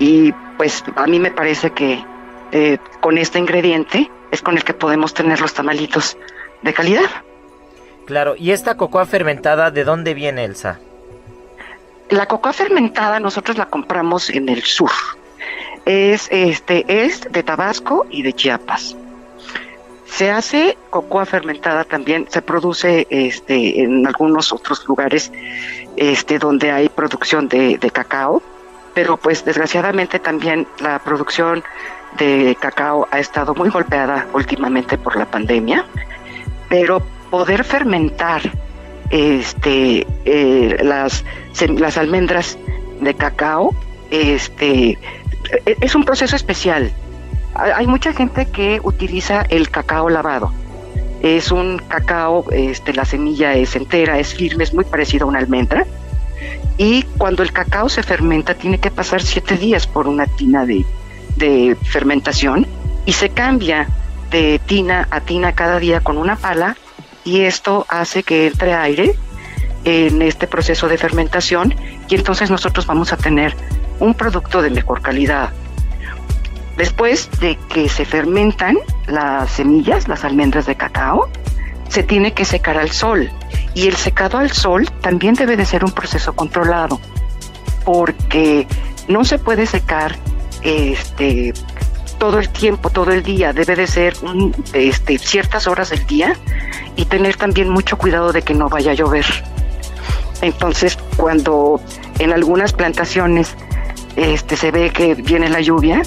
Y 0.00 0.32
pues 0.56 0.82
a 0.96 1.06
mí 1.06 1.20
me 1.20 1.30
parece 1.30 1.70
que 1.70 2.04
eh, 2.50 2.78
con 3.00 3.16
este 3.16 3.38
ingrediente 3.38 4.10
es 4.32 4.42
con 4.42 4.56
el 4.56 4.64
que 4.64 4.74
podemos 4.74 5.14
tener 5.14 5.40
los 5.40 5.54
tamalitos 5.54 6.16
de 6.62 6.74
calidad. 6.74 7.10
Claro, 8.06 8.34
¿y 8.36 8.50
esta 8.50 8.76
cocoa 8.76 9.06
fermentada 9.06 9.70
de 9.70 9.84
dónde 9.84 10.14
viene, 10.14 10.44
Elsa? 10.44 10.80
La 12.10 12.26
cocoa 12.26 12.52
fermentada 12.52 13.20
nosotros 13.20 13.56
la 13.56 13.66
compramos 13.66 14.28
en 14.30 14.48
el 14.48 14.62
sur. 14.62 14.90
Es, 15.84 16.28
este, 16.30 16.84
es 16.86 17.22
de 17.30 17.42
Tabasco 17.42 18.06
y 18.10 18.22
de 18.22 18.32
Chiapas. 18.32 18.96
Se 20.04 20.30
hace 20.30 20.76
cocoa 20.90 21.24
fermentada 21.24 21.84
también, 21.84 22.26
se 22.28 22.42
produce 22.42 23.06
este, 23.08 23.82
en 23.82 24.06
algunos 24.06 24.52
otros 24.52 24.86
lugares 24.86 25.32
este, 25.96 26.38
donde 26.38 26.70
hay 26.70 26.90
producción 26.90 27.48
de, 27.48 27.78
de 27.78 27.90
cacao, 27.90 28.42
pero 28.92 29.16
pues 29.16 29.44
desgraciadamente 29.44 30.18
también 30.18 30.66
la 30.80 30.98
producción 30.98 31.64
de 32.18 32.56
cacao 32.60 33.08
ha 33.10 33.20
estado 33.20 33.54
muy 33.54 33.70
golpeada 33.70 34.26
últimamente 34.34 34.98
por 34.98 35.16
la 35.16 35.24
pandemia, 35.24 35.86
pero 36.72 37.02
poder 37.28 37.64
fermentar 37.64 38.40
este, 39.10 40.06
eh, 40.24 40.78
las, 40.82 41.22
almendras 41.98 42.56
de 42.98 43.12
cacao, 43.12 43.74
este, 44.10 44.98
e, 45.66 45.76
es 45.82 45.94
un 45.94 46.04
proceso 46.04 46.34
especial. 46.34 46.90
Hay 47.54 47.86
mucha 47.86 48.14
gente 48.14 48.46
que 48.46 48.80
utiliza 48.82 49.42
el 49.50 49.68
cacao 49.68 50.08
lavado. 50.08 50.50
Es 51.20 51.52
un 51.52 51.76
cacao, 51.76 52.46
este, 52.50 52.94
la 52.94 53.04
semilla 53.04 53.52
es 53.52 53.76
entera, 53.76 54.18
es 54.18 54.32
firme, 54.32 54.64
es 54.64 54.72
muy 54.72 54.86
parecido 54.86 55.26
a 55.26 55.28
una 55.28 55.40
almendra. 55.40 55.84
Y 56.78 57.02
cuando 57.18 57.42
el 57.42 57.52
cacao 57.52 57.90
se 57.90 58.02
fermenta, 58.02 58.54
tiene 58.54 58.78
que 58.78 58.90
pasar 58.90 59.20
siete 59.20 59.58
días 59.58 59.86
por 59.86 60.08
una 60.08 60.24
tina 60.24 60.64
de, 60.64 60.86
de 61.36 61.76
fermentación 61.82 62.66
y 63.04 63.12
se 63.12 63.28
cambia 63.28 63.88
de 64.32 64.60
tina 64.64 65.06
a 65.10 65.20
tina 65.20 65.52
cada 65.52 65.78
día 65.78 66.00
con 66.00 66.18
una 66.18 66.36
pala 66.36 66.76
y 67.24 67.42
esto 67.42 67.86
hace 67.88 68.22
que 68.22 68.48
entre 68.48 68.74
aire 68.74 69.14
en 69.84 70.22
este 70.22 70.46
proceso 70.46 70.88
de 70.88 70.98
fermentación 70.98 71.74
y 72.08 72.14
entonces 72.14 72.50
nosotros 72.50 72.86
vamos 72.86 73.12
a 73.12 73.16
tener 73.16 73.54
un 74.00 74.14
producto 74.14 74.62
de 74.62 74.70
mejor 74.70 75.02
calidad. 75.02 75.50
Después 76.76 77.30
de 77.40 77.56
que 77.68 77.88
se 77.88 78.04
fermentan 78.04 78.78
las 79.06 79.50
semillas, 79.50 80.08
las 80.08 80.24
almendras 80.24 80.66
de 80.66 80.74
cacao, 80.74 81.28
se 81.88 82.02
tiene 82.02 82.32
que 82.32 82.46
secar 82.46 82.78
al 82.78 82.90
sol 82.90 83.30
y 83.74 83.86
el 83.86 83.96
secado 83.96 84.38
al 84.38 84.50
sol 84.50 84.90
también 85.02 85.34
debe 85.34 85.56
de 85.56 85.66
ser 85.66 85.84
un 85.84 85.92
proceso 85.92 86.32
controlado 86.32 86.98
porque 87.84 88.66
no 89.08 89.24
se 89.24 89.38
puede 89.38 89.66
secar 89.66 90.16
este 90.62 91.52
todo 92.22 92.38
el 92.38 92.50
tiempo, 92.50 92.88
todo 92.88 93.10
el 93.10 93.24
día, 93.24 93.52
debe 93.52 93.74
de 93.74 93.88
ser 93.88 94.14
este, 94.74 95.18
ciertas 95.18 95.66
horas 95.66 95.90
del 95.90 96.06
día 96.06 96.36
y 96.94 97.06
tener 97.06 97.34
también 97.34 97.68
mucho 97.68 97.98
cuidado 97.98 98.32
de 98.32 98.42
que 98.42 98.54
no 98.54 98.68
vaya 98.68 98.92
a 98.92 98.94
llover. 98.94 99.24
Entonces, 100.40 100.96
cuando 101.16 101.80
en 102.20 102.32
algunas 102.32 102.74
plantaciones 102.74 103.56
este, 104.14 104.56
se 104.56 104.70
ve 104.70 104.90
que 104.90 105.16
viene 105.16 105.48
la 105.48 105.62
lluvia, 105.62 106.02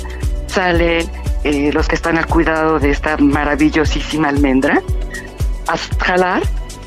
salen 0.47 1.05
eh, 1.43 1.71
los 1.73 1.89
que 1.89 1.95
están 1.95 2.17
al 2.17 2.27
cuidado 2.27 2.79
de 2.79 2.91
esta 2.91 3.17
maravillosísima 3.17 4.29
almendra 4.29 4.81
a 5.67 5.75
jalar 6.01 6.43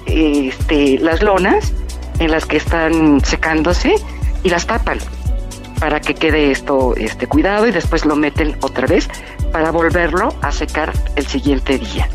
este, 0.06 1.00
las 1.00 1.22
lonas 1.22 1.74
en 2.18 2.30
las 2.30 2.46
que 2.46 2.56
están 2.56 3.20
secándose 3.22 3.94
y 4.42 4.48
las 4.48 4.66
tapan 4.66 5.00
para 5.78 6.00
que 6.00 6.14
quede 6.14 6.50
esto 6.50 6.94
este, 6.96 7.26
cuidado 7.26 7.66
y 7.66 7.72
después 7.72 8.04
lo 8.04 8.16
meten 8.16 8.56
otra 8.60 8.86
vez 8.86 9.08
para 9.52 9.70
volverlo 9.70 10.34
a 10.42 10.52
secar 10.52 10.92
el 11.16 11.26
siguiente 11.26 11.78
día. 11.78 12.08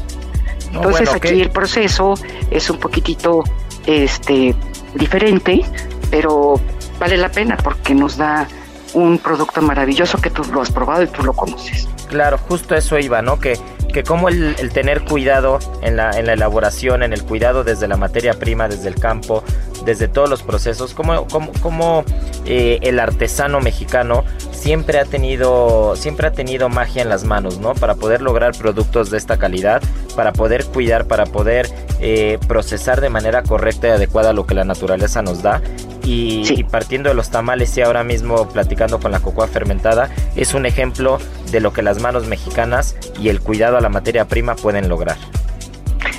Entonces 0.74 1.14
aquí 1.14 1.42
el 1.42 1.52
proceso 1.52 2.16
es 2.50 2.70
un 2.70 2.80
poquitito 2.80 3.44
este, 3.86 4.56
diferente, 4.96 5.62
pero 6.10 6.60
vale 7.00 7.18
la 7.18 7.30
pena 7.30 7.58
porque 7.58 7.94
nos 7.94 8.18
da 8.18 8.48
un 8.94 9.18
producto 9.18 9.62
maravilloso 9.62 10.20
que 10.20 10.30
tú 10.30 10.44
lo 10.52 10.62
has 10.62 10.72
probado 10.72 11.04
y 11.04 11.08
tú 11.08 11.24
lo 11.24 11.34
conoces. 11.34 11.88
Claro, 12.08 12.38
justo 12.38 12.76
eso 12.76 13.00
iba, 13.00 13.22
¿no? 13.22 13.40
Que, 13.40 13.60
que 13.92 14.04
como 14.04 14.30
el, 14.30 14.56
tener 14.72 15.04
cuidado 15.04 15.60
en 15.82 15.98
la, 15.98 16.12
en 16.12 16.26
la 16.26 16.34
elaboración, 16.34 17.04
en 17.04 17.14
el 17.14 17.24
cuidado 17.24 17.64
desde 17.64 17.88
la 17.88 17.98
materia 17.98 18.34
prima, 18.34 18.68
desde 18.68 18.90
el 18.90 18.96
campo, 18.96 19.44
desde 19.86 20.08
todos 20.08 20.30
los 20.30 20.44
procesos, 20.44 20.94
como 20.94 22.04
eh, 22.46 22.80
el 22.82 23.00
artesano 23.00 23.60
mexicano 23.62 24.24
siempre 24.52 24.98
ha 24.98 25.04
tenido 25.04 25.96
siempre 25.98 26.28
ha 26.28 26.32
tenido 26.32 26.70
magia 26.70 27.02
en 27.02 27.10
las 27.10 27.26
manos, 27.26 27.60
¿no? 27.60 27.74
Para 27.74 27.96
poder 27.96 28.22
lograr 28.22 28.56
productos 28.58 29.10
de 29.10 29.18
esta 29.18 29.38
calidad, 29.38 29.82
para 30.16 30.32
poder 30.32 30.66
cuidar, 30.66 31.06
para 31.06 31.26
poder 31.26 31.70
eh, 32.06 32.38
procesar 32.48 33.00
de 33.00 33.10
manera 33.10 33.44
correcta 33.44 33.88
y 33.88 33.92
adecuada 33.92 34.34
lo 34.34 34.46
que 34.46 34.54
la 34.54 34.66
naturaleza 34.66 35.22
nos 35.22 35.42
da. 35.42 35.62
Y, 36.06 36.64
partiendo 36.66 37.08
de 37.08 37.16
los 37.16 37.30
tamales 37.30 37.78
y 37.78 37.82
ahora 37.82 38.04
mismo 38.04 38.50
platicando 38.50 39.00
con 39.00 39.12
la 39.12 39.22
cocoa 39.22 39.48
fermentada, 39.48 40.10
es 40.36 40.54
un 40.54 40.66
ejemplo 40.66 41.18
de 41.50 41.62
lo 41.62 41.72
que 41.72 41.82
las 41.82 42.02
manos 42.02 42.28
mexicanas 42.28 42.98
y 43.22 43.30
el 43.30 43.40
cuidado 43.40 43.78
a 43.78 43.82
la 43.82 43.88
materia 43.88 44.26
prima 44.26 44.56
pueden 44.56 44.90
lograr. 44.90 45.18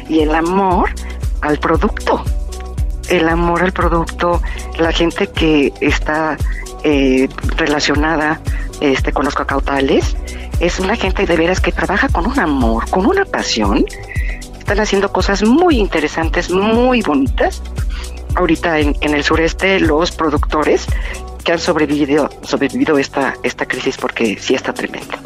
Y 0.09 0.21
el 0.21 0.35
amor 0.35 0.89
al 1.43 1.59
producto 1.59 2.25
el 3.09 3.29
amor 3.29 3.63
al 3.63 3.73
producto, 3.73 4.41
la 4.79 4.93
gente 4.93 5.27
que 5.27 5.73
está 5.81 6.37
eh, 6.83 7.29
relacionada 7.57 8.41
este, 8.81 9.13
con 9.13 9.25
los 9.25 9.35
cacautales, 9.35 10.17
es 10.61 10.79
una 10.79 10.97
gente 10.97 11.27
de 11.27 11.37
veras 11.37 11.61
que 11.61 11.73
trabaja 11.73 12.09
con 12.09 12.27
un 12.27 12.39
amor, 12.39 12.89
con 12.91 13.07
una 13.07 13.25
pasión. 13.25 13.85
Están 14.65 14.81
haciendo 14.81 15.13
cosas 15.13 15.43
muy 15.43 15.77
interesantes, 15.77 16.51
muy 16.51 17.03
bonitas. 17.03 17.63
Ahorita 18.35 18.79
en, 18.79 18.97
en 19.03 19.13
el 19.13 19.23
sureste, 19.23 19.79
los 19.79 20.11
productores 20.11 20.87
que 21.45 21.53
han 21.53 21.59
sobrevivido, 21.59 22.31
sobrevivido 22.45 22.97
esta, 22.97 23.35
esta 23.43 23.67
crisis 23.67 23.99
porque 23.99 24.39
sí 24.41 24.55
está 24.55 24.73
tremendo. 24.73 25.19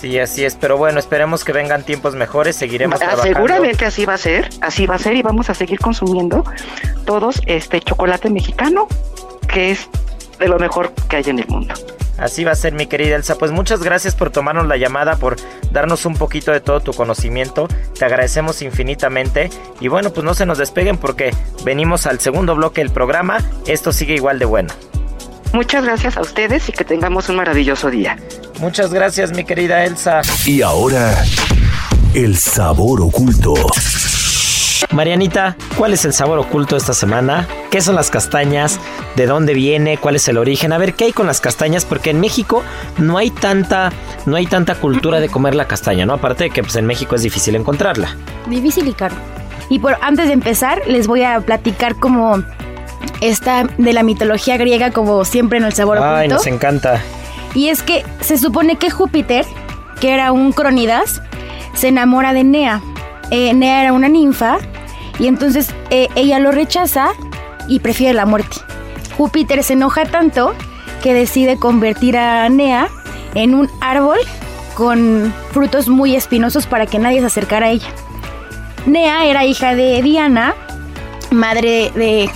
Sí, 0.00 0.18
así 0.18 0.44
es, 0.44 0.56
pero 0.56 0.76
bueno, 0.76 0.98
esperemos 0.98 1.44
que 1.44 1.52
vengan 1.52 1.84
tiempos 1.84 2.16
mejores, 2.16 2.56
seguiremos 2.56 2.96
ah, 2.96 3.06
trabajando. 3.06 3.34
Seguramente 3.36 3.86
así 3.86 4.04
va 4.04 4.14
a 4.14 4.18
ser, 4.18 4.50
así 4.62 4.86
va 4.86 4.96
a 4.96 4.98
ser 4.98 5.14
y 5.14 5.22
vamos 5.22 5.48
a 5.48 5.54
seguir 5.54 5.78
consumiendo 5.78 6.42
todos 7.04 7.40
este 7.46 7.80
chocolate 7.80 8.30
mexicano, 8.30 8.88
que 9.46 9.70
es 9.70 9.88
de 10.40 10.48
lo 10.48 10.58
mejor 10.58 10.92
que 11.08 11.18
hay 11.18 11.24
en 11.28 11.38
el 11.38 11.46
mundo. 11.46 11.72
Así 12.18 12.44
va 12.44 12.52
a 12.52 12.56
ser, 12.56 12.72
mi 12.72 12.86
querida 12.86 13.16
Elsa. 13.16 13.36
Pues 13.36 13.52
muchas 13.52 13.82
gracias 13.82 14.14
por 14.14 14.30
tomarnos 14.30 14.66
la 14.66 14.76
llamada, 14.76 15.16
por 15.16 15.36
darnos 15.70 16.04
un 16.04 16.14
poquito 16.14 16.52
de 16.52 16.60
todo 16.60 16.80
tu 16.80 16.92
conocimiento. 16.92 17.68
Te 17.98 18.04
agradecemos 18.04 18.60
infinitamente. 18.62 19.50
Y 19.80 19.88
bueno, 19.88 20.12
pues 20.12 20.24
no 20.24 20.34
se 20.34 20.46
nos 20.46 20.58
despeguen 20.58 20.96
porque 20.96 21.32
venimos 21.64 22.06
al 22.06 22.20
segundo 22.20 22.54
bloque 22.54 22.80
del 22.80 22.90
programa. 22.90 23.38
Esto 23.66 23.92
sigue 23.92 24.14
igual 24.14 24.38
de 24.38 24.44
bueno. 24.44 24.74
Muchas 25.52 25.84
gracias 25.84 26.16
a 26.16 26.20
ustedes 26.20 26.68
y 26.68 26.72
que 26.72 26.84
tengamos 26.84 27.28
un 27.28 27.36
maravilloso 27.36 27.90
día. 27.90 28.18
Muchas 28.60 28.92
gracias, 28.92 29.32
mi 29.32 29.44
querida 29.44 29.84
Elsa. 29.84 30.20
Y 30.44 30.62
ahora, 30.62 31.24
el 32.14 32.36
sabor 32.36 33.00
oculto. 33.00 33.54
Marianita, 34.92 35.56
¿cuál 35.76 35.92
es 35.92 36.04
el 36.04 36.12
sabor 36.12 36.38
oculto 36.38 36.76
esta 36.76 36.94
semana? 36.94 37.46
¿Qué 37.70 37.80
son 37.80 37.94
las 37.94 38.10
castañas? 38.10 38.80
¿De 39.16 39.26
dónde 39.26 39.54
viene? 39.54 39.98
¿Cuál 39.98 40.16
es 40.16 40.28
el 40.28 40.38
origen? 40.38 40.72
A 40.72 40.78
ver, 40.78 40.94
¿qué 40.94 41.06
hay 41.06 41.12
con 41.12 41.26
las 41.26 41.40
castañas? 41.40 41.84
Porque 41.84 42.10
en 42.10 42.20
México 42.20 42.62
no 42.98 43.18
hay 43.18 43.30
tanta, 43.30 43.92
no 44.26 44.36
hay 44.36 44.46
tanta 44.46 44.74
cultura 44.74 45.20
de 45.20 45.28
comer 45.28 45.54
la 45.54 45.66
castaña, 45.66 46.06
¿no? 46.06 46.14
Aparte 46.14 46.44
de 46.44 46.50
que 46.50 46.62
pues, 46.62 46.76
en 46.76 46.86
México 46.86 47.14
es 47.14 47.22
difícil 47.22 47.56
encontrarla. 47.56 48.16
Difícil 48.46 48.88
y 48.88 48.92
caro. 48.92 49.16
Y 49.68 49.78
por 49.78 49.96
antes 50.00 50.28
de 50.28 50.32
empezar, 50.32 50.82
les 50.86 51.06
voy 51.06 51.22
a 51.22 51.40
platicar 51.40 51.96
como 51.96 52.42
esta 53.20 53.64
de 53.78 53.92
la 53.92 54.02
mitología 54.02 54.56
griega 54.56 54.90
como 54.90 55.24
siempre 55.24 55.58
en 55.58 55.64
el 55.64 55.72
sabor 55.72 55.98
oculto. 55.98 56.14
Ay, 56.14 56.28
nos 56.28 56.46
encanta. 56.46 57.02
Y 57.54 57.68
es 57.68 57.82
que 57.82 58.04
se 58.20 58.38
supone 58.38 58.76
que 58.76 58.90
Júpiter, 58.90 59.44
que 60.00 60.12
era 60.12 60.32
un 60.32 60.52
cronidas, 60.52 61.22
se 61.74 61.88
enamora 61.88 62.32
de 62.32 62.44
Nea. 62.44 62.80
Eh, 63.30 63.52
Nea 63.54 63.82
era 63.82 63.92
una 63.92 64.08
ninfa 64.08 64.58
y 65.18 65.26
entonces 65.26 65.74
eh, 65.90 66.08
ella 66.14 66.38
lo 66.38 66.52
rechaza 66.52 67.10
y 67.68 67.80
prefiere 67.80 68.14
la 68.14 68.26
muerte. 68.26 68.56
Júpiter 69.16 69.62
se 69.62 69.74
enoja 69.74 70.06
tanto 70.06 70.54
que 71.02 71.14
decide 71.14 71.58
convertir 71.58 72.16
a 72.16 72.48
Nea 72.48 72.88
en 73.34 73.54
un 73.54 73.68
árbol 73.80 74.18
con 74.74 75.34
frutos 75.52 75.88
muy 75.88 76.14
espinosos 76.14 76.66
para 76.66 76.86
que 76.86 76.98
nadie 76.98 77.20
se 77.20 77.26
acercara 77.26 77.66
a 77.66 77.70
ella. 77.70 77.88
Nea 78.86 79.26
era 79.26 79.44
hija 79.44 79.74
de 79.74 80.00
Diana, 80.02 80.54
madre 81.30 81.90
de 81.94 82.30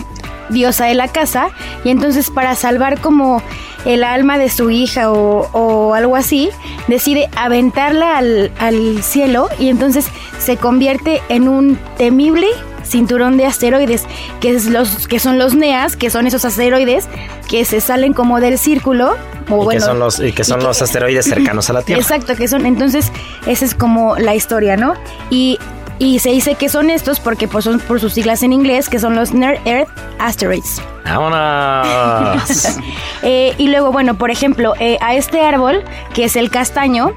diosa 0.49 0.87
de 0.87 0.95
la 0.95 1.09
casa, 1.09 1.49
y 1.85 1.91
entonces 1.91 2.31
para 2.31 2.55
salvar 2.55 3.01
como 3.01 3.43
el 3.85 4.05
alma 4.05 4.39
de 4.39 4.49
su 4.49 4.71
hija 4.71 5.11
o, 5.11 5.95
algo 5.95 6.17
así, 6.17 6.51
decide 6.89 7.29
aventarla 7.37 8.17
al, 8.17 8.53
al 8.59 9.03
cielo 9.03 9.49
y 9.59 9.69
entonces 9.69 10.07
se 10.39 10.57
convierte 10.57 11.21
en 11.29 11.49
un 11.49 11.79
temible 11.97 12.49
cinturón 12.85 13.37
de 13.37 13.47
asteroides, 13.47 14.05
que, 14.41 14.51
es 14.51 14.67
los, 14.67 15.09
que 15.09 15.19
son 15.19 15.39
los 15.39 15.55
NEAS, 15.55 15.97
que 15.97 16.11
son 16.11 16.27
esos 16.27 16.45
asteroides 16.45 17.09
que 17.49 17.65
se 17.65 17.81
salen 17.81 18.13
como 18.13 18.41
del 18.41 18.59
círculo. 18.59 19.17
O 19.51 19.71
y, 19.71 19.77
que 19.77 19.81
son 19.81 19.99
los, 19.99 20.21
y 20.21 20.33
que 20.33 20.45
son 20.45 20.63
los 20.63 20.81
asteroides 20.83 21.27
cercanos 21.27 21.71
a 21.71 21.73
la 21.73 21.83
Tierra. 21.85 22.01
Exacto, 22.01 22.37
que 22.37 22.49
son, 22.49 22.67
entonces 22.67 23.11
esa 23.47 23.65
es 23.65 23.75
como 23.75 24.17
la 24.17 24.35
historia, 24.35 24.77
¿no? 24.77 24.95
Y 25.31 25.59
y 26.03 26.19
se 26.19 26.31
dice 26.31 26.57
que 26.57 26.69
son 26.69 26.91
estos 26.91 27.21
porque 27.21 27.47
pues, 27.47 27.65
son 27.65 27.79
por 27.79 28.01
sus 28.01 28.15
siglas 28.15 28.43
en 28.43 28.53
inglés, 28.53 28.89
que 28.89 28.99
son 28.99 29.15
los 29.15 29.33
Near 29.33 29.61
Earth 29.65 29.89
Asteroids. 30.19 30.83
¡Vámonos! 31.05 32.43
Eh, 33.25 33.55
y 33.57 33.69
luego, 33.69 33.93
bueno, 33.93 34.19
por 34.19 34.33
ejemplo, 34.33 34.75
eh, 34.81 34.99
a 35.01 35.15
este 35.15 35.43
árbol, 35.43 35.85
que 36.13 36.25
es 36.25 36.35
el 36.35 36.51
castaño, 36.51 37.13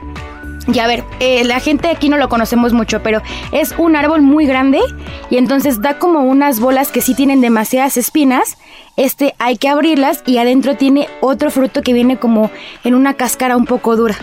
y 0.71 0.77
a 0.77 0.85
ver, 0.85 1.03
eh, 1.19 1.43
la 1.45 1.59
gente 1.59 1.89
aquí 1.89 2.09
no 2.09 2.17
lo 2.17 2.29
conocemos 2.29 2.73
mucho, 2.73 3.01
pero 3.01 3.23
es 3.51 3.73
un 3.79 3.95
árbol 3.95 4.21
muy 4.21 4.45
grande 4.45 4.81
y 5.31 5.37
entonces 5.37 5.81
da 5.81 5.97
como 5.97 6.19
unas 6.19 6.59
bolas 6.59 6.91
que 6.91 7.01
sí 7.01 7.15
tienen 7.15 7.41
demasiadas 7.41 7.97
espinas. 7.97 8.59
Este 8.97 9.33
hay 9.39 9.57
que 9.57 9.67
abrirlas 9.67 10.21
y 10.27 10.37
adentro 10.37 10.75
tiene 10.75 11.07
otro 11.21 11.49
fruto 11.49 11.81
que 11.81 11.93
viene 11.93 12.17
como 12.17 12.51
en 12.83 12.93
una 12.93 13.15
cáscara 13.15 13.57
un 13.57 13.65
poco 13.65 13.95
dura. 13.95 14.15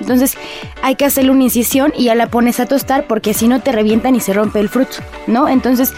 Entonces 0.00 0.36
hay 0.82 0.94
que 0.94 1.04
hacerle 1.04 1.30
una 1.30 1.44
incisión 1.44 1.92
y 1.96 2.04
ya 2.04 2.14
la 2.14 2.28
pones 2.28 2.60
a 2.60 2.66
tostar 2.66 3.06
porque 3.06 3.34
si 3.34 3.48
no 3.48 3.60
te 3.60 3.72
revientan 3.72 4.14
y 4.14 4.20
se 4.20 4.32
rompe 4.32 4.60
el 4.60 4.68
fruto, 4.68 4.98
¿no? 5.26 5.48
Entonces 5.48 5.92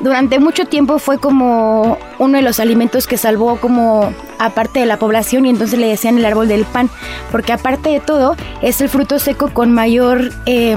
durante 0.00 0.38
mucho 0.38 0.66
tiempo 0.66 0.98
fue 0.98 1.18
como 1.18 1.98
uno 2.18 2.36
de 2.36 2.42
los 2.42 2.60
alimentos 2.60 3.06
que 3.06 3.16
salvó 3.16 3.56
como 3.56 4.12
aparte 4.38 4.80
de 4.80 4.86
la 4.86 4.98
población 4.98 5.46
y 5.46 5.50
entonces 5.50 5.78
le 5.78 5.88
decían 5.88 6.18
el 6.18 6.24
árbol 6.24 6.48
del 6.48 6.64
pan 6.64 6.90
porque 7.32 7.52
aparte 7.52 7.90
de 7.90 8.00
todo 8.00 8.36
es 8.62 8.80
el 8.80 8.88
fruto 8.88 9.18
seco 9.18 9.52
con 9.52 9.72
mayor 9.72 10.32
eh, 10.44 10.76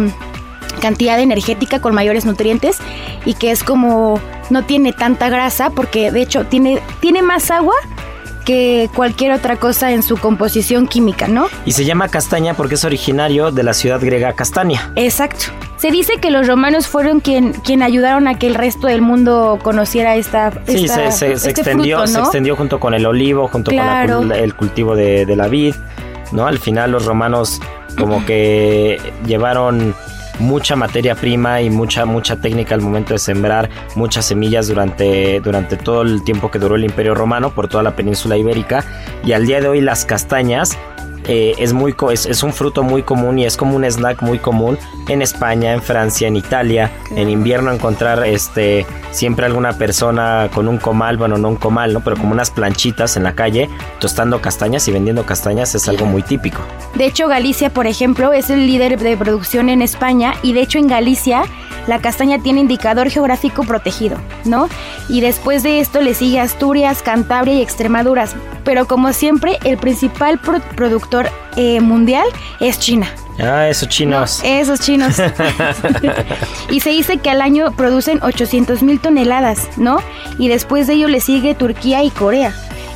cantidad 0.79 1.19
energética, 1.19 1.81
con 1.81 1.93
mayores 1.93 2.25
nutrientes 2.25 2.77
y 3.25 3.33
que 3.33 3.51
es 3.51 3.63
como 3.63 4.19
no 4.49 4.63
tiene 4.65 4.93
tanta 4.93 5.29
grasa 5.29 5.69
porque 5.69 6.11
de 6.11 6.21
hecho 6.21 6.45
tiene, 6.45 6.81
tiene 7.01 7.21
más 7.21 7.51
agua 7.51 7.75
que 8.49 8.89
cualquier 8.95 9.31
otra 9.31 9.57
cosa 9.57 9.91
en 9.91 10.01
su 10.01 10.17
composición 10.17 10.87
química, 10.87 11.27
¿no? 11.27 11.49
Y 11.65 11.73
se 11.73 11.85
llama 11.85 12.09
castaña 12.09 12.55
porque 12.55 12.73
es 12.73 12.83
originario 12.83 13.51
de 13.51 13.61
la 13.61 13.75
ciudad 13.75 14.01
griega 14.01 14.33
Castania. 14.33 14.91
Exacto. 14.95 15.45
Se 15.77 15.91
dice 15.91 16.13
que 16.19 16.31
los 16.31 16.47
romanos 16.47 16.87
fueron 16.87 17.19
quien, 17.19 17.53
quien 17.53 17.83
ayudaron 17.83 18.27
a 18.27 18.39
que 18.39 18.47
el 18.47 18.55
resto 18.55 18.87
del 18.87 19.03
mundo 19.03 19.59
conociera 19.61 20.15
esta. 20.15 20.51
Sí, 20.65 20.87
se, 20.87 21.33
este 21.33 21.51
extendió, 21.51 22.07
se 22.07 22.17
extendió 22.17 22.55
junto 22.55 22.79
con 22.79 22.95
el 22.95 23.05
olivo, 23.05 23.47
junto 23.49 23.69
con 23.69 24.31
el 24.31 24.55
cultivo 24.55 24.95
de, 24.95 25.27
de 25.27 25.35
la 25.35 25.47
vid. 25.47 25.75
¿no? 26.31 26.47
Al 26.47 26.57
final 26.57 26.89
los 26.89 27.05
romanos 27.05 27.61
como 27.99 28.25
que 28.25 28.99
llevaron 29.27 29.93
mucha 30.39 30.75
materia 30.75 31.15
prima 31.15 31.61
y 31.61 31.69
mucha, 31.69 32.05
mucha 32.05 32.37
técnica 32.37 32.75
al 32.75 32.81
momento 32.81 33.13
de 33.13 33.19
sembrar 33.19 33.69
muchas 33.95 34.25
semillas 34.25 34.67
durante, 34.67 35.39
durante 35.41 35.77
todo 35.77 36.01
el 36.01 36.23
tiempo 36.23 36.49
que 36.49 36.59
duró 36.59 36.75
el 36.75 36.83
Imperio 36.83 37.13
Romano 37.13 37.51
por 37.51 37.67
toda 37.67 37.83
la 37.83 37.95
península 37.95 38.37
ibérica. 38.37 38.83
Y 39.23 39.33
al 39.33 39.45
día 39.45 39.61
de 39.61 39.67
hoy 39.67 39.81
las 39.81 40.05
castañas 40.05 40.77
eh, 41.27 41.53
es, 41.57 41.73
muy, 41.73 41.95
es, 42.11 42.25
es, 42.25 42.43
un 42.43 42.53
fruto 42.53 42.83
muy 42.83 43.03
común 43.03 43.39
y 43.39 43.45
es 43.45 43.57
como 43.57 43.75
un 43.75 43.83
snack 43.83 44.21
muy 44.21 44.39
común 44.39 44.77
en 45.07 45.21
España, 45.21 45.73
en 45.73 45.81
Francia, 45.81 46.27
en 46.27 46.35
Italia. 46.35 46.91
En 47.15 47.29
invierno 47.29 47.71
encontrar 47.71 48.25
este, 48.25 48.85
siempre 49.11 49.45
alguna 49.45 49.73
persona 49.73 50.49
con 50.53 50.67
un 50.67 50.77
comal, 50.77 51.17
bueno, 51.17 51.37
no 51.37 51.49
un 51.49 51.55
comal, 51.55 51.93
¿no? 51.93 52.01
pero 52.01 52.15
como 52.15 52.31
unas 52.31 52.51
planchitas 52.51 53.17
en 53.17 53.23
la 53.23 53.33
calle 53.33 53.69
tostando 53.99 54.41
castañas 54.41 54.87
y 54.87 54.91
vendiendo 54.91 55.25
castañas 55.25 55.75
es 55.75 55.87
algo 55.87 56.05
muy 56.05 56.21
típico. 56.21 56.61
De 56.95 57.05
hecho, 57.05 57.27
Galicia, 57.27 57.69
por 57.69 57.87
ejemplo, 57.87 58.33
es 58.33 58.49
el 58.49 58.65
líder 58.65 58.99
de 58.99 59.17
producción 59.17 59.69
en 59.69 59.81
España 59.81 60.33
y 60.41 60.53
de 60.53 60.61
hecho 60.61 60.79
en 60.79 60.87
Galicia 60.87 61.43
la 61.87 61.99
castaña 61.99 62.37
tiene 62.37 62.59
indicador 62.59 63.09
geográfico 63.09 63.63
protegido, 63.63 64.17
¿no? 64.45 64.69
Y 65.07 65.21
después 65.21 65.63
de 65.63 65.79
esto 65.79 66.01
le 66.01 66.13
sigue 66.13 66.39
Asturias, 66.39 67.01
Cantabria 67.01 67.55
y 67.55 67.61
Extremadura. 67.61 68.25
Pero 68.63 68.85
como 68.85 69.11
siempre, 69.11 69.57
el 69.63 69.77
principal 69.77 70.39
productor 70.75 71.18
eh, 71.55 71.81
mundial 71.81 72.27
es 72.59 72.79
China. 72.79 73.07
Ah, 73.39 73.69
esos 73.69 73.87
chinos. 73.87 74.41
esos 74.43 74.81
chinos. 74.81 75.15
y 76.69 76.79
se 76.81 76.89
dice 76.89 77.17
que 77.17 77.29
al 77.29 77.41
año 77.41 77.71
producen 77.71 78.21
800 78.21 78.83
mil 78.83 78.99
toneladas, 78.99 79.69
¿no? 79.77 79.99
Y 80.37 80.49
después 80.49 80.87
de 80.87 80.93
ello 80.93 81.07
le 81.07 81.21
sigue 81.21 81.55
Turquía 81.55 82.03
y 82.03 82.09
Corea 82.09 82.53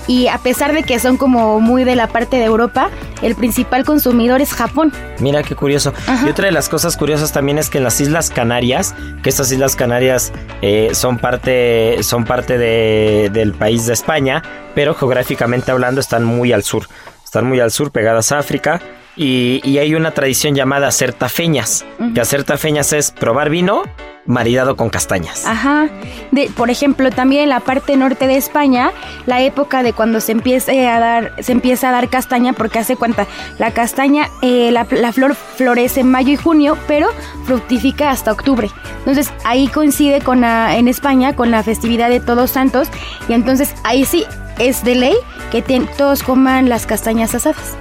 y 0.08 0.28
a 0.28 0.38
pesar 0.38 0.74
de 0.74 0.84
que 0.84 1.00
son 1.00 1.18
como 1.18 1.60
muy 1.60 1.84
de 1.84 1.96
la 1.96 2.08
parte 2.08 2.38
de 2.38 2.44
Europa, 2.44 2.90
el 3.22 3.36
principal 3.36 3.86
consumidor 3.86 4.42
es 4.42 4.54
Japón. 4.54 4.92
Mira 5.20 5.44
qué 5.44 5.56
curioso. 5.56 5.94
Y 6.26 6.30
otra 6.30 6.46
de 6.46 6.52
las 6.52 6.70
cosas 6.70 6.98
curiosas 6.98 7.32
también 7.32 7.58
es 7.58 7.70
que 7.70 7.78
en 7.78 7.86
las 7.86 8.00
Islas 8.02 8.30
Canarias, 8.30 8.96
que 9.22 9.30
estas 9.30 9.52
Islas 9.52 9.76
Canarias 9.76 10.34
eh, 10.62 10.90
son 10.94 11.18
parte, 11.18 12.04
son 12.04 12.26
parte 12.26 12.58
de, 12.58 13.30
del 13.32 13.54
país 13.54 13.86
de 13.86 13.94
España, 13.94 14.44
pero 14.76 14.94
geográficamente 14.94 15.72
hablando 15.72 16.02
están 16.02 16.26
muy 16.26 16.52
al 16.52 16.64
sur. 16.64 16.88
Están 17.34 17.48
muy 17.48 17.60
al 17.60 17.72
sur, 17.72 17.90
pegadas 17.90 18.32
a 18.32 18.38
África. 18.38 18.80
Y, 19.16 19.62
y 19.64 19.78
hay 19.78 19.96
una 19.96 20.12
tradición 20.12 20.56
llamada 20.56 20.88
hacer 20.88 21.14
tafeñas. 21.14 21.86
Que 22.14 22.22
hacer 22.22 22.44
tafeñas 22.44 22.94
es 22.94 23.12
probar 23.12 23.50
vino 23.50 23.84
maridado 24.26 24.76
con 24.76 24.90
castañas. 24.90 25.46
Ajá. 25.46 25.90
De, 26.32 26.50
por 26.56 26.70
ejemplo, 26.70 27.12
también 27.12 27.44
en 27.44 27.50
la 27.50 27.60
parte 27.60 27.96
norte 27.98 28.28
de 28.28 28.38
España, 28.38 28.92
la 29.26 29.42
época 29.42 29.84
de 29.84 29.94
cuando 29.94 30.20
se 30.22 30.32
empieza 30.32 30.72
a 30.72 31.00
dar, 31.00 31.34
se 31.42 31.52
empieza 31.52 31.90
a 31.90 31.92
dar 31.92 32.10
castaña, 32.10 32.54
porque 32.54 32.80
hace 32.80 32.96
cuenta, 32.96 33.28
la 33.60 33.72
castaña, 33.72 34.30
eh, 34.42 34.72
la, 34.72 34.86
flor 34.86 35.36
florece 35.36 36.02
en 36.02 36.12
mayo 36.12 36.32
y 36.32 36.36
junio, 36.36 36.78
pero 36.88 37.10
fructifica 37.46 38.12
hasta 38.12 38.32
octubre. 38.32 38.70
Entonces 39.00 39.32
ahí 39.44 39.68
coincide 39.68 40.22
con 40.22 40.42
la, 40.42 40.78
en 40.78 40.88
España 40.88 41.36
con 41.36 41.52
la 41.52 41.64
festividad 41.64 42.10
de 42.10 42.20
Todos 42.20 42.52
Santos, 42.52 42.88
y 43.28 43.34
entonces 43.34 43.76
ahí 43.84 44.06
sí 44.06 44.26
es 44.60 44.84
de 44.84 44.96
ley 44.96 45.16
que 45.52 45.62
todos 45.98 46.24
coman 46.24 46.70
las 46.70 46.86
castañas 46.86 47.36
asadas. 47.36 47.76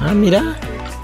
Ah, 0.00 0.12
mira. 0.12 0.56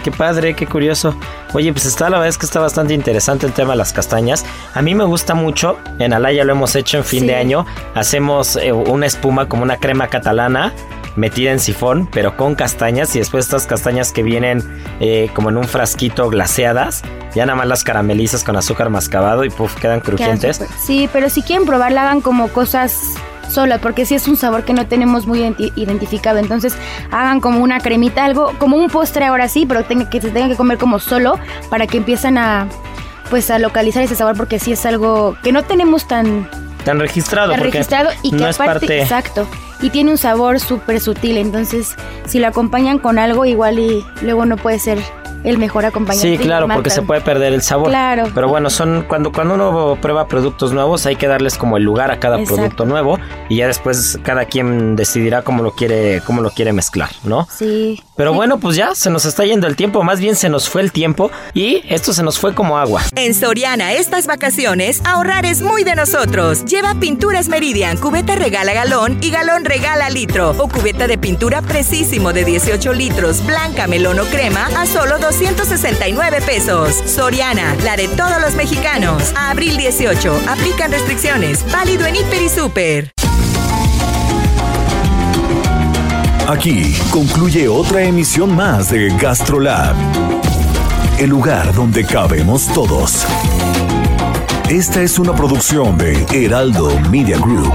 Qué 0.09 0.17
padre, 0.17 0.55
qué 0.55 0.67
curioso. 0.67 1.15
Oye, 1.53 1.71
pues 1.71 1.85
está, 1.85 2.09
la 2.09 2.17
verdad 2.17 2.31
es 2.31 2.39
que 2.39 2.47
está 2.47 2.61
bastante 2.61 2.95
interesante 2.95 3.45
el 3.45 3.53
tema 3.53 3.73
de 3.73 3.77
las 3.77 3.93
castañas. 3.93 4.43
A 4.73 4.81
mí 4.81 4.95
me 4.95 5.05
gusta 5.05 5.35
mucho. 5.35 5.77
En 5.99 6.15
Alaya 6.15 6.45
lo 6.45 6.53
hemos 6.53 6.75
hecho 6.77 6.97
en 6.97 7.05
fin 7.05 7.27
de 7.27 7.35
año. 7.35 7.67
Hacemos 7.95 8.57
eh, 8.57 8.73
una 8.73 9.05
espuma 9.05 9.51
como 9.51 9.65
una 9.65 9.77
crema 9.77 10.09
catalana 10.09 10.73
metida 11.17 11.53
en 11.53 11.61
sifón, 11.61 12.09
pero 12.11 12.39
con 12.39 12.55
castañas 12.55 13.15
y 13.17 13.19
después 13.19 13.45
estas 13.45 13.67
castañas 13.67 14.11
que 14.11 14.23
vienen 14.23 14.65
eh, 14.99 15.29
como 15.35 15.51
en 15.51 15.59
un 15.59 15.65
frasquito 15.65 16.31
glaseadas, 16.31 17.03
ya 17.35 17.45
nada 17.45 17.59
más 17.59 17.67
las 17.67 17.85
caramelizas 17.85 18.45
con 18.45 18.57
azúcar 18.57 18.89
mascabado 18.89 19.45
y 19.45 19.51
puff, 19.51 19.75
quedan 19.75 20.01
crujientes. 20.01 20.63
Sí, 20.81 21.11
pero 21.13 21.29
si 21.29 21.43
quieren 21.43 21.67
probarla 21.67 22.05
hagan 22.05 22.23
como 22.23 22.49
cosas 22.49 23.17
sola, 23.49 23.79
porque 23.79 24.07
si 24.07 24.15
es 24.15 24.29
un 24.29 24.37
sabor 24.37 24.65
que 24.65 24.73
no 24.73 24.87
tenemos 24.87 25.27
muy 25.27 25.55
identificado. 25.77 26.39
Entonces 26.39 26.75
hagan 27.11 27.41
como 27.41 27.61
una 27.61 27.81
cremita, 27.81 28.25
algo 28.25 28.53
como 28.59 28.77
un 28.77 28.89
postre 28.89 29.25
ahora 29.25 29.49
sí, 29.49 29.67
pero 29.67 29.85
tenga, 29.85 30.09
que 30.11 30.21
se 30.21 30.31
tenga 30.31 30.49
que 30.49 30.57
comer 30.57 30.79
como 30.79 30.99
solo 30.99 31.39
para 31.71 31.87
que 31.87 31.99
empiecen 31.99 32.39
a 32.39 32.69
pues 33.31 33.51
a 33.51 33.59
localizar 33.59 34.03
ese 34.03 34.15
sabor 34.15 34.37
porque 34.37 34.59
sí 34.59 34.73
es 34.73 34.87
algo 34.87 35.37
que 35.43 35.53
no 35.53 35.63
tenemos 35.65 36.09
tan 36.09 36.49
tan 36.85 36.99
registrado 36.99 37.53
tan 37.53 37.61
registrado 37.61 38.11
y 38.23 38.35
que 38.35 38.45
aparte 38.45 39.03
exacto 39.03 39.47
y 39.83 39.91
tiene 39.91 40.11
un 40.11 40.19
sabor 40.19 40.61
súper 40.61 40.99
sutil 41.01 41.37
entonces 41.37 41.95
si 42.27 42.39
lo 42.39 42.47
acompañan 42.47 42.99
con 42.99 43.19
algo 43.19 43.45
igual 43.45 43.79
y 43.79 44.05
luego 44.23 44.47
no 44.47 44.57
puede 44.57 44.79
ser 44.79 44.99
el 45.45 45.59
mejor 45.59 45.85
acompañante. 45.85 46.37
Sí, 46.37 46.39
claro, 46.39 46.69
porque 46.73 46.91
se 46.91 47.03
puede 47.03 47.21
perder 47.21 47.53
el 47.53 47.63
sabor. 47.63 47.89
Claro. 47.89 48.25
Pero 48.35 48.49
bueno, 48.49 48.71
son 48.71 49.05
cuando, 49.09 49.33
cuando 49.33 49.55
uno 49.55 49.99
prueba 50.01 50.29
productos 50.29 50.73
nuevos 50.73 51.07
hay 51.07 51.17
que 51.17 51.27
darles 51.27 51.57
como 51.57 51.77
el 51.77 51.83
lugar 51.83 52.11
a 52.11 52.19
cada 52.19 52.39
producto 52.45 52.85
nuevo 52.85 53.19
y 53.49 53.57
ya 53.57 53.67
después 53.67 54.19
cada 54.23 54.45
quien 54.45 54.97
decidirá 54.97 55.43
cómo 55.43 55.63
lo 55.63 55.73
quiere, 55.73 56.21
cómo 56.27 56.43
lo 56.43 56.51
quiere 56.51 56.73
mezclar, 56.73 57.11
¿no? 57.25 57.47
Sí. 57.51 58.03
Pero 58.17 58.33
bueno, 58.33 58.59
pues 58.59 58.77
ya 58.77 58.95
se 58.95 59.11
nos 59.11 59.25
está 59.25 59.45
yendo 59.45 59.67
el 59.67 59.77
tiempo, 59.77 60.03
más 60.03 60.19
bien 60.19 60.35
se 60.35 60.49
nos 60.49 60.69
fue 60.69 60.83
el 60.83 60.91
tiempo 60.91 61.31
y 61.55 61.83
esto 61.89 62.13
se 62.13 62.23
nos 62.23 62.39
fue 62.39 62.55
como 62.55 62.79
agua. 62.79 63.03
En 63.15 63.35
Soriana, 63.35 63.93
estas 63.93 64.27
vacaciones, 64.27 65.01
ahorrar 65.05 65.47
es 65.47 65.63
muy 65.63 65.85
de 65.85 65.95
nosotros. 65.95 66.65
Lleva 66.65 66.95
pinturas 66.95 67.49
Meridian, 67.49 67.97
cubeta 67.97 68.35
regala 68.35 68.73
galón 68.73 69.19
y 69.21 69.31
galón 69.31 69.65
regala 69.65 70.11
litro. 70.11 70.51
O 70.59 70.69
cubeta 70.69 71.07
de 71.07 71.19
pintura 71.19 71.63
precisísimo 71.63 72.33
de 72.33 72.45
18 72.45 72.93
litros, 72.93 73.45
blanca, 73.47 73.87
melón 73.87 74.19
o 74.19 74.25
crema 74.25 74.69
a 74.77 74.87
solo 74.87 75.19
269 75.29 76.41
pesos. 76.41 77.03
Soriana, 77.05 77.77
la 77.85 77.97
de 77.97 78.09
todos 78.09 78.41
los 78.41 78.55
mexicanos. 78.55 79.35
Abril 79.37 79.77
18, 79.77 80.41
aplican 80.49 80.91
restricciones. 80.91 81.71
Válido 81.71 82.07
en 82.07 82.17
Hiper 82.17 82.43
y 82.43 82.49
Super. 82.49 83.11
Aquí 86.49 86.97
concluye 87.11 87.69
otra 87.69 88.05
emisión 88.05 88.57
más 88.57 88.91
de 88.91 89.11
GastroLab, 89.19 89.95
el 91.19 91.29
lugar 91.29 91.75
donde 91.75 92.07
cabemos 92.07 92.67
todos. 92.73 93.27
Esta 94.71 95.03
es 95.03 95.19
una 95.19 95.35
producción 95.35 95.99
de 95.99 96.25
Heraldo 96.33 96.99
Media 97.11 97.37
Group. 97.37 97.75